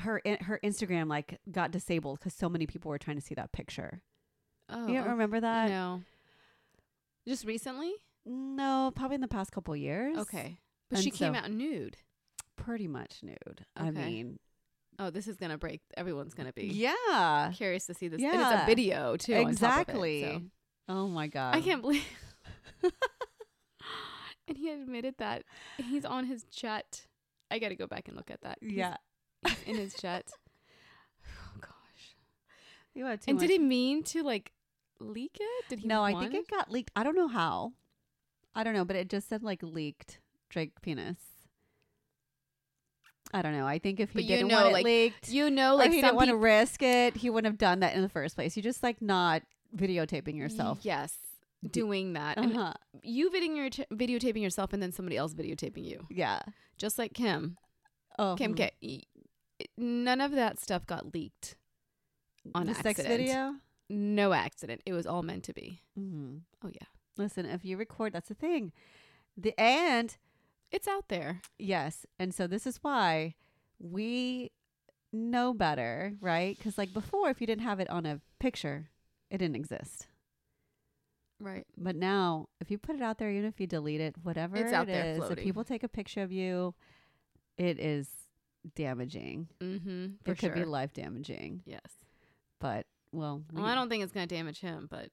her 0.00 0.18
in- 0.18 0.42
her 0.44 0.58
Instagram 0.64 1.08
like 1.08 1.38
got 1.50 1.70
disabled 1.70 2.18
because 2.18 2.34
so 2.34 2.48
many 2.48 2.66
people 2.66 2.88
were 2.90 2.98
trying 2.98 3.16
to 3.16 3.22
see 3.22 3.34
that 3.34 3.52
picture. 3.52 4.00
Oh. 4.68 4.86
you 4.88 4.94
don't 4.94 5.10
remember 5.10 5.40
that? 5.40 5.68
no. 5.68 6.02
Just 7.26 7.44
recently? 7.44 7.92
No, 8.24 8.92
probably 8.94 9.16
in 9.16 9.20
the 9.20 9.28
past 9.28 9.50
couple 9.52 9.74
years. 9.76 10.16
Okay. 10.18 10.58
But 10.90 10.98
And 10.98 11.04
she 11.04 11.10
came 11.10 11.34
so- 11.34 11.40
out 11.40 11.50
nude. 11.50 11.96
pretty 12.56 12.88
much 12.88 13.18
nude. 13.22 13.64
I 13.76 13.88
Okay. 13.88 14.04
mean, 14.04 14.38
Oh, 14.98 15.10
this 15.10 15.28
is 15.28 15.36
gonna 15.36 15.58
break. 15.58 15.82
Everyone's 15.96 16.32
gonna 16.32 16.54
be 16.54 16.68
yeah, 16.68 17.52
curious 17.54 17.84
to 17.86 17.92
see 17.92 18.08
this. 18.08 18.22
And 18.22 18.32
it's 18.32 18.40
Yeah. 18.40 18.62
a 18.62 18.66
video 18.66 19.16
too. 19.18 19.34
on 19.34 19.40
top 19.40 19.42
of 19.42 19.48
it, 19.50 19.50
exactly. 19.52 20.50
Oh 20.88 21.08
my 21.08 21.26
god, 21.26 21.54
I 21.56 21.60
can't 21.60 21.82
believe. 21.82 22.04
and 24.48 24.56
he 24.56 24.70
admitted 24.70 25.14
that 25.18 25.42
he's 25.78 26.04
on 26.04 26.26
his 26.26 26.44
jet. 26.44 27.06
I 27.50 27.58
got 27.58 27.68
to 27.70 27.76
go 27.76 27.86
back 27.86 28.08
and 28.08 28.16
look 28.16 28.30
at 28.30 28.40
that. 28.42 28.58
He's- 28.60 28.74
Yeah, 28.74 28.96
he's 29.46 29.62
in 29.66 29.76
his 29.76 29.94
jet. 29.94 30.30
Oh 31.28 31.58
gosh. 31.60 32.14
you 32.94 33.04
had 33.04 33.20
too 33.20 33.30
and 33.32 33.38
much. 33.38 33.48
did 33.48 33.50
he 33.52 33.58
mean 33.58 34.02
to 34.04 34.22
like 34.22 34.52
leak 35.00 35.36
it? 35.40 35.64
Did 35.68 35.80
he? 35.80 35.88
no, 35.88 36.02
I 36.02 36.12
think 36.14 36.34
it 36.34 36.48
got 36.48 36.70
leaked. 36.70 36.92
I 36.94 37.02
don't 37.02 37.16
know 37.16 37.28
how. 37.28 37.72
I 38.54 38.62
don't 38.64 38.74
know, 38.74 38.84
but 38.84 38.94
it 38.96 39.08
just 39.10 39.28
said 39.28 39.42
like 39.42 39.62
leaked 39.62 40.18
Drake 40.50 40.80
penis. 40.82 41.18
I 43.34 43.42
don't 43.42 43.52
know. 43.52 43.66
I 43.66 43.78
think 43.80 43.98
if 43.98 44.10
he 44.10 44.20
But 44.20 44.28
didn't 44.28 44.48
know, 44.48 44.54
want 44.56 44.68
it 44.68 44.72
like, 44.72 44.84
leaked, 44.84 45.28
You 45.28 45.50
know, 45.50 45.74
like 45.76 45.90
he 45.90 46.00
didn't 46.00 46.14
want 46.14 46.30
to 46.30 46.36
risk 46.36 46.80
it, 46.82 47.16
he 47.16 47.28
wouldn't 47.28 47.50
have 47.52 47.58
done 47.58 47.80
that 47.80 47.94
in 47.96 48.02
the 48.02 48.08
first 48.08 48.36
place. 48.36 48.56
You 48.56 48.62
just 48.62 48.82
like 48.84 49.02
not 49.02 49.42
videotaping 49.76 50.36
yourself. 50.36 50.78
Yes. 50.82 51.14
Doing 51.70 52.12
that. 52.12 52.38
Uh-huh. 52.38 52.74
you 53.02 53.30
videoing 53.30 53.56
your 53.56 53.70
t- 53.70 53.86
videotaping 53.92 54.42
yourself 54.42 54.72
and 54.72 54.82
then 54.82 54.92
somebody 54.92 55.16
else 55.16 55.34
videotaping 55.34 55.84
you. 55.84 56.06
Yeah. 56.10 56.40
Just 56.76 56.98
like 56.98 57.14
Kim. 57.14 57.56
Oh, 58.18 58.34
Kim 58.36 58.52
hmm. 58.52 58.56
K. 58.56 59.02
None 59.76 60.20
of 60.20 60.32
that 60.32 60.60
stuff 60.60 60.86
got 60.86 61.14
leaked 61.14 61.56
on 62.54 62.66
the 62.66 62.70
accident. 62.72 62.96
sex 62.96 63.08
video. 63.08 63.54
No 63.88 64.32
accident. 64.32 64.82
It 64.86 64.92
was 64.92 65.06
all 65.06 65.22
meant 65.22 65.44
to 65.44 65.52
be. 65.54 65.80
hmm 65.96 66.38
Oh 66.64 66.68
yeah. 66.68 66.86
Listen, 67.16 67.46
if 67.46 67.64
you 67.64 67.76
record, 67.76 68.12
that's 68.12 68.28
the 68.28 68.34
thing. 68.34 68.72
The 69.36 69.58
and 69.58 70.16
It's 70.70 70.86
out 70.88 71.08
there. 71.08 71.40
yes, 71.58 72.04
and 72.18 72.34
so 72.34 72.46
this 72.46 72.66
is 72.66 72.78
why 72.82 73.34
we 73.78 74.50
know 75.12 75.54
better, 75.54 76.14
right? 76.20 76.56
Because 76.56 76.76
like 76.78 76.92
before, 76.92 77.30
if 77.30 77.40
you 77.40 77.46
didn't 77.46 77.64
have 77.64 77.80
it 77.80 77.88
on 77.90 78.04
a 78.06 78.20
picture, 78.38 78.90
it 79.30 79.38
didn't 79.38 79.56
exist. 79.56 80.06
Right. 81.40 81.66
But 81.76 81.96
now, 81.96 82.48
if 82.60 82.70
you 82.70 82.78
put 82.78 82.96
it 82.96 83.02
out 83.02 83.18
there, 83.18 83.30
even 83.30 83.44
if 83.46 83.60
you 83.60 83.66
delete 83.66 84.00
it, 84.00 84.14
whatever 84.22 84.56
It's 84.56 84.72
out 84.72 84.88
it 84.88 84.92
there 84.92 85.24
is, 85.24 85.30
if 85.30 85.38
people 85.38 85.64
take 85.64 85.82
a 85.82 85.88
picture 85.88 86.22
of 86.22 86.32
you, 86.32 86.74
it 87.58 87.78
is 87.78 88.08
damaging. 88.74 89.48
Mm-hmm. 89.60 90.04
It 90.24 90.24
could 90.24 90.40
sure. 90.40 90.50
be 90.54 90.64
life 90.64 90.92
damaging. 90.92 91.62
yes. 91.66 91.80
But 92.58 92.86
well, 93.12 93.42
Well, 93.52 93.66
I 93.66 93.74
don't 93.74 93.88
think 93.88 94.02
it's 94.02 94.12
gonna 94.12 94.26
damage 94.26 94.60
him, 94.60 94.88
but 94.90 95.10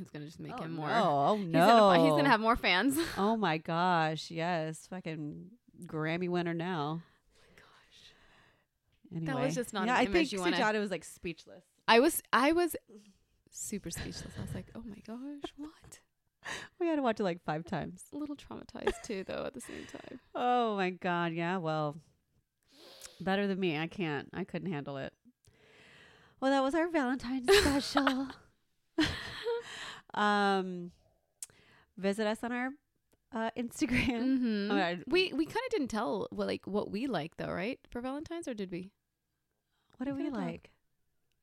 it's 0.00 0.10
gonna 0.10 0.26
just 0.26 0.38
make 0.38 0.52
oh, 0.58 0.62
him 0.62 0.74
more. 0.76 0.88
No, 0.88 1.26
oh 1.28 1.36
He's 1.36 1.46
no, 1.52 1.90
he's 2.04 2.12
gonna 2.12 2.28
have 2.28 2.40
more 2.40 2.56
fans. 2.56 2.96
Oh 3.18 3.36
my 3.36 3.58
gosh, 3.58 4.30
yes, 4.30 4.86
fucking 4.88 5.46
Grammy 5.86 6.28
winner 6.28 6.54
now. 6.54 7.02
Oh 7.02 7.40
my 7.40 7.56
gosh. 7.56 9.16
Anyway, 9.16 9.26
That 9.26 9.44
was 9.44 9.54
just 9.56 9.72
not 9.72 9.86
yeah. 9.86 9.94
an 9.94 9.98
I 9.98 10.04
image 10.04 10.12
think 10.30 10.32
you 10.32 10.40
wanna- 10.40 10.56
Sujata 10.56 10.78
was 10.78 10.92
like 10.92 11.04
speechless. 11.04 11.64
I 11.88 11.98
was 12.00 12.22
I 12.32 12.52
was 12.52 12.76
super 13.54 13.90
speechless. 13.90 14.34
I 14.38 14.42
was 14.42 14.54
like, 14.54 14.66
oh 14.74 14.82
my 14.84 14.98
gosh, 15.06 15.52
what? 15.56 16.00
We 16.78 16.86
had 16.88 16.96
to 16.96 17.02
watch 17.02 17.20
it 17.20 17.24
like 17.24 17.42
five 17.42 17.64
times. 17.64 18.02
A 18.12 18.16
little 18.18 18.36
traumatized 18.36 19.02
too, 19.02 19.24
though. 19.24 19.44
At 19.46 19.54
the 19.54 19.60
same 19.60 19.86
time. 19.90 20.20
Oh 20.34 20.76
my 20.76 20.90
god, 20.90 21.32
yeah. 21.32 21.56
Well, 21.58 21.96
better 23.20 23.46
than 23.46 23.58
me. 23.60 23.78
I 23.78 23.86
can't. 23.86 24.28
I 24.34 24.44
couldn't 24.44 24.70
handle 24.70 24.96
it. 24.98 25.12
Well, 26.40 26.50
that 26.50 26.62
was 26.62 26.74
our 26.74 26.88
Valentine's 26.90 27.48
special. 27.58 28.28
um, 30.14 30.90
visit 31.96 32.26
us 32.26 32.42
on 32.42 32.52
our 32.52 32.68
uh, 33.32 33.50
Instagram. 33.56 34.38
Mm-hmm. 34.38 34.70
Oh, 34.70 34.96
we 35.06 35.32
we 35.32 35.46
kind 35.46 35.64
of 35.66 35.70
didn't 35.70 35.88
tell 35.88 36.26
what 36.30 36.46
like 36.46 36.66
what 36.66 36.90
we 36.90 37.06
like 37.06 37.36
though, 37.36 37.50
right? 37.52 37.78
For 37.90 38.00
Valentine's, 38.00 38.48
or 38.48 38.54
did 38.54 38.70
we? 38.70 38.90
What 39.96 40.06
do 40.06 40.14
We 40.14 40.24
gotta 40.24 40.34
talk. 40.34 40.44
like? 40.44 40.70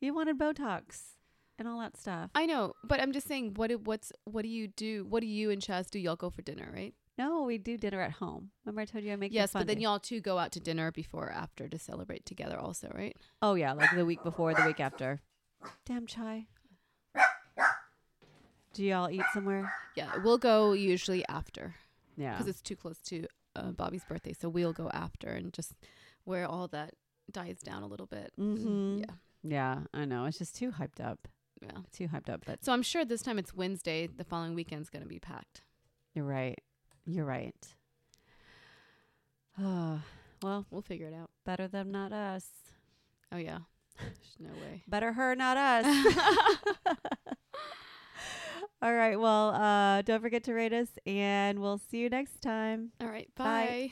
You 0.01 0.13
wanted 0.13 0.37
Botox 0.37 1.15
and 1.61 1.69
all 1.69 1.79
that 1.79 1.95
stuff. 1.97 2.29
I 2.35 2.45
know, 2.45 2.73
but 2.83 2.99
I'm 3.01 3.11
just 3.13 3.27
saying, 3.27 3.53
what 3.55 3.67
do- 3.69 3.77
what's 3.77 4.11
what 4.25 4.41
do 4.43 4.49
you 4.49 4.67
do? 4.67 5.05
What 5.05 5.21
do 5.21 5.27
you 5.27 5.49
and 5.51 5.61
Chaz 5.61 5.89
do? 5.89 5.97
Y'all 5.99 6.15
go 6.15 6.29
for 6.29 6.41
dinner, 6.41 6.69
right? 6.73 6.93
No, 7.17 7.43
we 7.43 7.57
do 7.57 7.77
dinner 7.77 8.01
at 8.01 8.11
home. 8.13 8.51
Remember 8.65 8.81
I 8.81 8.85
told 8.85 9.03
you 9.03 9.13
I 9.13 9.15
make 9.15 9.33
yes, 9.33 9.51
but 9.53 9.67
then 9.67 9.79
y'all 9.79 9.99
two 9.99 10.21
go 10.21 10.37
out 10.37 10.51
to 10.53 10.59
dinner 10.59 10.91
before 10.91 11.27
or 11.27 11.31
after 11.31 11.67
to 11.69 11.77
celebrate 11.77 12.25
together, 12.25 12.57
also, 12.57 12.91
right? 12.95 13.15
Oh 13.41 13.53
yeah, 13.55 13.73
like 13.73 13.95
the 13.95 14.05
week 14.05 14.23
before, 14.23 14.53
the 14.53 14.65
week 14.65 14.79
after. 14.79 15.19
Damn 15.85 16.07
chai. 16.07 16.47
Do 18.73 18.83
y'all 18.85 19.09
eat 19.09 19.21
somewhere? 19.33 19.71
Yeah, 19.95 20.11
we'll 20.23 20.37
go 20.37 20.71
usually 20.73 21.25
after 21.27 21.75
Yeah. 22.15 22.31
because 22.33 22.47
it's 22.47 22.61
too 22.61 22.75
close 22.77 22.99
to 23.01 23.27
uh, 23.55 23.71
Bobby's 23.71 24.05
birthday, 24.05 24.33
so 24.33 24.47
we'll 24.47 24.71
go 24.73 24.89
after 24.93 25.27
and 25.29 25.51
just 25.53 25.73
where 26.23 26.45
all 26.47 26.67
that 26.69 26.93
dies 27.29 27.59
down 27.59 27.83
a 27.83 27.87
little 27.87 28.05
bit. 28.05 28.31
Mhm. 28.39 28.99
Yeah, 29.01 29.13
Yeah, 29.43 29.79
I 29.93 30.05
know. 30.05 30.23
It's 30.25 30.37
just 30.37 30.55
too 30.55 30.71
hyped 30.71 31.01
up. 31.03 31.27
Yeah. 31.61 31.79
Too 31.91 32.07
hyped 32.07 32.29
up. 32.29 32.43
But 32.45 32.63
So 32.65 32.71
I'm 32.73 32.81
sure 32.83 33.05
this 33.05 33.21
time 33.21 33.37
it's 33.39 33.53
Wednesday. 33.53 34.07
The 34.07 34.23
following 34.23 34.55
weekend's 34.55 34.89
gonna 34.89 35.05
be 35.05 35.19
packed. 35.19 35.61
you're 36.13 36.25
right. 36.25 36.59
You're 37.05 37.25
right. 37.25 37.55
Oh, 39.59 40.01
well, 40.41 40.65
We'll 40.71 40.81
figure 40.81 41.07
it 41.07 41.13
out. 41.13 41.29
better 41.45 41.67
them, 41.67 41.91
not 41.91 42.11
us. 42.13 42.47
Oh 43.31 43.37
yeah, 43.37 43.59
there's 43.97 44.35
no 44.39 44.49
way. 44.49 44.83
Better 44.87 45.13
her, 45.13 45.35
not 45.35 45.57
us. 45.57 45.85
All 48.81 48.93
right. 48.93 49.19
Well, 49.19 49.49
uh, 49.49 50.01
don't 50.01 50.21
forget 50.21 50.43
to 50.45 50.53
rate 50.53 50.73
us, 50.73 50.89
and 51.05 51.59
we'll 51.59 51.77
see 51.77 51.99
you 51.99 52.09
next 52.09 52.41
time. 52.41 52.91
All 52.99 53.07
right, 53.07 53.29
Bye. 53.35 53.45
bye. 53.45 53.91